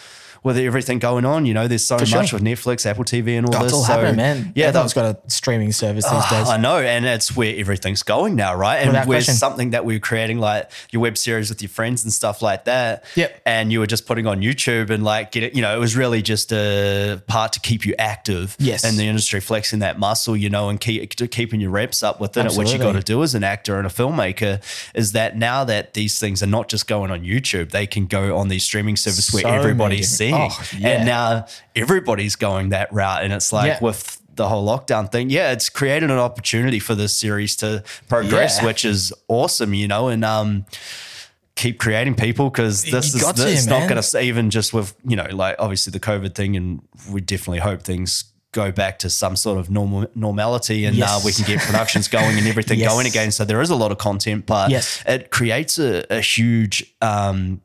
[0.45, 1.47] with everything going on.
[1.47, 2.39] You know, there's so For much sure.
[2.39, 3.73] with Netflix, Apple TV, and all That's this.
[3.73, 4.53] all so, happening, man.
[4.55, 6.49] Yeah, everyone's they've- got a streaming service these ah, days.
[6.49, 8.77] I know, and it's where everything's going now, right?
[8.77, 9.39] And Without where's question.
[9.39, 12.67] something that we were creating, like your web series with your friends and stuff like
[12.67, 13.05] that.
[13.17, 13.41] Yep.
[13.47, 15.97] And you were just putting on YouTube and like get it, you know, it was
[15.97, 18.55] really just a part to keep you active.
[18.59, 18.85] Yes.
[18.85, 22.47] In the industry, flexing that muscle, you know, and keep keeping your reps up within
[22.47, 22.53] it.
[22.53, 24.61] What you got to do as an actor and a filmmaker
[24.95, 28.37] is that now that these things are not just going on YouTube, they can go
[28.37, 30.34] on these streaming services So where everybody's seeing.
[30.35, 30.89] Oh, yeah.
[30.89, 33.79] And now everybody's going that route, and it's like Yeah.
[33.81, 38.59] with the whole lockdown thing, yeah, it's created an opportunity for this series to progress,
[38.59, 38.67] Yeah.
[38.67, 40.67] which is awesome, you know, and um,
[41.55, 44.95] keep creating people because this You is to, it's not going to even just with
[45.07, 49.11] you know like obviously the COVID thing, and we definitely hope things go back to
[49.11, 51.25] some sort of normal normality and uh, Yes.
[51.25, 52.89] we can get productions going and everything Yes.
[52.93, 53.33] going again.
[53.33, 55.03] So there is a lot of content, but Yes.
[55.07, 56.85] it creates a, a huge.
[57.03, 57.61] Um,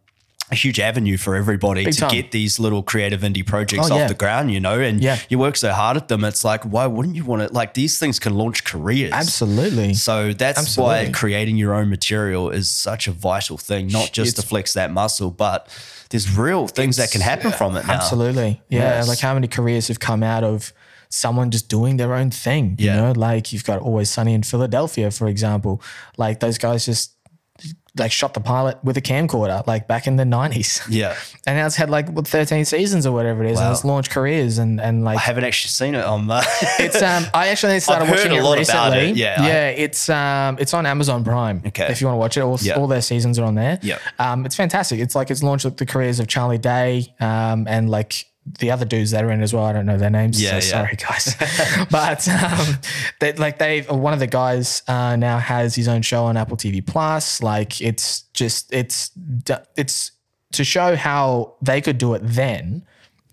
[0.51, 2.11] a huge avenue for everybody Big to time.
[2.11, 4.07] get these little creative indie projects Oh, off yeah.
[4.07, 5.19] the ground, you know, and Yeah.
[5.29, 6.23] you work so hard at them.
[6.23, 7.53] It's like, why wouldn't you want to?
[7.53, 9.11] Like, these things can launch careers.
[9.13, 9.93] Absolutely.
[9.93, 11.05] So that's Absolutely.
[11.05, 14.91] why creating your own material is such a vital thing, not just to flex that
[14.91, 15.67] muscle, but
[16.09, 17.93] there's real things that can happen from it now.
[17.93, 18.61] Absolutely.
[18.69, 18.79] Yeah.
[18.79, 19.07] Yes.
[19.07, 20.73] Like how many careers have come out of
[21.09, 22.75] someone just doing their own thing?
[22.79, 22.95] You Yeah.
[22.95, 25.81] know, like you've got Always Sunny in Philadelphia, for example.
[26.17, 27.11] Like those guys just
[27.99, 30.81] like shot the pilot with a camcorder, like back in the 90s.
[30.89, 31.15] Yeah.
[31.47, 33.67] And now it's had like what 13 seasons or whatever it is, Wow.
[33.67, 36.43] and it's launched careers and and like I haven't actually seen it on uh,
[36.79, 39.09] it's um I actually started I've watching a it lot about recently.
[39.11, 41.63] it, yeah, I- yeah, it's um it's on Amazon Prime.
[41.65, 41.87] Okay.
[41.89, 42.75] if you want to watch it, all, Yeah.
[42.77, 43.79] all their seasons are on there.
[43.81, 43.97] Yeah.
[44.19, 44.99] um, it's fantastic.
[44.99, 48.25] It's like it's launched the careers of Charlie Day, um, and like
[48.57, 49.65] the other dudes that are in as well.
[49.65, 50.41] I don't know their names.
[50.41, 50.83] Yeah, so yeah.
[50.83, 52.79] sorry guys, but um,
[53.19, 56.57] they like they one of the guys uh, now has his own show on Apple
[56.57, 57.43] TV Plus.
[57.43, 59.11] Like it's just it's
[59.77, 60.11] it's
[60.53, 62.85] to show how they could do it then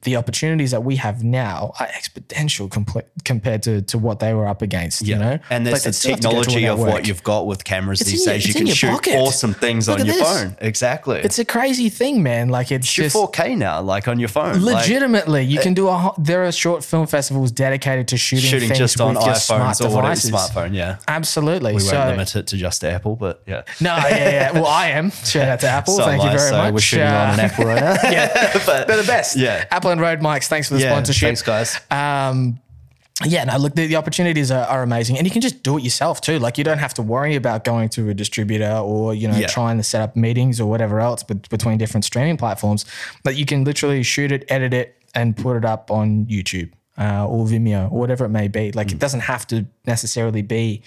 [0.03, 4.47] the opportunities that we have now are exponential compl- compared to, to what they were
[4.47, 5.03] up against.
[5.07, 7.09] You know, and there's Like, the still have to go to all technology of what
[7.09, 8.47] you've got with cameras It's these your- days.
[8.47, 9.15] You can shoot pocket.
[9.17, 10.41] awesome things Look on your this.
[10.43, 10.57] phone.
[10.61, 11.21] Exactly.
[11.21, 12.49] It's a crazy thing, man.
[12.51, 14.63] Like it's Shoot just 4K now, like on your phone.
[14.63, 16.13] Like, legitimately you can do a.
[16.19, 19.81] There are short film festivals dedicated to shooting, shooting things just on with your smart
[19.81, 20.31] or devices.
[20.31, 20.75] smartphone.
[20.75, 20.99] Yeah.
[21.09, 21.75] Absolutely.
[21.75, 23.63] We so won't limit it to just Apple, but yeah.
[23.81, 24.53] no, yeah, yeah.
[24.53, 25.11] Well, I am.
[25.11, 25.95] Shout out to Apple.
[25.95, 26.73] So Thank you very so much.
[26.75, 27.93] We're shooting Uh, on an Apple right now.
[28.11, 29.37] yeah, but they're the best.
[29.37, 29.65] Yeah.
[29.71, 30.47] Apple and Rode mics.
[30.49, 31.27] Thanks for the yeah, sponsorship.
[31.27, 31.79] thanks, guys.
[31.91, 32.59] Um,
[33.25, 35.83] yeah, no, look, the, the opportunities are, are amazing, and you can just do it
[35.83, 36.39] yourself too.
[36.39, 39.47] Like you don't have to worry about going to a distributor or you know Yeah.
[39.47, 42.85] trying to set up meetings or whatever else, but between different streaming platforms.
[43.25, 47.27] But you can literally shoot it, edit it, and put it up on YouTube uh,
[47.27, 48.71] or Vimeo or whatever it may be.
[48.73, 48.93] Like Mm.
[48.93, 50.83] it doesn't have to necessarily be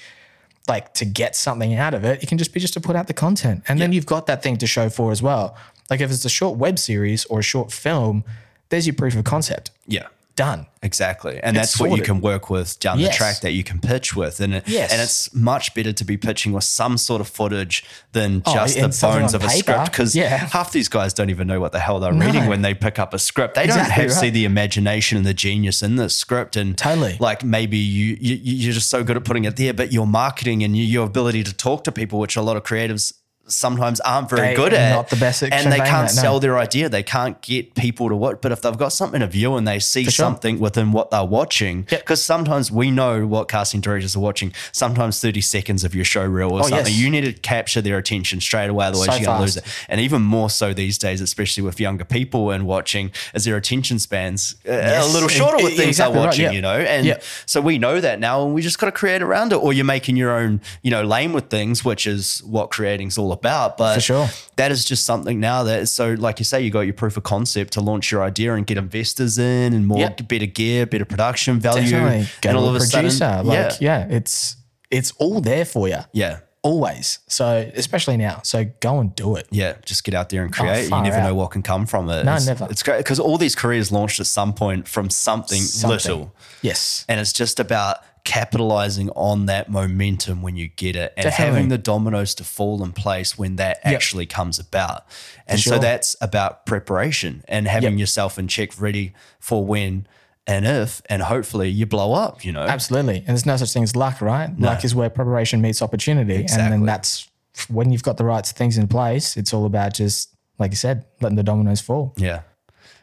[0.67, 2.21] like to get something out of it.
[2.21, 4.43] It can just be just to put out the content, and then you've got that
[4.43, 5.57] thing to show for as well.
[5.89, 8.23] Like if it's a short web series or a short film,
[8.69, 9.71] there's your proof of concept.
[9.87, 10.07] Yeah.
[10.35, 10.67] Done.
[10.81, 11.37] Exactly.
[11.43, 14.15] And It's that's what you can work with down the track that you can pitch
[14.15, 14.39] with.
[14.39, 14.93] And, it, Yes.
[14.93, 18.75] and it's much better to be pitching with some sort of footage than Oh, just
[18.75, 19.85] the bones on of a script.
[19.91, 20.37] Because Yeah.
[20.37, 23.13] half these guys don't even know what the hell they're reading when they pick up
[23.13, 23.55] a script.
[23.55, 26.55] They don't Exactly have see the imagination and the genius in the script.
[26.55, 27.17] And Totally.
[27.19, 30.63] like maybe you, you you're just so good at putting it there, but your marketing
[30.63, 33.11] and your, your ability to talk to people, which a lot of creatives
[33.51, 36.21] sometimes aren't very They good at not the best and they can't that, no.
[36.21, 39.27] sell their idea they can't get people to watch but if they've got something to
[39.27, 40.11] view and they see sure.
[40.11, 42.01] something within what they're watching Yep.
[42.01, 46.23] because sometimes we know what casting directors are watching sometimes 30 seconds of your show
[46.25, 46.95] reel or Oh, something yes.
[46.97, 49.63] you need to capture their attention straight away otherwise So you're going to lose it
[49.89, 53.97] and even more so these days especially with younger people and watching is their attention
[53.99, 56.77] spans uh, a little shorter E- with e- things exactly they're right, watching you know
[56.79, 57.19] and Yeah.
[57.45, 59.85] so we know that now and we just got to create around it or you're
[59.85, 63.95] making your own you know lane with things which is what creating's all about but
[63.95, 64.27] For sure.
[64.57, 67.23] that is just something now that so like you say you got your proof of
[67.23, 70.27] concept to launch your idea and get investors in and more Yep.
[70.27, 72.27] better gear better production value Definitely.
[72.41, 73.09] Go and all of a producer.
[73.11, 74.15] sudden like, yeah yeah.
[74.15, 74.55] it's
[74.91, 75.99] it's all there for you.
[76.13, 77.19] yeah Always.
[77.27, 78.41] So especially now.
[78.43, 79.47] So go and do it.
[79.49, 80.79] yeah, just get out there and oh, create.
[80.81, 82.25] you Oh, far never know what can come from it.
[82.25, 82.67] No, it's, never.
[82.69, 85.89] It's great because all these careers launched at some point from something, Something.
[85.95, 87.05] little, Yes.
[87.07, 87.99] and it's just about
[88.29, 91.45] capitalizing on that momentum when you get it and Definitely.
[91.55, 93.93] having the dominoes to fall in place when that Yep.
[93.95, 95.05] actually comes about.
[95.47, 97.99] And so that's about preparation and having Yep.
[97.99, 100.05] yourself in check ready for when
[100.45, 102.61] and if and hopefully you blow up, you know.
[102.61, 103.17] Absolutely.
[103.17, 104.49] And there's no such thing as luck, right?
[104.59, 106.45] Luck is where preparation meets opportunity.
[106.51, 107.27] And then that's
[107.67, 111.05] when you've got the right things in place, it's all about just, like you said,
[111.19, 112.13] letting the dominoes fall.
[112.17, 112.41] Yeah.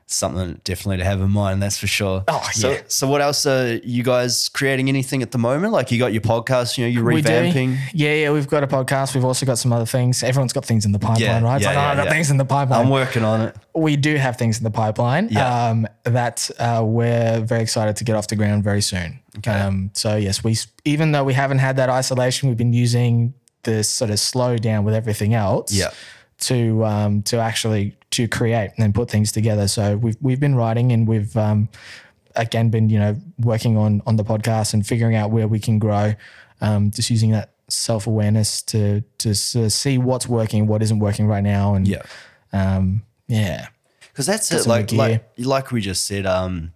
[0.09, 2.23] Something definitely to have in mind, that's for sure.
[2.29, 2.83] Oh, so, yeah.
[2.87, 5.73] So, what else are you guys creating anything at the moment?
[5.73, 7.77] Like, you got your podcast, you know, you're revamping.
[7.93, 9.17] Yeah, yeah, we've got a podcast.
[9.17, 10.23] We've also got some other things.
[10.23, 11.57] Everyone's got things in the pipeline, Yeah, right?
[11.57, 12.13] It's yeah, like, oh, yeah, I've got yeah.
[12.13, 12.81] things in the pipeline.
[12.85, 13.57] I'm working on it.
[13.75, 15.71] we do have things in the pipeline Yeah.
[15.71, 19.19] um, that uh, we're very excited to get off the ground very soon.
[19.39, 19.51] Okay.
[19.51, 23.35] Um, so yes, we even though we haven't had that isolation, we've been using
[23.65, 25.73] this sort of slow down with everything else.
[25.73, 25.91] Yeah.
[26.39, 29.69] To um, to actually to create and put things together.
[29.69, 31.69] So we've we've been writing and we've um,
[32.35, 35.79] again been you know working on on the podcast and figuring out where we can
[35.79, 36.15] grow.
[36.61, 41.43] Um, just using that self awareness to to see what's working, what isn't working right
[41.43, 42.03] now, and Yeah.
[42.53, 43.67] um, yeah.
[44.13, 44.67] Because that's it.
[44.67, 46.73] Like, like, like we just said, um,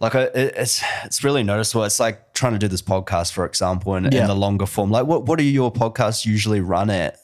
[0.00, 1.84] Like I- it's it's really noticeable.
[1.84, 4.22] It's like trying to do this podcast, for example, in, Yeah.
[4.22, 4.90] in the longer form.
[4.90, 7.18] Like, what what do your podcasts usually run at?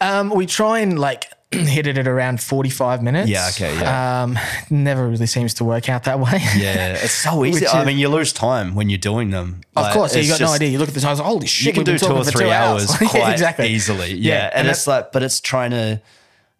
[0.00, 3.28] Um, we try and like hit it at around 45 minutes.
[3.28, 4.22] Yeah, okay, yeah.
[4.22, 4.38] Um,
[4.70, 6.40] never really seems to work out that way.
[6.56, 7.66] Yeah, it's so easy.
[7.66, 9.60] I mean, you lose time when you're doing them.
[9.76, 10.68] Of Like, course, yeah, you got no idea.
[10.70, 13.00] You look at the time, holy shit, You can do two or three two hours
[13.00, 13.68] Yeah, quite exactly.
[13.68, 14.14] easily.
[14.14, 16.00] Yeah, Yeah, and, and it's like, but it's trying to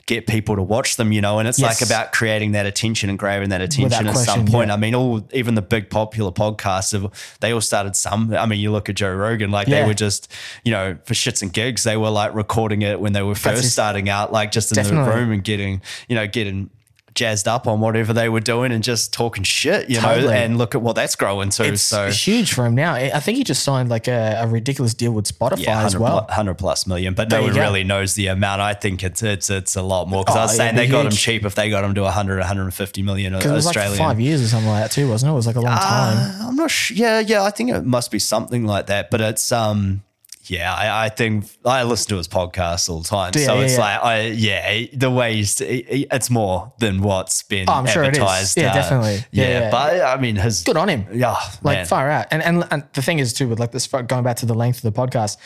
[0.06, 1.80] get people to watch them, you know, and it's Yes.
[1.80, 4.68] like about creating that attention and grabbing that attention at some point.
[4.68, 4.74] yeah.
[4.74, 8.32] I mean, all even the big popular podcasts have they all started some.
[8.32, 10.32] I mean, you look at Joe Rogan, like they were just,
[10.64, 13.70] you know, for shits and gigs, they were like recording it when they were first
[13.72, 15.10] starting out, like just in Definitely.
[15.12, 16.70] the room and getting, you know, getting
[17.16, 20.74] jazzed up on whatever they were doing and just talking shit, you know, and look
[20.76, 21.64] at what that's growing to.
[21.64, 22.94] It's so huge for him now.
[22.94, 25.86] I I think he just signed like a, a ridiculous deal with Spotify yeah, 100,
[25.86, 26.18] as well.
[26.20, 27.60] pl- 100 plus million, but There no one go.
[27.62, 28.60] really knows the amount.
[28.60, 30.86] I think it's it's it's a lot more because I Oh, was saying it'd they
[30.86, 33.66] be got him cheap if they got him to 100, 150 million Because it was
[33.66, 33.98] Australian.
[33.98, 35.32] like five years or something like that too, wasn't it?
[35.32, 36.16] It was like a long time.
[36.42, 36.96] Uh, I'm not sure.
[36.96, 39.10] Yeah, yeah, I think it must be something like that.
[39.10, 40.02] But it's um,
[40.50, 43.32] yeah, I, I think I listen to his podcast all the time.
[43.34, 43.80] Yeah, so yeah, it's yeah.
[43.80, 48.12] like I yeah, the way he's, it's more than what's been Oh, I'm sure it
[48.12, 48.18] is.
[48.18, 48.56] advertised.
[48.56, 49.24] Yeah, uh, definitely.
[49.30, 49.70] Yeah.
[49.70, 51.06] but I mean, his Good on him.
[51.12, 51.86] Yeah, like man.
[51.86, 52.26] far out.
[52.30, 54.84] And, and and the thing is too with like this going back to the length
[54.84, 55.36] of the podcast,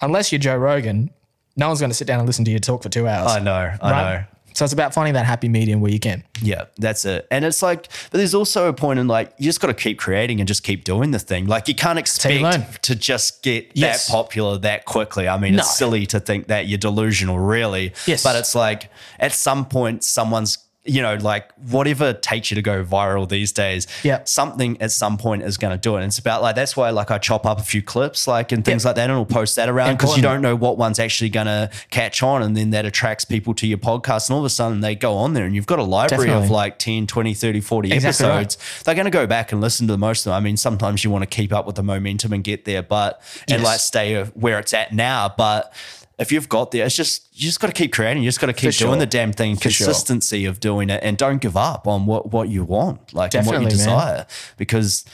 [0.00, 1.10] unless you're Joe Rogan,
[1.56, 3.30] no one's going to sit down and listen to you talk for two hours.
[3.30, 4.24] I know, I know.
[4.58, 6.24] So it's about finding that happy medium where you can.
[6.42, 7.28] Yeah, that's it.
[7.30, 10.00] And it's like, but there's also a point in like, you just got to keep
[10.00, 11.46] creating and just keep doing the thing.
[11.46, 14.08] Like, you can't expect to just get Yes.
[14.08, 15.28] that popular that quickly.
[15.28, 15.60] I mean, No.
[15.60, 17.92] it's silly to think that you're delusional, really.
[18.04, 18.24] Yes.
[18.24, 18.90] But it's like,
[19.20, 23.86] at some point, someone's, you know, like whatever takes you to go viral these days,
[24.02, 24.22] yeah.
[24.24, 25.98] something at some point is going to do it.
[25.98, 28.64] And it's about like, that's why like I chop up a few clips, like, and
[28.64, 28.88] things Yep.
[28.90, 31.46] like that, and I'll post that around because you don't know what one's actually going
[31.46, 32.42] to catch on.
[32.42, 34.28] And then that attracts people to your podcast.
[34.28, 36.50] And all of a sudden they go on there and you've got a library of
[36.50, 38.36] like 10, 20, 30, 40 Exactly right.
[38.40, 38.82] episodes.
[38.84, 40.34] They're going to go back and listen to the most of them.
[40.34, 43.20] I mean, sometimes you want to keep up with the momentum and get there, but,
[43.48, 45.32] and like stay where it's at now.
[45.36, 45.72] But,
[46.18, 48.22] if you've got there, it's just you just got to keep creating.
[48.22, 48.88] You just got to keep For sure.
[48.88, 49.56] doing the damn thing.
[49.56, 49.86] For sure.
[49.86, 53.46] Consistency of doing it, and don't give up on what what you want, like and
[53.46, 53.68] what you man.
[53.70, 54.26] desire.
[54.56, 55.04] Because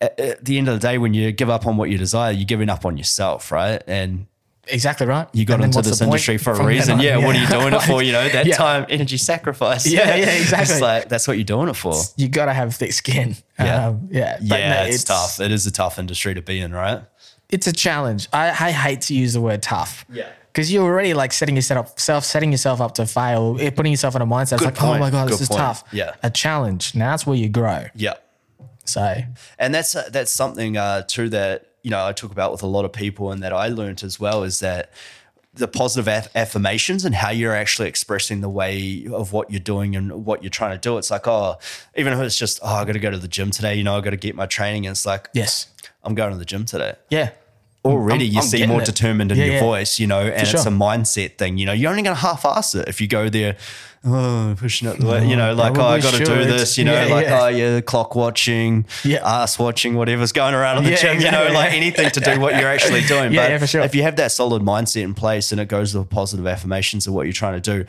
[0.00, 2.32] at, at the end of the day, when you give up on what you desire,
[2.32, 3.82] you're giving up on yourself, right?
[3.86, 4.26] And
[4.68, 5.26] Exactly right.
[5.32, 6.92] you got And then into what's this the point industry for a from then reason.
[6.94, 7.00] on?
[7.00, 8.02] Yeah, what are you doing it for?
[8.02, 8.54] You know, that Yeah.
[8.56, 9.84] time, energy sacrifice.
[9.86, 10.74] Yeah, yeah, exactly.
[10.74, 11.94] it's like that's what you're doing it for.
[12.16, 13.36] You got to have thick skin.
[13.58, 13.88] Yeah.
[13.88, 14.36] Um, yeah.
[14.40, 15.40] But yeah, no, it's, tough.
[15.40, 17.02] It is a tough industry to be in, right?
[17.48, 18.28] It's a challenge.
[18.32, 20.04] I, I hate to use the word tough.
[20.12, 20.28] Yeah.
[20.52, 23.92] Because you're already like setting yourself up, self setting yourself up to fail, eh, putting
[23.92, 24.54] yourself in a mindset.
[24.54, 25.84] It's Good like, oh my god, this Good is tough.
[25.92, 26.14] Yeah.
[26.22, 26.94] A challenge.
[26.94, 27.86] Now that's where you grow.
[27.94, 28.14] Yeah.
[28.84, 29.22] So
[29.58, 32.66] and that's uh, that's something uh, too that you know I talk about with a
[32.66, 34.92] lot of people and that I learned as well is that
[35.54, 39.96] the positive aff- affirmations and how you're actually expressing the way of what you're doing
[39.96, 40.96] and what you're trying to do.
[40.96, 41.58] It's like, oh,
[41.96, 43.96] even if it's just, oh, I got to go to the gym today, you know,
[43.96, 44.86] I got to get my training.
[44.86, 45.66] And it's like, yes.
[46.04, 46.94] I'm going to the gym today.
[47.10, 47.30] Yeah.
[47.84, 48.86] Already, I'm- you I'm see more it.
[48.86, 49.60] determined in Yeah, your yeah.
[49.60, 51.56] voice, you know, and it's a mindset thing.
[51.56, 53.56] You know, you're only going to half-ass it if you go there,
[54.04, 56.76] oh, pushing up the way, you oh, know, like, oh, I got to do this,
[56.76, 59.20] you know, Yeah, like, oh, yeah, clock watching, Yeah.
[59.26, 62.56] ass watching, whatever's going around in the gym, you know, like anything to do what
[62.58, 63.34] you're actually doing.
[63.34, 63.80] But yeah, for sure.
[63.82, 67.14] if you have that solid mindset in place and it goes with positive affirmations of
[67.14, 67.86] what you're trying to do,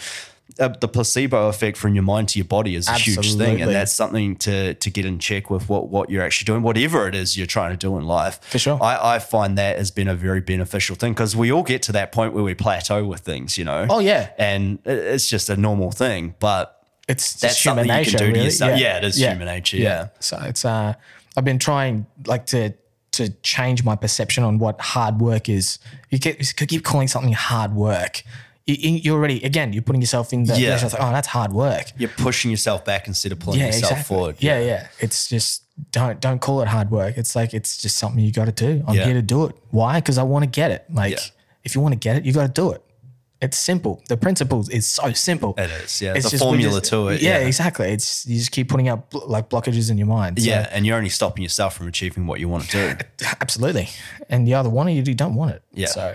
[0.60, 3.72] uh, the placebo effect from your mind to your body is a huge thing, and
[3.72, 7.16] that's something to to get in check with what what you're actually doing, whatever it
[7.16, 8.40] is you're trying to do in life.
[8.44, 8.78] For sure.
[8.82, 11.92] I, I find that has been a very beneficial thing because we all get to
[11.94, 13.88] that point where we plateau with things, you know.
[13.90, 14.32] Oh, yeah.
[14.38, 16.78] and it- it's just a normal thing, but
[17.08, 18.18] It's That's human something you can nature.
[18.18, 18.46] do to really.
[18.46, 18.80] yourself.
[18.80, 20.08] Yeah, it is human nature, yeah.
[20.20, 20.94] So it's uh,
[21.38, 22.74] I've been trying like to
[23.14, 25.80] to change my perception on what hard work is.
[26.10, 28.24] You keep, you keep calling something hard work.
[28.68, 29.74] You, you're already again.
[29.74, 30.58] You're putting yourself in the.
[30.60, 30.76] Yeah.
[30.82, 31.86] Like, oh, that's hard work.
[31.98, 34.16] you're pushing yourself back instead of pulling Yeah, yourself exactly.
[34.16, 34.36] forward.
[34.40, 34.66] Yeah, yeah.
[34.66, 34.88] yeah.
[35.00, 37.18] It's just don't don't call it hard work.
[37.18, 38.84] It's like it's just something you got to do.
[38.88, 39.06] I'm Yeah.
[39.06, 39.56] here to do it.
[39.72, 40.00] Why?
[40.00, 40.86] Because I want to get it.
[40.94, 41.20] Like Yeah.
[41.64, 42.84] if you want to get it, you got to do it.
[43.42, 44.04] It's simple.
[44.08, 45.56] The principles is so simple.
[45.58, 46.12] It is, yeah.
[46.12, 47.48] It's It's a just- formula just- to it, Yeah, yeah.
[47.48, 47.90] exactly.
[47.92, 50.40] It's you just keep putting up bl- like blockages in your mind.
[50.40, 53.26] So- Yeah, and you're only stopping yourself from achieving what you want to do.
[53.42, 53.90] absolutely.
[54.30, 55.64] And you either want it, or you don't want it.
[55.74, 55.88] Yeah.
[55.88, 56.14] So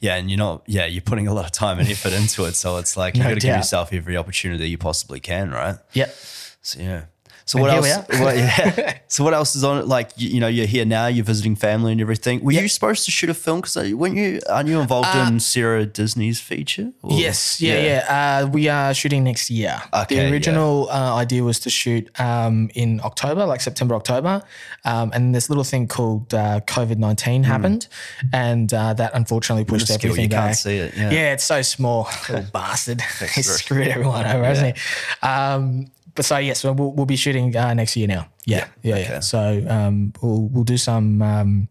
[0.00, 0.62] Yeah, and you're not.
[0.66, 3.22] Yeah, you're putting a lot of time and effort into it, so it's like you
[3.22, 5.76] No got to give yourself every opportunity you possibly can, right?
[5.92, 6.14] yep.
[6.62, 7.04] So yeah.
[7.48, 8.36] So And what else?
[8.36, 8.98] yeah.
[9.08, 9.86] So what else is on it?
[9.86, 11.06] Like you, you know, you're here now.
[11.06, 12.42] You're visiting family and everything.
[12.42, 13.60] Were you supposed to shoot a film?
[13.60, 14.40] Because weren't you?
[14.50, 16.90] Aren't you involved in Sarah Disney's feature?
[17.02, 18.40] Or- Uh, Yes, yeah, yeah.
[18.42, 19.80] Uh, we are shooting next year.
[19.94, 20.30] Okay, the yeah.
[20.30, 24.42] original uh, idea was to shoot um, in October, like September, October,
[24.84, 27.86] um, and this little thing called uh, COVID nineteen happened,
[28.32, 31.10] and uh, that unfortunately pushed Minuscule, everything you can't see it, yeah.
[31.12, 33.00] yeah, it's so small, little bastard.
[33.34, 34.82] he screwed everyone over, hasn't he?
[35.26, 38.28] Um, but so yes, so we'll, we'll be shooting uh, next year now.
[38.44, 39.20] Yeah, yeah, yeah.
[39.20, 41.22] So um, we'll we'll do some.
[41.22, 41.68] Um,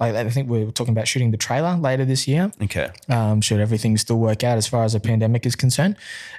[0.00, 2.52] like I think we're talking about shooting the trailer later this year.
[2.62, 2.90] Okay.
[3.08, 5.96] Um, should everything still work out as far as the pandemic is concerned,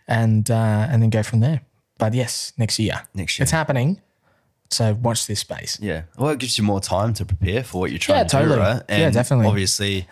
[0.07, 1.61] and uh, and then go from there.
[1.97, 3.01] But yes, next year.
[3.15, 3.43] Next year.
[3.43, 4.01] it's happening.
[4.69, 5.79] So watch this space.
[5.81, 6.03] Yeah.
[6.17, 8.55] Well, it gives you more time to prepare for what you're trying Yeah, to totally.
[8.55, 8.81] do, right?
[8.89, 9.47] Yeah, definitely.
[9.47, 10.07] Obviously,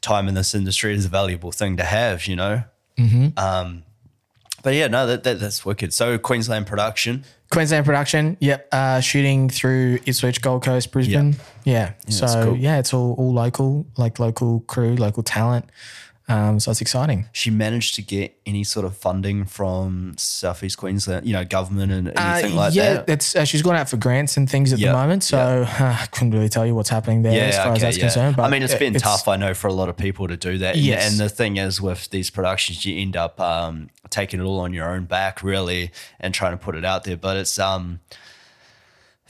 [0.00, 2.62] time in this industry is a valuable thing to have, you know?
[2.96, 3.38] Mm-hmm.
[3.38, 3.82] Um,
[4.62, 5.92] but yeah, no, that, that that's wicked.
[5.92, 7.24] So Queensland production.
[7.50, 8.36] Queensland production.
[8.40, 8.68] Yep.
[8.70, 11.36] Uh, shooting through Ipswich, Gold Coast, Brisbane.
[11.64, 11.94] Yeah.
[12.08, 12.56] so cool.
[12.56, 15.68] yeah, it's all all local, like local crew, local talent.
[16.30, 17.26] Um, so it's exciting.
[17.32, 22.16] She managed to get any sort of funding from Southeast Queensland, you know, government and
[22.16, 23.08] anything like Uh, yeah, that.
[23.08, 25.24] it's uh, she's gone out for grants and things at Yeah, the moment.
[25.24, 25.66] So uh,
[26.02, 28.36] I couldn't really tell you what's happening there as far as that's concerned.
[28.36, 30.36] But I mean, it's it- been tough, I know, for a lot of people to
[30.36, 30.76] do that.
[30.76, 31.10] And- Yes.
[31.10, 34.72] And the thing is, with these productions, you end up um, taking it all on
[34.72, 35.90] your own back, really,
[36.20, 37.16] and trying to put it out there.
[37.16, 38.00] But it's um,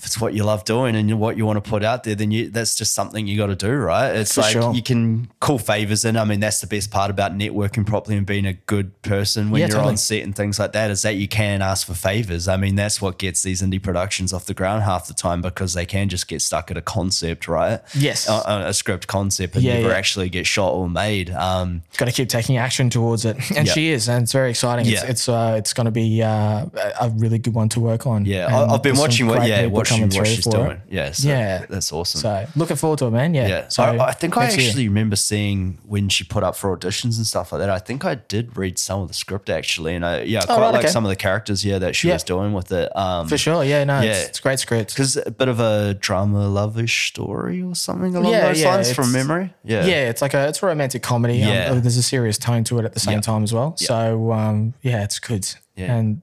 [0.00, 2.30] if it's what you love doing and what you want to put out there, then
[2.30, 4.16] you that's just something you got to do, right?
[4.16, 4.72] It's For like sure.
[4.74, 6.16] you can call favors in.
[6.16, 9.60] I mean, that's the best part about networking properly and being a good person when
[9.60, 9.90] Yeah, you're totally.
[9.90, 12.48] on set and things like that is that you can ask for favors.
[12.48, 15.74] I mean, that's what gets these indie productions off the ground half the time because
[15.74, 17.80] they can just get stuck at a concept, right?
[17.94, 18.26] Yes.
[18.26, 19.94] A, a- script concept and Yeah, never yeah.
[19.96, 21.28] actually get shot or made.
[21.28, 23.72] Um, got to keep taking action towards it, and Yeah.
[23.74, 24.86] she is, and it's very exciting.
[24.86, 25.10] It's Yeah.
[25.10, 26.64] it's uh, it's going to be uh,
[27.00, 28.24] a really good one to work on.
[28.24, 30.70] yeah, And I've been watching what yeah watching coming through she's for doing.
[30.72, 30.80] it.
[30.88, 31.66] Yeah, so Yeah.
[31.68, 32.20] that's awesome.
[32.20, 33.34] So looking forward to it, man.
[33.34, 33.46] Yeah.
[33.48, 34.68] yeah, So I, I think I next year.
[34.68, 37.70] actually remember seeing when she put up for auditions and stuff like that.
[37.70, 40.56] I think I did read some of the script actually, and I yeah, I quite
[40.56, 40.88] Oh, right, like okay.
[40.92, 42.14] some of the characters yeah that she Yeah.
[42.14, 42.94] was doing with it.
[42.96, 43.64] Um, for sure.
[43.64, 43.84] Yeah.
[43.84, 44.00] No.
[44.00, 44.12] Yeah.
[44.12, 44.90] It's, it's great script.
[44.94, 48.92] because a bit of a drama lovish story or something along Yeah, those yeah, lines
[48.92, 49.52] from memory.
[49.64, 51.42] Yeah, Yeah, it's like a it's a romantic comedy.
[51.42, 51.74] Um, Yeah.
[51.74, 53.76] there's a serious tone to it at the same time as well.
[53.76, 55.46] So um, yeah, it's good.
[55.76, 55.94] Yeah.
[55.94, 56.22] And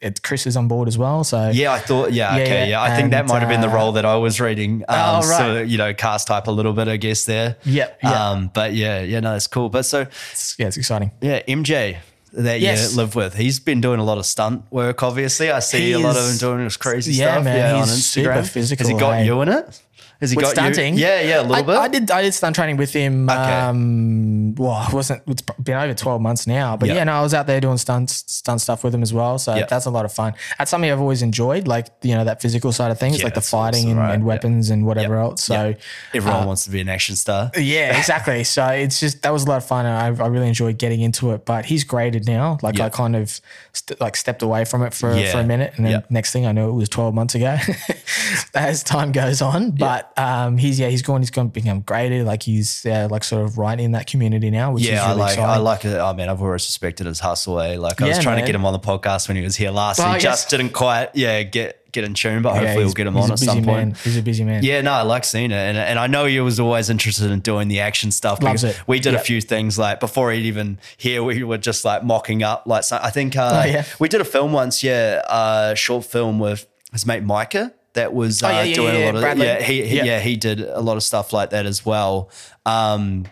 [0.00, 1.24] it, Chris is on board as well.
[1.24, 2.12] So Yeah, I thought.
[2.12, 2.82] Yeah, Yeah, okay, yeah.
[2.82, 4.82] I think that might have been the uh, role that I was reading.
[4.88, 5.38] Um, Oh, right.
[5.38, 7.56] So you know, cast type a little bit, I guess there.
[7.64, 8.30] Yep, yeah.
[8.30, 9.68] Um, but yeah, yeah, no, that's cool.
[9.68, 11.10] But so it's, yeah, it's exciting.
[11.20, 11.98] yeah, MJ
[12.32, 12.92] that Yes.
[12.92, 15.02] you live with, he's been doing a lot of stunt work.
[15.02, 17.44] Obviously, I see a lot of him doing this crazy yeah, stuff.
[17.44, 18.02] man, yeah, on he's Instagram.
[18.02, 19.26] super physical, Has he got hey.
[19.26, 19.82] you in it?
[20.20, 21.00] Has he With got stunting, you?
[21.00, 21.76] Yeah, yeah, a little I, bit.
[21.76, 22.10] I did.
[22.10, 23.30] I did stunt training with him.
[23.30, 23.38] Okay.
[23.40, 25.22] Um, well, it wasn't.
[25.26, 26.96] It's been over twelve months now, but Yeah.
[26.96, 29.38] yeah, no, I was out there doing stunts, stunt stuff with him as well.
[29.38, 29.64] So Yeah.
[29.64, 30.34] that's a lot of fun.
[30.58, 33.34] That's something I've always enjoyed, like you know that physical side of things, Yeah, like
[33.34, 34.14] the fighting awesome, and, right?
[34.14, 35.42] and weapons and whatever else.
[35.44, 35.74] So.
[36.12, 37.50] Everyone uh, wants to be an action star.
[37.56, 38.44] yeah, exactly.
[38.50, 41.00] So it's just that was a lot of fun, and I, I really enjoyed getting
[41.00, 41.46] into it.
[41.46, 42.58] But he's graded now.
[42.62, 42.78] Like.
[42.80, 43.40] I kind of
[43.74, 46.52] st- like stepped away from it for for a minute, and then next thing I
[46.52, 47.56] knew, it was twelve months ago.
[48.54, 51.20] As time goes on, but um, he's yeah, he's gone.
[51.20, 52.22] He's going to become greater.
[52.24, 55.08] Like he's uh, like sort of right in that community now, which is Yeah, I
[55.08, 55.98] really like I like it.
[55.98, 57.60] I mean, I've always suspected his hustle.
[57.60, 57.76] Eh?
[57.78, 59.70] Like I was Yeah, trying to get him on the podcast when he was here
[59.70, 60.00] last.
[60.00, 62.42] And he just didn't quite, yeah, get get in tune.
[62.42, 63.96] But Yeah, hopefully, we'll get him on at some point.
[63.98, 64.62] He's a busy man.
[64.62, 67.40] Yeah, no, I like seeing it, and and I know he was always interested in
[67.40, 68.42] doing the action stuff.
[68.42, 68.80] Loves it.
[68.86, 71.22] We did a few things like before he'd even here.
[71.24, 72.64] We were just like mocking up.
[72.66, 73.84] Like so, I think uh, Oh, yeah.
[73.98, 74.82] we did a film once.
[74.84, 77.72] Yeah, a short film with his mate Micah.
[77.94, 79.62] That was uh, Oh, yeah, yeah, doing yeah, a lot of yeah.
[79.62, 80.04] He, he Yeah.
[80.04, 82.30] yeah he did a lot of stuff like that as well.
[82.66, 83.26] Um,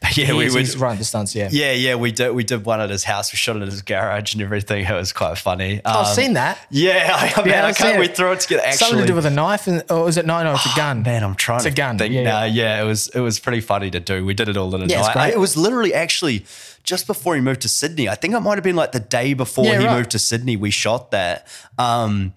[0.00, 1.34] but yeah, we he's, would running the stunts.
[1.34, 2.32] Yeah, yeah, yeah, we did.
[2.34, 3.30] We did one at his house.
[3.30, 4.86] We shot it at his garage and everything.
[4.86, 5.82] It was quite funny.
[5.84, 6.58] I've Um, seen that.
[6.70, 7.98] Yeah, I, man, I I've can't.
[8.00, 8.62] We threw it together.
[8.64, 10.74] Actually, Something to do with a knife, and or is it no, no, it's a
[10.74, 11.02] gun.
[11.02, 11.98] Man, I'm trying It's a gun.
[11.98, 12.44] think Yeah, yeah.
[12.46, 14.24] Yeah, it was it was pretty funny to do.
[14.24, 15.12] We did it all in a Yeah, night.
[15.12, 15.34] great.
[15.34, 16.46] it was literally actually
[16.82, 18.08] just before he moved to Sydney.
[18.08, 19.96] I think it might have been like the day before Yeah, he right.
[19.98, 20.56] moved to Sydney.
[20.56, 21.46] We shot that.
[21.76, 22.32] Um,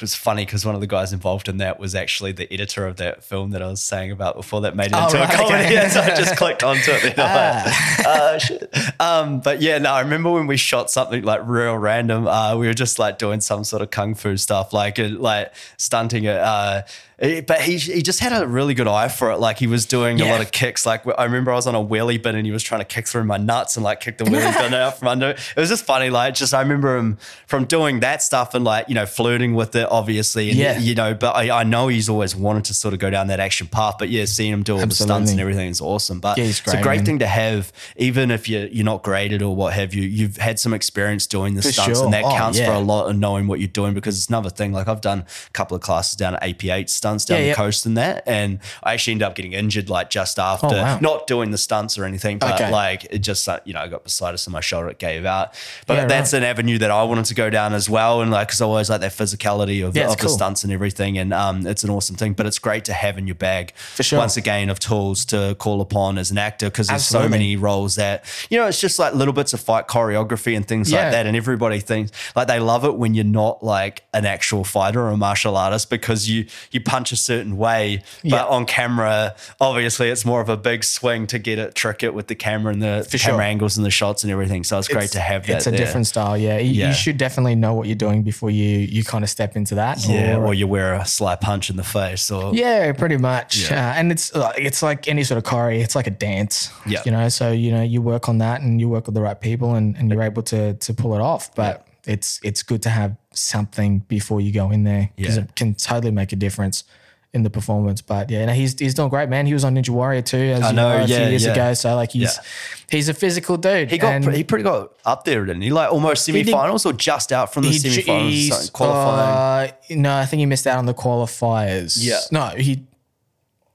[0.00, 2.86] it was funny because one of the guys involved in that was actually the editor
[2.86, 5.28] of that film that I was saying about before that made it Oh, into right,
[5.32, 5.64] a comedy.
[5.64, 5.76] okay.
[5.76, 7.18] And so I just clicked onto it.
[7.18, 7.64] I'm
[7.98, 8.74] like, uh, shit.
[9.00, 12.26] Um, but yeah, no, I remember when we shot something like real random.
[12.26, 16.24] Uh, we were just like doing some sort of kung fu stuff, like like stunting
[16.24, 16.38] it.
[16.38, 16.82] Uh,
[17.20, 19.36] but he he just had a really good eye for it.
[19.38, 20.86] Like he was doing a lot of kicks.
[20.86, 23.06] Like I remember I was on a wheelie bin and he was trying to kick
[23.06, 25.28] through my nuts and like kick the wheelie bin out from under.
[25.30, 26.08] It was just funny.
[26.08, 29.76] Like just I remember him from doing that stuff and like you know flirting with
[29.76, 30.48] it, obviously.
[30.48, 30.78] And, Yeah.
[30.78, 33.38] You know, but I, I know he's always wanted to sort of go down that
[33.40, 33.96] action path.
[33.98, 36.20] But yeah, seeing him do all the stunts and everything is awesome.
[36.20, 37.04] But Yeah, he's it's a great, great man.
[37.04, 40.02] thing to have, even if you're you're not graded or what have you.
[40.04, 42.04] You've had some experience doing the For stunts, sure.
[42.06, 43.92] and that Oh, counts for a lot of knowing what you're doing.
[43.92, 44.72] Because it's another thing.
[44.72, 47.54] Like I've done a couple of classes down at AP8 stunts down Yeah, the yeah.
[47.54, 50.98] coast and that, and I actually ended up getting injured like just after, Oh, wow.
[51.00, 52.70] not doing the stunts or anything, but Okay.
[52.70, 55.54] like it just uh, you know I got bursitis in my shoulder, it gave out.
[55.86, 56.38] But Yeah, that's right.
[56.42, 58.88] an avenue that I wanted to go down as well, and like because I always
[58.90, 61.18] like that physicality of, Yeah, of the stunts and everything.
[61.18, 62.32] And um, it's an awesome thing.
[62.34, 64.18] But it's great to have in your bag, For sure.
[64.18, 67.94] once again, of tools to call upon as an actor because there's so many roles
[67.96, 71.26] that, you know, it's just like little bits of fight choreography and things like that.
[71.26, 75.08] And everybody thinks like they love it when you're not like an actual fighter or
[75.10, 78.02] a martial artist because you, you punch a certain way.
[78.22, 78.44] But Yeah.
[78.44, 82.26] on camera, obviously, it's more of a big swing to get it, trick it with
[82.26, 83.30] the camera and the, the sure.
[83.32, 84.64] camera angles and the shots and everything.
[84.64, 85.56] So it's, great to have that.
[85.58, 85.78] It's a there.
[85.78, 86.36] different style.
[86.36, 86.58] Yeah.
[86.58, 86.88] You, Yeah.
[86.88, 90.06] you should definitely know what you're doing before you you kind of step into that.
[90.06, 93.70] Yeah, or you wear a sly punch in the face, or Yeah, pretty much.
[93.70, 93.90] Yeah.
[93.90, 95.80] Uh, and it's uh, it's like any sort of choreo.
[95.82, 96.70] It's like a dance.
[96.86, 97.02] Yeah.
[97.04, 99.40] You know, so you know you work on that and you work with the right
[99.40, 101.54] people and, and you're able to to pull it off.
[101.54, 105.42] But it's it's good to have something before you go in there because Yeah.
[105.44, 106.84] it can totally make a difference
[107.32, 108.00] in the performance.
[108.02, 109.46] But yeah, no, he's he's doing great, man.
[109.46, 111.44] He was on Ninja Warrior too, as I you know, know, a yeah, few years
[111.44, 111.52] yeah.
[111.52, 111.74] ago.
[111.74, 112.42] So like he's Yeah.
[112.90, 113.88] he's a physical dude.
[113.90, 115.70] he got and he pretty got up there, didn't he?
[115.70, 119.70] Like almost semifinals or just out from the semifinals semi-finals, he's, something, qualifying.
[119.70, 121.96] uh, no, I think he missed out on the qualifiers.
[122.00, 122.18] Yeah.
[122.32, 122.84] No, he.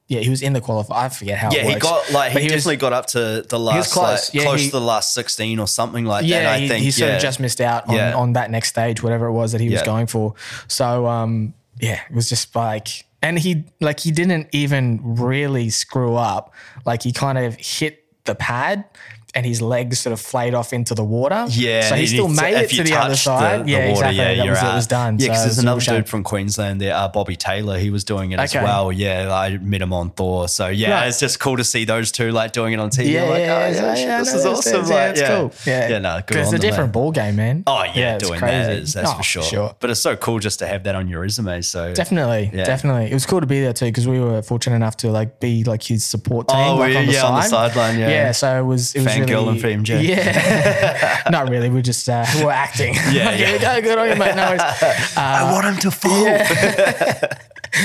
[0.08, 0.92] Yeah, he was in the qualifier.
[0.96, 1.52] I forget how.
[1.52, 1.82] yeah, it he works.
[1.84, 4.30] got like he, But was- definitely got up to the last close.
[4.30, 6.54] like, Yeah, close he- to the last sixteen or something like yeah, that.
[6.54, 7.16] I he, think he sort yeah.
[7.16, 9.82] of just missed out on, on that next stage, whatever it was that he was
[9.82, 10.36] going for.
[10.68, 12.88] So um, yeah, it was just like,
[13.24, 16.54] and he like he didn't even really screw up.
[16.86, 18.86] Like he kind of hit the pad.
[19.36, 21.46] And his legs sort of flayed off into the water.
[21.50, 23.60] Yeah, so he, still made it to the other side.
[23.60, 24.18] The, the yeah, water, exactly.
[24.18, 25.14] Yeah, that was it was done.
[25.20, 25.96] Yeah, because it there's was a real another shame.
[25.98, 27.78] dude from Queensland there, uh, Bobby Taylor.
[27.78, 28.94] He was doing it as well.
[28.94, 30.48] Yeah, I met him on Thor.
[30.48, 31.08] So yeah, Right.
[31.10, 33.12] it's just cool to see those two like doing it on TV.
[33.12, 34.82] Yeah, like, yeah, oh, yeah, yeah, this no, is awesome.
[34.84, 35.28] like, yeah, it's yeah.
[35.38, 35.54] cool.
[35.66, 37.64] Yeah, yeah, no, good because it's a different ball game, man.
[37.68, 38.56] Oh yeah, it's doing crazy.
[38.56, 39.76] that is that's Oh, for sure.
[39.82, 41.62] But it's so cool just to have that on your resume.
[41.62, 43.12] So Definitely, definitely.
[43.12, 45.66] It was cool to be there too because we were fortunate enough to like be
[45.66, 48.10] like his support team, Oh, yeah, on the on the sideline, yeah.
[48.10, 48.32] yeah.
[48.32, 50.08] So it was it was Fangirling really for MJ.
[50.08, 51.70] Yeah, not really.
[51.70, 52.96] We're just uh, we're acting.
[53.12, 53.58] Yeah, Like, yeah.
[53.58, 54.36] Go good on you, mate.
[54.36, 54.62] No worries.
[55.18, 56.26] I want him to fall.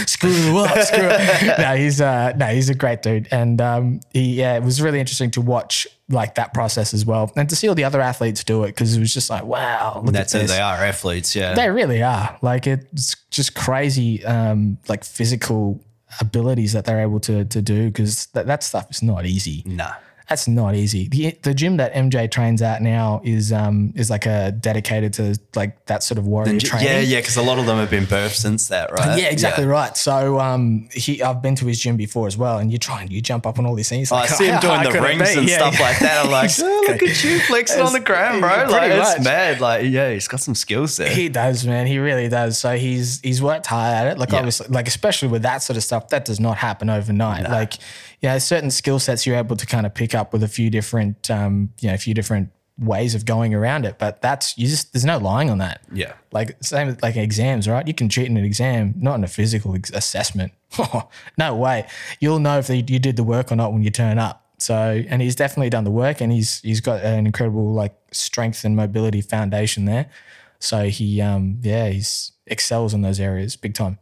[0.06, 1.58] screw up, screw up.
[1.58, 5.00] No, he's uh, no, he's a great dude, and um, he yeah, it was really
[5.00, 8.42] interesting to watch like that process as well, and to see all the other athletes
[8.44, 10.50] do it because it was just like wow, look That's at this.
[10.50, 11.34] they are, athletes.
[11.36, 12.36] Yeah, They really are.
[12.42, 15.80] Like it's just crazy, um, like physical
[16.20, 19.62] abilities that they're able to to do because that, that stuff is not easy.
[19.66, 19.92] nah.
[20.30, 21.08] That's not easy.
[21.08, 25.36] The the gym that MJ trains at now is um is like a dedicated to
[25.56, 26.86] like that sort of warrior training.
[26.88, 29.18] Yeah, yeah, because a lot of them have been birthed since that, right?
[29.18, 29.96] Yeah, exactly right.
[29.96, 33.12] So um, he I've been to his gym before as well, and you try and
[33.12, 34.12] you jump up on all these things.
[34.12, 35.86] Oh, I see him doing the rings and Yeah, stuff yeah.
[35.86, 36.24] like that.
[36.24, 38.66] I'm like, oh, look at you flexing on the ground, bro.
[38.70, 39.60] Like it's mad.
[39.60, 41.10] Like, yeah, he's got some skills there.
[41.12, 41.88] He does, man.
[41.88, 42.56] He really does.
[42.56, 44.18] So he's he's worked hard at it.
[44.18, 44.36] Like Yeah.
[44.38, 47.50] obviously, like especially with that sort of stuff, that does not happen overnight.
[47.50, 47.74] Like,
[48.20, 51.30] yeah, certain skill sets you're able to kind of pick up with a few different,
[51.30, 53.98] um, you know, a few different ways of going around it.
[53.98, 55.82] But that's you just there's no lying on that.
[55.92, 56.14] Yeah.
[56.32, 57.86] Like same with like exams, right?
[57.86, 60.52] You can cheat in an exam, not in a physical ex- assessment.
[61.38, 61.86] no way.
[62.20, 64.46] You'll know if you did the work or not when you turn up.
[64.58, 68.64] So, and he's definitely done the work, and he's he's got an incredible like strength
[68.64, 70.10] and mobility foundation there.
[70.58, 73.98] So he, um, yeah, he's excels in those areas big time.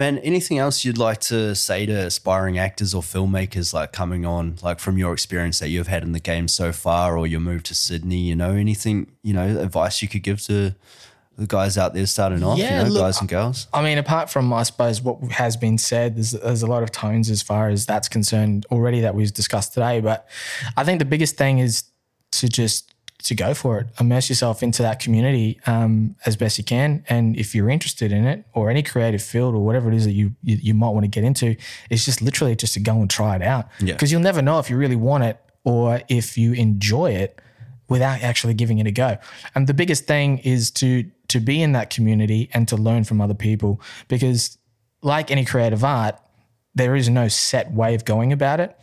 [0.00, 4.56] Man, anything else you'd like to say to aspiring actors or filmmakers like coming on,
[4.62, 7.64] like from your experience that you've had in the game so far or your move
[7.64, 10.74] to Sydney, you know, anything, you know, advice you could give to
[11.36, 13.66] the guys out there starting off, Yeah, you know, look, guys and girls?
[13.74, 16.90] I mean, apart from I suppose what has been said, there's there's a lot of
[16.90, 20.00] tones as far as that's concerned already that we've discussed today.
[20.00, 20.26] But
[20.78, 21.84] I think the biggest thing is
[22.32, 22.94] to just
[23.24, 27.36] to go for it, immerse yourself into that community um, as best you can, and
[27.36, 30.32] if you're interested in it or any creative field or whatever it is that you
[30.42, 31.56] you, you might want to get into,
[31.90, 33.94] it's just literally just to go and try it out Yeah.
[33.94, 37.40] because you'll never know if you really want it or if you enjoy it
[37.88, 39.18] without actually giving it a go.
[39.54, 43.20] And the biggest thing is to to be in that community and to learn from
[43.20, 44.58] other people because
[45.02, 46.18] like any creative art,
[46.74, 48.76] there is no set way of going about it.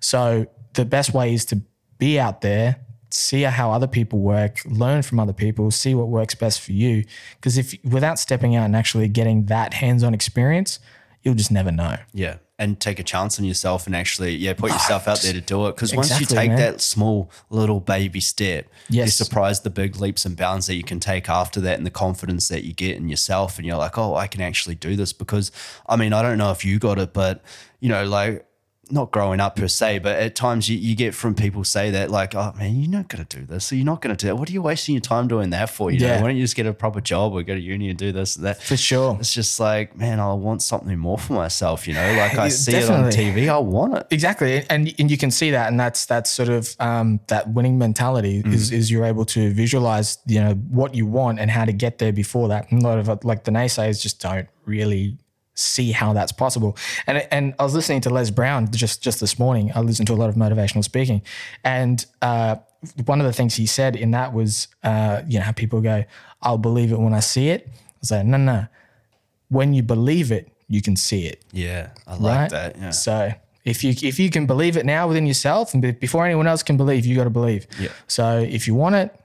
[0.00, 1.62] So the best way is to
[1.98, 2.76] be out there,
[3.16, 7.04] see how other people work, learn from other people, see what works best for you.
[7.36, 10.78] Because if without stepping out and actually getting that hands-on experience,
[11.22, 11.96] you'll just never know.
[12.12, 12.36] Yeah.
[12.58, 15.42] And take a chance on yourself and actually, yeah, put ah, yourself out there to
[15.42, 15.74] do it.
[15.74, 16.58] Because once you take man.
[16.58, 20.98] that small little baby step, you're surprised the big leaps and bounds that you can
[20.98, 23.58] take after that and the confidence that you get in yourself.
[23.58, 25.12] And you're like, oh, I can actually do this.
[25.12, 25.52] Because,
[25.86, 27.42] I mean, I don't know if you got it, but,
[27.80, 28.45] you know, like,
[28.90, 32.10] not growing up per se, but at times you, you get from people say that
[32.10, 33.64] like, oh man, you're not going to do this.
[33.66, 34.36] So you're not going to do that.
[34.36, 35.90] What are you wasting your time doing that for?
[35.90, 37.98] You know, why don't you just get a proper job or go to uni and
[37.98, 38.62] do this and that?
[38.62, 39.16] For sure.
[39.18, 41.88] It's just like, man, I want something more for myself.
[41.88, 43.10] You know, like I Yeah, see it on.
[43.10, 44.06] TV, I want it.
[44.10, 47.78] Exactly, and and you can see that, and that's that's sort of um, that winning
[47.78, 48.52] mentality Mm.
[48.52, 51.98] is is you're able to visualize you know what you want and how to get
[51.98, 52.70] there before that.
[52.70, 55.16] And a lot of like the naysayers just don't really
[55.56, 56.76] see how that's possible.
[57.08, 59.72] And and I was listening to Les Brown just just this morning.
[59.74, 61.22] I listened to a lot of motivational speaking,
[61.64, 62.56] and uh,
[63.06, 66.04] one of the things he said in that was, uh, you know, how people go,
[66.42, 68.66] "I'll believe it when I see it." I was like, no, no,
[69.48, 72.50] when you believe it, you can see it Yeah, I like right?
[72.50, 72.76] that.
[72.76, 72.90] Yeah.
[72.90, 73.32] So
[73.64, 76.76] if you if you can believe it now within yourself, and before anyone else can
[76.76, 77.66] believe, you got to believe.
[77.80, 77.88] Yeah.
[78.06, 79.18] So if you want it,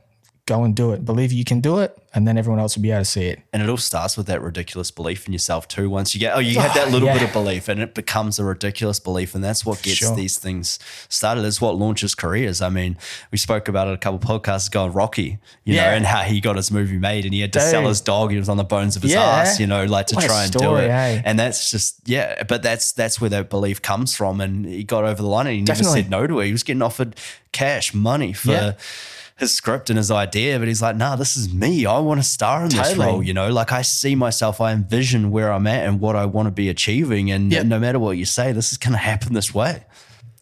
[0.45, 1.05] go and do it.
[1.05, 3.39] Believe you can do it, and then everyone else will be able to see it.
[3.53, 5.89] And it all starts with that ridiculous belief in yourself too.
[5.89, 7.13] Once you get, oh, you have that little yeah.
[7.13, 10.15] bit of belief, and it becomes a ridiculous belief, and that's what gets Sure.
[10.15, 11.45] these things started.
[11.45, 12.61] It's what launches careers.
[12.61, 12.97] I mean,
[13.31, 16.55] we spoke about it a couple podcasts ago Rocky, you know, and how he got
[16.55, 18.31] his movie made, and he had to sell his dog.
[18.31, 19.21] He was on the bones of his Yeah.
[19.23, 20.89] ass, you know, like to What try and do it.
[20.89, 21.21] eh?
[21.23, 25.03] And that's just yeah, but that's that's where that belief comes from, and he got
[25.03, 26.47] over the line, and he never said no to it.
[26.47, 27.15] He was getting offered
[27.51, 28.75] cash, money for.
[29.41, 31.85] His script and his idea, but he's like, nah, this is me.
[31.85, 35.31] I want to star in this role, you know, like I see myself, I envision
[35.31, 37.31] where I'm at and what I want to be achieving.
[37.31, 37.65] And Yep.
[37.65, 39.83] no matter what you say, this is going to happen this way.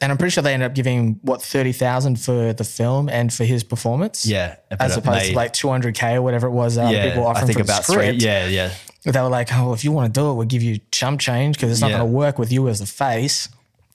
[0.02, 3.10] And I'm pretty sure they ended up giving him what thirty thousand for the film
[3.10, 4.26] and for his performance.
[4.26, 4.56] Yeah.
[4.70, 6.78] As opposed made- to like 200k or whatever it was.
[6.78, 8.12] Uh, yeah, people I think about three.
[8.12, 8.72] Yeah, yeah.
[9.06, 11.56] They were like, "Oh, if you want to do it, we'll give you chump change
[11.56, 11.98] because it's not Yeah.
[12.00, 13.48] going to work with you as the face."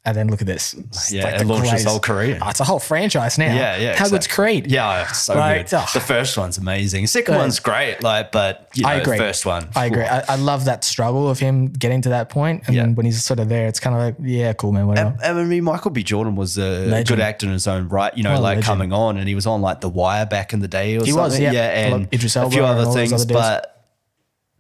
[0.06, 0.74] And then look at this.
[0.74, 2.38] It's Yeah, like it launched his whole career.
[2.42, 3.46] Oh, it's a whole franchise now.
[3.46, 3.92] Yeah, yeah.
[3.96, 4.60] How good's exactly.
[4.60, 4.66] Creed?
[4.70, 5.78] Yeah, oh, so Like, good.
[5.78, 5.88] oh.
[5.94, 7.06] The first one's amazing.
[7.06, 7.38] Second Good.
[7.40, 9.16] one's great, like, but you know, I agree.
[9.16, 9.66] first one.
[9.74, 10.02] I agree.
[10.02, 12.82] I, I love that struggle of him getting to that point, and Yeah.
[12.82, 15.16] then when he's sort of there, it's kind of like, yeah, cool, man, whatever.
[15.24, 16.02] I mean, Michael B.
[16.02, 17.06] Jordan was a Legend.
[17.08, 18.64] good actor in his own right, you know, Oh, like legend.
[18.66, 21.14] coming on, and he was on like The Wire back in the day or He
[21.14, 21.50] was, yeah.
[21.52, 21.62] yeah,
[21.94, 23.73] and Idris a few other things, other but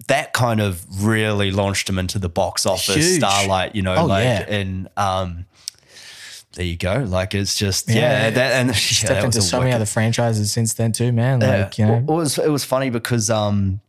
[0.08, 3.18] that kind of really launched him into the box office Huge.
[3.18, 4.40] starlight, you know, Oh, like, yeah.
[4.48, 5.46] and um,
[6.54, 7.04] there you go.
[7.08, 7.94] Like, it's just, yeah,
[8.26, 8.30] Yeah.
[8.30, 11.40] that, and yeah, Stepped that into so many other franchises since then too, man.
[11.40, 13.80] Like, you know, it was it was funny because um,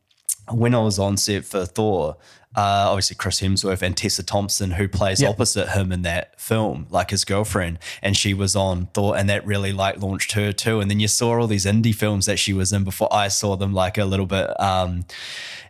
[0.50, 2.18] when I was on set for Thor,
[2.56, 5.30] uh, obviously Chris Hemsworth and Tessa Thompson, who plays Yeah.
[5.30, 9.46] opposite him in that film, like his girlfriend, and she was on Thor, and that
[9.46, 10.80] really like launched her too.
[10.80, 13.56] And then you saw all these indie films that she was in before I saw
[13.56, 14.50] them, like a little bit.
[14.60, 15.06] Um,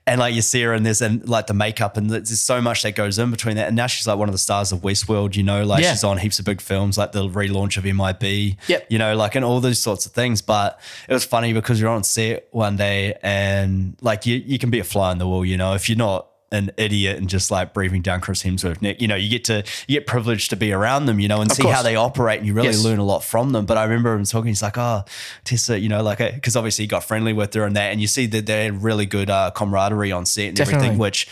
[0.08, 2.84] and like you see her in this and like the makeup and there's so much
[2.84, 5.36] that goes in between that and now she's like one of the stars of Westworld
[5.36, 5.94] you know like Yeah.
[5.94, 8.86] she's on heaps of big films like the relaunch of MIB Yep.
[8.90, 10.44] you know, like and all those sorts of things.
[10.44, 10.80] But
[11.10, 14.78] it was funny because you're on set one day and like you you can be
[14.78, 17.74] a fly on the wall, you know, if you're not an idiot and just like
[17.74, 20.72] breathing down Chris Hemsworth neck, you know, you get to you get privileged to be
[20.72, 21.76] around them, you know, and see course.
[21.76, 22.84] how they operate and you really Yes.
[22.84, 23.66] learn a lot from them.
[23.66, 25.04] But I remember him talking, he's like, Oh,
[25.44, 28.08] Tessa, you know, like because obviously he got friendly with her and that, and you
[28.08, 31.28] see that they had really good uh, camaraderie on set and everything, which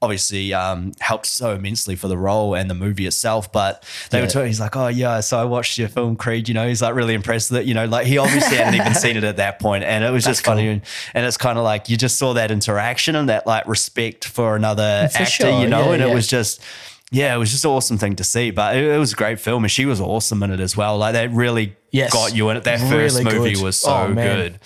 [0.00, 3.50] obviously um, helped so immensely for the role and the movie itself.
[3.50, 6.48] But they were talking, he's like, oh yeah, so I watched your film Creed.
[6.48, 7.66] You know, he's like really impressed that.
[7.66, 10.24] You know, like he obviously hadn't even seen it at that point, and it was
[10.24, 10.54] just cool.
[10.54, 10.68] funny.
[10.68, 10.82] And,
[11.14, 14.54] and it's kind of like you just saw that interaction and that like respect for
[14.56, 15.30] another For actor.
[15.30, 16.60] sure, You know, yeah, and it was just.
[17.10, 19.40] Yeah, it was just an awesome thing to see, but it, it was a great
[19.40, 20.98] film, and she was awesome in it as well.
[20.98, 22.12] Like that really Yes.
[22.12, 22.64] got you in it.
[22.64, 23.64] That first Really movie good.
[23.64, 24.60] was so Oh, good,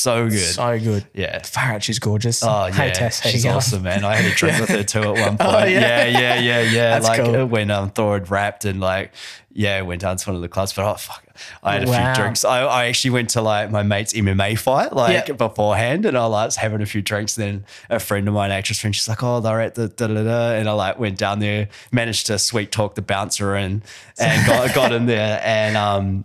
[0.00, 0.38] so good.
[0.38, 1.06] so good.
[1.14, 2.42] yeah, Far out, she's gorgeous.
[2.42, 4.04] Oh yeah, Hey, Tess, she's awesome, man.
[4.04, 5.40] I had a drink with her too at one point.
[5.40, 6.04] Oh, yeah.
[6.06, 6.38] yeah?
[6.40, 7.36] yeah, yeah, like cool.
[7.36, 9.12] uh, when um, Thor had wrapped and like,
[9.52, 10.72] yeah, went down to one of the clubs.
[10.72, 11.24] But oh fuck,
[11.64, 12.14] I had a Wow.
[12.14, 12.44] few drinks.
[12.44, 15.34] I, I actually went to like my mate's MMA fight like Yeah.
[15.34, 17.36] beforehand, and I like was having a few drinks.
[17.36, 20.06] And then a friend of mine, actress friend, she's like, oh, they're at the da
[20.06, 23.82] da da, and I like went down there, managed to sweet talk the bouncer and
[24.18, 26.24] and got got in there and um.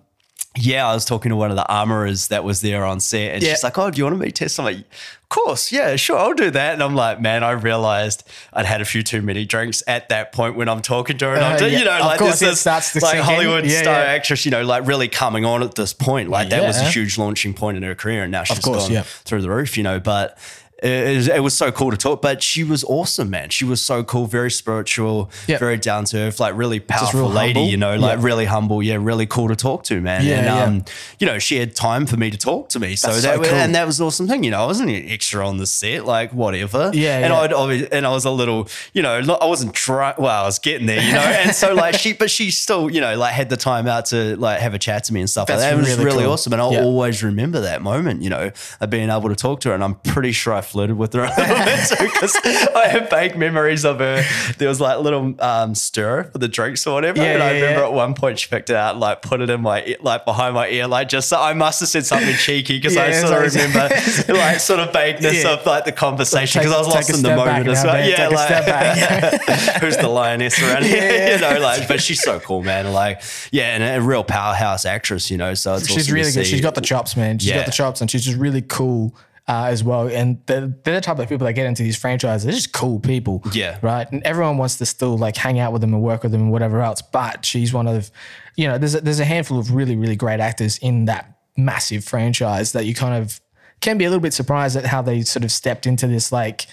[0.56, 3.42] Yeah, I was talking to one of the armorers that was there on set, and
[3.44, 3.50] Yeah.
[3.54, 6.16] she's like, "Oh, do you want to meet Tess?" I'm like, "Of course, yeah, sure,
[6.20, 8.24] I'll do that." And I'm like, "Man, I realized
[8.54, 11.34] I'd had a few too many drinks at that point when I'm talking to her,
[11.36, 13.18] and I'm, Uh, yeah, you know, of like this is like.
[13.20, 16.30] Hollywood Yeah, star actress, you know, like really coming on at this point.
[16.30, 19.04] Like that was a huge launching point in her career, and now she's course, gone
[19.26, 20.00] through the roof, you know.
[20.00, 20.38] But
[20.84, 22.22] it, was- it was so cool to talk.
[22.22, 23.49] But she was awesome, man.
[23.49, 25.57] She was so cool, very spiritual, Yeah.
[25.57, 27.69] very down to earth, like really powerful real lady, humble.
[27.72, 28.26] you know, like Yeah.
[28.26, 30.26] really humble, yeah, really cool to talk to, man.
[30.26, 30.64] Yeah, and yeah.
[30.64, 30.85] um,
[31.19, 32.95] you know, she had time for me to talk to me.
[32.95, 33.53] So That's that so cool.
[33.53, 34.64] and that was awesome thing, you know.
[34.64, 36.91] I wasn't an extra on the set, like whatever.
[36.93, 37.39] Yeah, and yeah.
[37.39, 40.15] I'd obvi- and I was a little, you know, not- I wasn't trying.
[40.18, 41.19] Well, I was getting there, you know.
[41.43, 44.35] And so like she, but she still, you know, like had the time out to
[44.38, 45.47] like have a chat to me and stuff.
[45.47, 45.77] That's like that.
[45.77, 46.34] It was really really cool.
[46.34, 49.69] awesome, and I'll always remember that moment, you know, of being able to talk to
[49.69, 49.76] her.
[49.76, 52.36] And I'm pretty sure I flirted with her because
[52.76, 54.24] I have vague memories of her.
[54.58, 57.54] There was like a little um, stir for the drinks or whatever, Yeah, and I
[57.54, 57.86] remember yeah.
[57.88, 60.56] at one point she picked it out, like put it in my ear, like behind
[60.56, 63.45] my ear, like just so I must have said something cheeky because I Yeah, sort
[63.45, 65.54] of like- remember like sort of vagueness Yeah.
[65.54, 67.94] of like the conversation because I was lost in the moment as well.
[67.94, 68.10] man.
[68.10, 70.98] Yeah, like who's the lioness around here?
[70.98, 71.36] Yeah.
[71.36, 72.91] You know, like but she's so cool, man.
[72.94, 73.22] Like
[73.52, 75.54] yeah, and a real powerhouse actress, you know.
[75.54, 76.48] So it's she's awesome really good.
[76.48, 77.40] She's got the chops, man.
[77.40, 77.58] She's Yeah.
[77.58, 79.16] got the chops, and she's just really cool
[79.48, 80.07] uh, as well.
[80.07, 82.45] And they're, they're the type of people that get into these franchises.
[82.45, 83.44] They're just cool people.
[83.52, 83.78] Yeah.
[83.82, 84.10] Right.
[84.11, 86.52] And everyone wants to still like hang out with them and work with them and
[86.52, 87.02] whatever else.
[87.02, 88.11] But she's one of,
[88.56, 92.03] you know, there's a, there's a handful of really really great actors in that massive
[92.03, 93.41] franchise that you kind of
[93.82, 96.68] can be a little bit surprised at how they sort of stepped into this like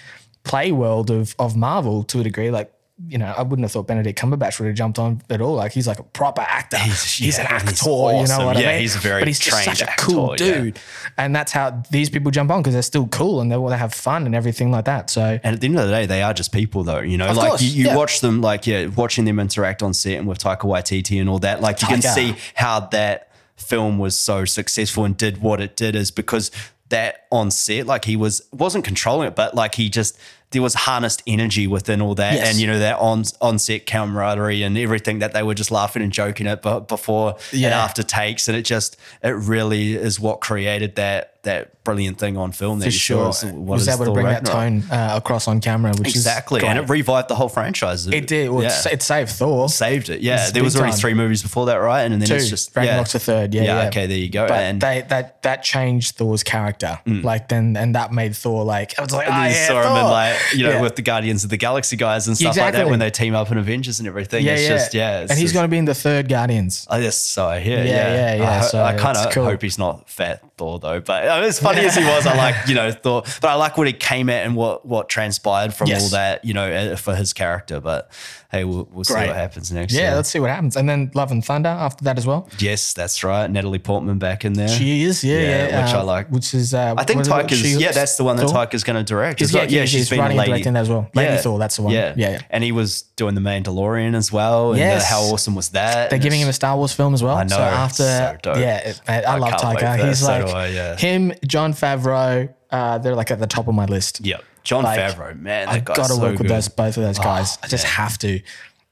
[0.44, 2.50] play world of of Marvel to a degree.
[2.50, 2.72] Like.
[3.06, 5.54] You know, I wouldn't have thought Benedict Cumberbatch would have jumped on at all.
[5.54, 6.76] Like he's like a proper actor.
[6.76, 7.70] He's, yeah, an actor.
[7.70, 8.62] he's You know what I mean?
[8.62, 10.54] Yeah, he's a very but he's just such a cool actor, yeah.
[10.60, 10.78] dude,
[11.16, 13.78] and that's how these people jump on because they're still cool and they want to
[13.78, 15.10] have fun and everything like that.
[15.10, 17.00] So And at the end of the day, they are just people, though.
[17.00, 17.96] You know, like course, you, you yeah.
[17.96, 21.38] watch them, like yeah, watching them interact on set and with Taika Waititi and all
[21.40, 21.60] that.
[21.60, 25.94] Like you can see how that film was so successful and did what it did
[25.94, 26.50] is because
[26.88, 30.18] that on set, like he was wasn't controlling it, but like he just
[30.52, 32.48] there was harnessed energy within all that, Yes.
[32.50, 36.02] and you know that on on set camaraderie and everything that they were just laughing
[36.02, 37.84] and joking at, but before and Yeah.
[37.84, 42.52] after takes, and it just it really is what created that that brilliant thing on
[42.52, 42.78] film.
[42.80, 46.08] That for sure, was able to Thor bring that tone uh, across on camera, which
[46.08, 48.06] Exactly, and it revived the whole franchise.
[48.06, 48.50] It did.
[48.50, 48.78] Well, yeah.
[48.86, 49.68] it, it saved Thor.
[49.68, 50.20] saved it.
[50.20, 51.00] Yeah, It's there was already time.
[51.00, 52.02] three movies before that, right?
[52.02, 52.34] And then Two.
[52.34, 53.18] it's just Ragnarok's yeah.
[53.18, 53.54] the third.
[53.54, 53.88] Yeah, yeah.
[53.88, 54.46] Okay, there you go.
[54.46, 56.98] But and they, that that changed Thor's character.
[57.06, 60.04] Like then, and that made Thor like I was like, and oh, yeah, saw him
[60.04, 60.80] in like you know Yeah.
[60.82, 63.50] with the Guardians of the Galaxy guys and stuff like that when they team up
[63.50, 64.44] in Avengers and everything.
[64.44, 64.68] yeah, it's yeah.
[64.68, 65.26] just yeah.
[65.28, 66.86] And he's going to be in the third Guardians.
[66.88, 67.78] I just so I hear.
[67.78, 68.84] Yeah, Yeah, yeah, yeah.
[68.84, 71.00] I kind of hope he's not fat Thor though.
[71.00, 73.22] But I mean, as funny as he was, I like you know Thor.
[73.40, 76.02] But I like what he came at and what what transpired from Yes.
[76.02, 77.80] all that you know uh, for his character.
[77.80, 78.10] But
[78.52, 79.94] hey, we'll, we'll see what happens next.
[79.94, 80.76] Yeah, let's see what happens.
[80.76, 82.48] And then Love and Thunder after that as well.
[82.58, 83.48] yes, that's right.
[83.50, 84.66] Natalie Portman back in there.
[84.68, 86.28] She is, yeah, Yeah, yeah, which uh, I like.
[86.30, 87.32] Which is, uh, I think what is it?
[87.32, 88.66] Taika's She- yeah, that's the one that Thor?
[88.72, 89.40] is going to direct.
[89.40, 89.70] Is- well.
[89.70, 91.08] yeah, she's writing and a directing that as well.
[91.14, 91.92] Lady Thor, that's the one.
[91.94, 92.40] Yeah, Yeah, yeah.
[92.50, 94.70] And he was doing the Mandalorian as well.
[94.72, 95.04] And Yes.
[95.04, 96.10] uh, how awesome was that?
[96.10, 97.36] They're And giving him a Star Wars film as well.
[97.36, 99.78] I know, So after, so yeah, it- I, I love can't wait Taika.
[99.78, 100.08] for that.
[100.08, 100.96] He's like I, yeah.
[100.96, 102.52] him, Jon Favreau.
[102.70, 104.24] Uh, they're like at the top of my list.
[104.24, 104.44] Yep.
[104.62, 107.02] Jon Like, Favreau, man, that I've guy's got to so work with those both of
[107.02, 107.58] those guys.
[107.62, 107.92] I just man.
[107.92, 108.40] have to.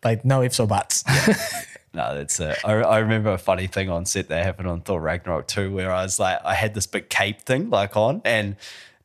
[0.04, 1.04] Like no ifs or buts.
[1.94, 2.58] No, that's it.
[2.64, 5.90] I, I remember a funny thing on set that happened on Thor Ragnarok too, where
[5.90, 8.56] I was like, I had this big cape thing like on, and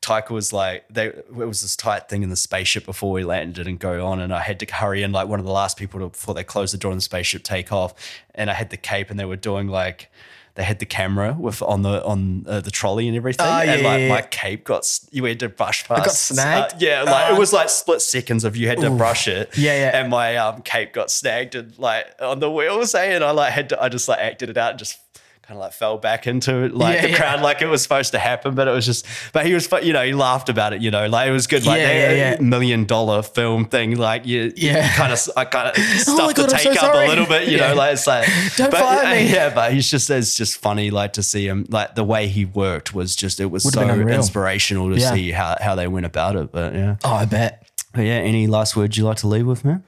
[0.01, 3.67] Taika was like, they, it was this tight thing in the spaceship before we landed
[3.67, 6.01] and go on, and I had to hurry in like one of the last people
[6.01, 7.93] to, before they closed the door on the spaceship take off,
[8.35, 10.11] and I had the cape, and they were doing like.
[10.55, 13.81] They had the camera with on the on uh, the trolley and everything, Oh, and
[13.81, 16.05] yeah, like yeah, my cape got you had to brush past.
[16.05, 16.73] got snagged?
[16.73, 19.49] uh, yeah, like it was like split seconds of you had to brush it.
[19.57, 19.99] Yeah, yeah.
[19.99, 23.03] And my um, cape got snagged and like on the wheels, eh?
[23.15, 24.99] And I like had to, I just like acted it out and just
[25.43, 27.17] kind of like fell back into like Yeah, the yeah.
[27.17, 29.05] crowd like it was supposed to happen, but it was just.
[29.33, 30.81] But he was, you know, he laughed about it.
[30.81, 31.65] You know, like it was good.
[31.65, 33.97] Like Yeah, yeah, million dollar film thing.
[33.97, 34.87] Like you, Yeah.
[34.95, 37.05] kind of, I kind of oh stuff my God, the I'm so take up sorry.
[37.05, 37.49] a little bit.
[37.49, 38.25] You know, like it's like
[38.55, 39.33] Don't but, fire uh, me.
[39.33, 42.45] Yeah, but he's just it's just funny like to see him like the way he
[42.45, 46.35] worked was just it was Would've so inspirational to see how how they went about
[46.37, 46.51] it.
[46.51, 47.67] But yeah, oh, I bet.
[47.93, 48.13] but yeah.
[48.23, 49.83] Any last words you like to leave with, man?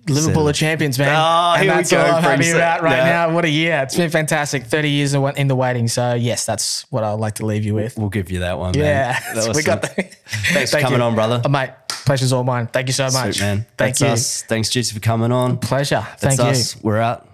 [0.08, 1.10] Liverpool are champions, man.
[1.16, 3.06] Oh, and here we that's go, all I'm happy about right Yeah.
[3.28, 3.34] now.
[3.34, 3.82] What a year.
[3.84, 4.66] It's been fantastic.
[4.66, 5.88] 30 years in the waiting.
[5.88, 7.98] So, yes, that's what I'd like to leave you with.
[7.98, 8.86] We'll give you that one, man.
[8.86, 9.34] Yeah.
[9.34, 11.06] That we got the, Thanks for Thank coming you.
[11.06, 11.42] on, brother.
[11.44, 12.68] Oh, mate, pleasure's all mine.
[12.68, 13.36] Thank you so much.
[13.38, 13.58] Sweet, man.
[13.78, 14.08] Thank That's you.
[14.08, 14.42] us.
[14.44, 15.58] Thanks, Jesse, for coming on.
[15.58, 16.06] Pleasure.
[16.20, 16.46] That's Thank you.
[16.46, 16.82] us.
[16.84, 17.28] We're out.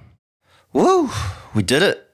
[0.71, 1.09] Woo!
[1.53, 2.07] We did it.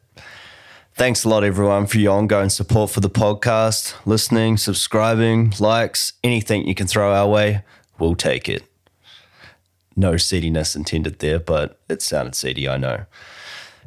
[0.96, 6.68] Thanks a lot, everyone, for your ongoing support for the podcast, listening, subscribing, likes, anything
[6.68, 7.62] you can throw our way.
[8.00, 8.64] We'll take it.
[10.00, 13.06] No seediness intended there, but it sounded seedy, I know.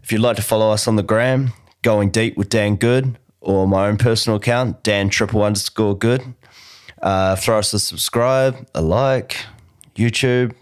[0.03, 3.69] If you'd like to follow us on the gram, going deep with Dan Good, or
[3.69, 6.35] my own personal account, Dan triple underscore good,
[7.01, 9.37] uh, throw us a subscribe, a like,
[9.95, 10.53] YouTube,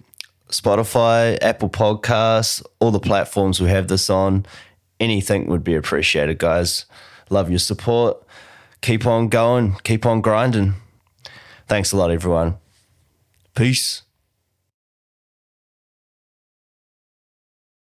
[0.51, 4.45] Spotify, Apple Podcasts, all the platforms we have this on.
[5.01, 6.85] Anything would be appreciated, guys.
[7.31, 8.23] Love your support.
[8.83, 10.75] Keep on going, keep on grinding.
[11.67, 12.59] Thanks a lot, everyone.
[13.55, 14.03] Peace.